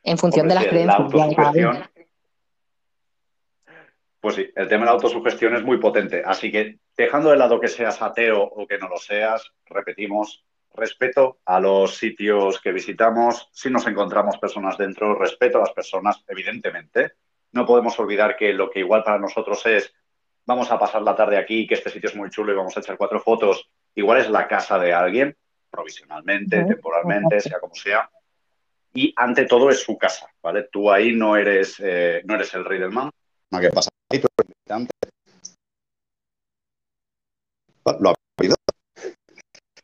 En 0.04 0.18
función 0.18 0.48
de 0.48 0.56
las 0.56 0.68
creencias. 0.68 1.90
pues 4.20 4.36
sí, 4.36 4.52
el 4.56 4.68
tema 4.68 4.82
de 4.82 4.86
la 4.86 4.92
autosugestión 4.92 5.56
es 5.56 5.64
muy 5.64 5.78
potente. 5.78 6.22
Así 6.24 6.52
que 6.52 6.80
dejando 6.96 7.32
de 7.32 7.38
lado 7.38 7.60
que 7.60 7.70
seas 7.70 8.02
ateo 8.02 8.44
o 8.44 8.68
que 8.68 8.78
no 8.78 8.88
lo 8.88 8.98
seas, 8.98 9.52
repetimos, 9.66 10.46
respeto 10.76 11.40
a 11.46 11.60
los 11.60 11.96
sitios 11.96 12.60
que 12.60 12.74
visitamos, 12.74 13.50
si 13.54 13.70
nos 13.70 13.88
encontramos 13.88 14.38
personas 14.38 14.78
dentro, 14.78 15.16
respeto 15.16 15.58
a 15.58 15.62
las 15.62 15.72
personas, 15.72 16.24
evidentemente. 16.28 17.14
No 17.54 17.66
podemos 17.66 17.98
olvidar 18.00 18.36
que 18.36 18.54
lo 18.54 18.70
que 18.70 18.82
igual 18.82 19.04
para 19.04 19.18
nosotros 19.18 19.66
es 19.66 19.94
vamos 20.46 20.72
a 20.72 20.80
pasar 20.80 21.02
la 21.02 21.16
tarde 21.16 21.38
aquí, 21.38 21.68
que 21.68 21.76
este 21.76 21.90
sitio 21.90 22.10
es 22.10 22.16
muy 22.16 22.30
chulo 22.30 22.54
y 22.54 22.56
vamos 22.56 22.76
a 22.78 22.80
echar 22.80 22.98
cuatro 22.98 23.20
fotos, 23.20 23.70
igual 23.96 24.20
es 24.20 24.30
la 24.30 24.48
casa 24.48 24.78
de 24.80 24.94
alguien, 24.94 25.36
provisionalmente, 25.70 26.64
temporalmente, 26.64 27.40
sea 27.40 27.60
como 27.60 27.76
sea. 27.76 28.10
Y 28.94 29.14
ante 29.18 29.46
todo 29.46 29.70
es 29.70 29.82
su 29.82 29.98
casa, 29.98 30.28
¿vale? 30.42 30.70
Tú 30.72 30.90
ahí 30.90 31.14
no 31.14 31.36
eres, 31.36 31.76
eh, 31.80 32.22
no 32.26 32.36
eres 32.36 32.54
el 32.54 32.64
rey 32.64 32.80
del 32.80 32.92
man. 32.92 33.10
¿Qué 33.60 33.70
pasa? 33.70 33.90
¿Lo 38.00 38.10
ha 38.10 38.14
oído? 38.40 38.56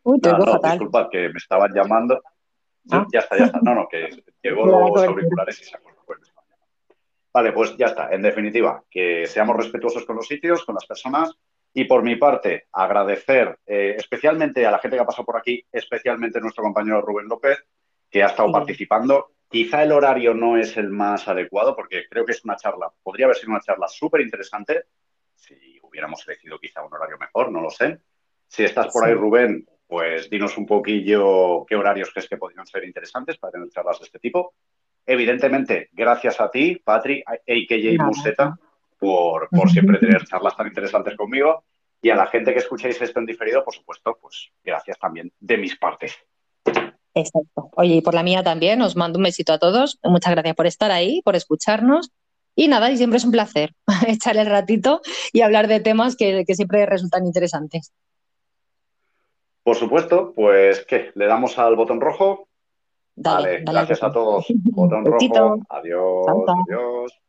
Uy, 0.03 0.20
te 0.20 0.32
no, 0.32 0.59
Disculpad, 0.64 1.09
que 1.09 1.30
me 1.30 1.38
estaban 1.38 1.72
llamando. 1.74 2.22
Ah. 2.89 3.05
Ya 3.14 3.20
está, 3.20 3.38
ya 3.38 3.45
está. 3.45 3.59
No, 3.62 3.76
no, 3.76 3.88
que 3.88 4.09
llegó 4.43 4.66
los 4.66 5.03
auriculares 5.03 5.62
y 5.62 5.66
se 5.66 5.76
acordó. 5.76 5.90
Vale, 7.34 7.53
pues 7.53 7.75
ya 7.77 7.88
está. 7.88 8.09
En 8.11 8.21
definitiva, 8.21 8.84
que 8.89 9.25
seamos 9.25 9.55
respetuosos 9.55 10.05
con 10.05 10.17
los 10.17 10.27
sitios, 10.27 10.65
con 10.65 10.75
las 10.75 10.86
personas. 10.86 11.32
Y 11.73 11.86
por 11.86 12.03
mi 12.03 12.17
parte, 12.17 12.67
agradecer 12.73 13.57
eh, 13.65 13.95
especialmente 13.97 14.65
a 14.65 14.71
la 14.71 14.79
gente 14.79 14.97
que 14.97 15.03
ha 15.03 15.05
pasado 15.05 15.25
por 15.25 15.38
aquí, 15.38 15.65
especialmente 15.71 16.39
a 16.39 16.41
nuestro 16.41 16.63
compañero 16.63 17.01
Rubén 17.01 17.29
López, 17.29 17.63
que 18.09 18.23
ha 18.23 18.27
estado 18.27 18.51
participando. 18.51 19.32
Quizá 19.49 19.84
el 19.84 19.93
horario 19.93 20.34
no 20.34 20.57
es 20.57 20.75
el 20.75 20.89
más 20.89 21.27
adecuado, 21.29 21.75
porque 21.75 22.07
creo 22.09 22.25
que 22.25 22.34
es 22.34 22.43
una 22.43 22.57
charla, 22.57 22.91
podría 23.01 23.25
haber 23.25 23.38
sido 23.38 23.51
una 23.51 23.61
charla 23.61 23.88
súper 23.88 24.21
interesante. 24.21 24.84
Si 25.34 25.79
hubiéramos 25.82 26.27
elegido 26.27 26.59
quizá 26.59 26.84
un 26.84 26.93
horario 26.93 27.17
mejor, 27.17 27.51
no 27.51 27.61
lo 27.61 27.69
sé. 27.69 27.99
Si 28.47 28.63
estás 28.63 28.91
por 28.91 29.05
ahí, 29.05 29.13
Rubén, 29.13 29.65
pues 29.88 30.29
dinos 30.29 30.57
un 30.57 30.65
poquillo 30.65 31.65
qué 31.65 31.75
horarios 31.75 32.11
crees 32.11 32.29
que 32.29 32.38
podrían 32.38 32.65
ser 32.65 32.84
interesantes 32.84 33.38
para 33.38 33.51
tener 33.51 33.69
charlas 33.69 33.99
de 33.99 34.05
este 34.05 34.19
tipo. 34.19 34.53
Evidentemente, 35.05 35.89
gracias 35.91 36.39
a 36.39 36.49
ti, 36.49 36.81
Patri, 36.83 37.23
a.k.a. 37.25 38.05
Museta, 38.05 38.57
por, 38.99 39.49
por 39.49 39.69
siempre 39.69 39.97
tener 39.97 40.23
charlas 40.25 40.55
tan 40.55 40.67
interesantes 40.67 41.15
conmigo. 41.15 41.63
Y 42.01 42.09
a 42.09 42.15
la 42.15 42.27
gente 42.27 42.53
que 42.53 42.59
escucháis 42.59 43.01
esto 43.01 43.19
en 43.19 43.25
diferido, 43.25 43.63
por 43.63 43.75
supuesto, 43.75 44.17
pues 44.19 44.51
gracias 44.63 44.97
también 44.97 45.31
de 45.39 45.57
mis 45.57 45.77
partes. 45.77 46.15
Exacto. 47.13 47.69
Oye, 47.75 47.95
y 47.95 48.01
por 48.01 48.13
la 48.13 48.23
mía 48.23 48.43
también, 48.43 48.81
os 48.81 48.95
mando 48.95 49.17
un 49.17 49.23
besito 49.23 49.53
a 49.53 49.59
todos. 49.59 49.99
Muchas 50.03 50.31
gracias 50.31 50.55
por 50.55 50.65
estar 50.65 50.91
ahí, 50.91 51.21
por 51.23 51.35
escucharnos. 51.35 52.11
Y 52.55 52.67
nada, 52.67 52.91
y 52.91 52.97
siempre 52.97 53.17
es 53.17 53.25
un 53.25 53.31
placer 53.31 53.73
echar 54.07 54.37
el 54.37 54.47
ratito 54.47 55.01
y 55.31 55.41
hablar 55.41 55.67
de 55.67 55.79
temas 55.79 56.15
que, 56.15 56.43
que 56.45 56.55
siempre 56.55 56.85
resultan 56.85 57.25
interesantes. 57.25 57.93
Por 59.63 59.75
supuesto, 59.75 60.33
pues 60.35 60.85
¿qué? 60.85 61.11
Le 61.15 61.27
damos 61.27 61.59
al 61.59 61.75
botón 61.75 62.01
rojo 62.01 62.47
Dale, 63.16 63.64
gracias 63.66 64.03
a 64.03 64.12
todos. 64.12 64.45
Botón 64.72 65.05
rojo. 65.05 65.59
Adiós. 65.70 66.28
Adiós. 66.28 67.22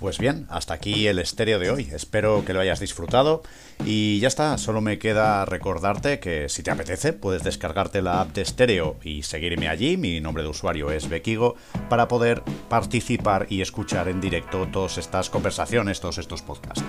Pues 0.00 0.18
bien, 0.18 0.46
hasta 0.48 0.72
aquí 0.72 1.06
el 1.08 1.18
estéreo 1.18 1.58
de 1.58 1.70
hoy. 1.70 1.86
Espero 1.92 2.42
que 2.42 2.54
lo 2.54 2.60
hayas 2.60 2.80
disfrutado. 2.80 3.42
Y 3.84 4.18
ya 4.20 4.28
está, 4.28 4.56
solo 4.56 4.80
me 4.80 4.98
queda 4.98 5.44
recordarte 5.44 6.20
que 6.20 6.48
si 6.48 6.62
te 6.62 6.70
apetece, 6.70 7.12
puedes 7.12 7.42
descargarte 7.42 8.00
la 8.00 8.22
app 8.22 8.32
de 8.32 8.40
estéreo 8.40 8.96
y 9.02 9.24
seguirme 9.24 9.68
allí. 9.68 9.98
Mi 9.98 10.18
nombre 10.20 10.42
de 10.42 10.48
usuario 10.48 10.90
es 10.90 11.10
Bekigo 11.10 11.56
para 11.90 12.08
poder 12.08 12.42
participar 12.70 13.46
y 13.50 13.60
escuchar 13.60 14.08
en 14.08 14.22
directo 14.22 14.66
todas 14.68 14.96
estas 14.96 15.28
conversaciones, 15.28 16.00
todos 16.00 16.16
estos 16.16 16.40
podcasts. 16.40 16.82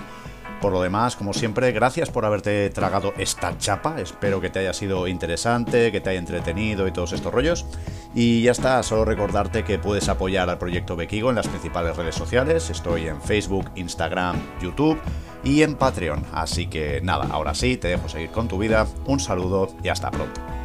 Por 0.62 0.72
lo 0.72 0.80
demás, 0.80 1.16
como 1.16 1.32
siempre, 1.32 1.72
gracias 1.72 2.08
por 2.08 2.24
haberte 2.24 2.70
tragado 2.70 3.12
esta 3.18 3.58
chapa. 3.58 4.00
Espero 4.00 4.40
que 4.40 4.48
te 4.48 4.60
haya 4.60 4.72
sido 4.72 5.08
interesante, 5.08 5.90
que 5.90 6.00
te 6.00 6.10
haya 6.10 6.20
entretenido 6.20 6.86
y 6.86 6.92
todos 6.92 7.12
estos 7.12 7.34
rollos. 7.34 7.66
Y 8.14 8.42
ya 8.42 8.52
está, 8.52 8.80
solo 8.84 9.04
recordarte 9.04 9.64
que 9.64 9.80
puedes 9.80 10.08
apoyar 10.08 10.48
al 10.48 10.58
proyecto 10.58 10.94
Bekigo 10.94 11.30
en 11.30 11.36
las 11.36 11.48
principales 11.48 11.96
redes 11.96 12.14
sociales. 12.14 12.70
Estoy 12.70 13.08
en 13.08 13.20
Facebook, 13.20 13.72
Instagram, 13.74 14.36
YouTube 14.62 15.00
y 15.42 15.62
en 15.62 15.74
Patreon. 15.74 16.24
Así 16.32 16.68
que 16.68 17.00
nada, 17.02 17.26
ahora 17.32 17.56
sí, 17.56 17.76
te 17.76 17.88
dejo 17.88 18.08
seguir 18.08 18.30
con 18.30 18.46
tu 18.46 18.58
vida. 18.58 18.86
Un 19.06 19.18
saludo 19.18 19.68
y 19.82 19.88
hasta 19.88 20.12
pronto. 20.12 20.61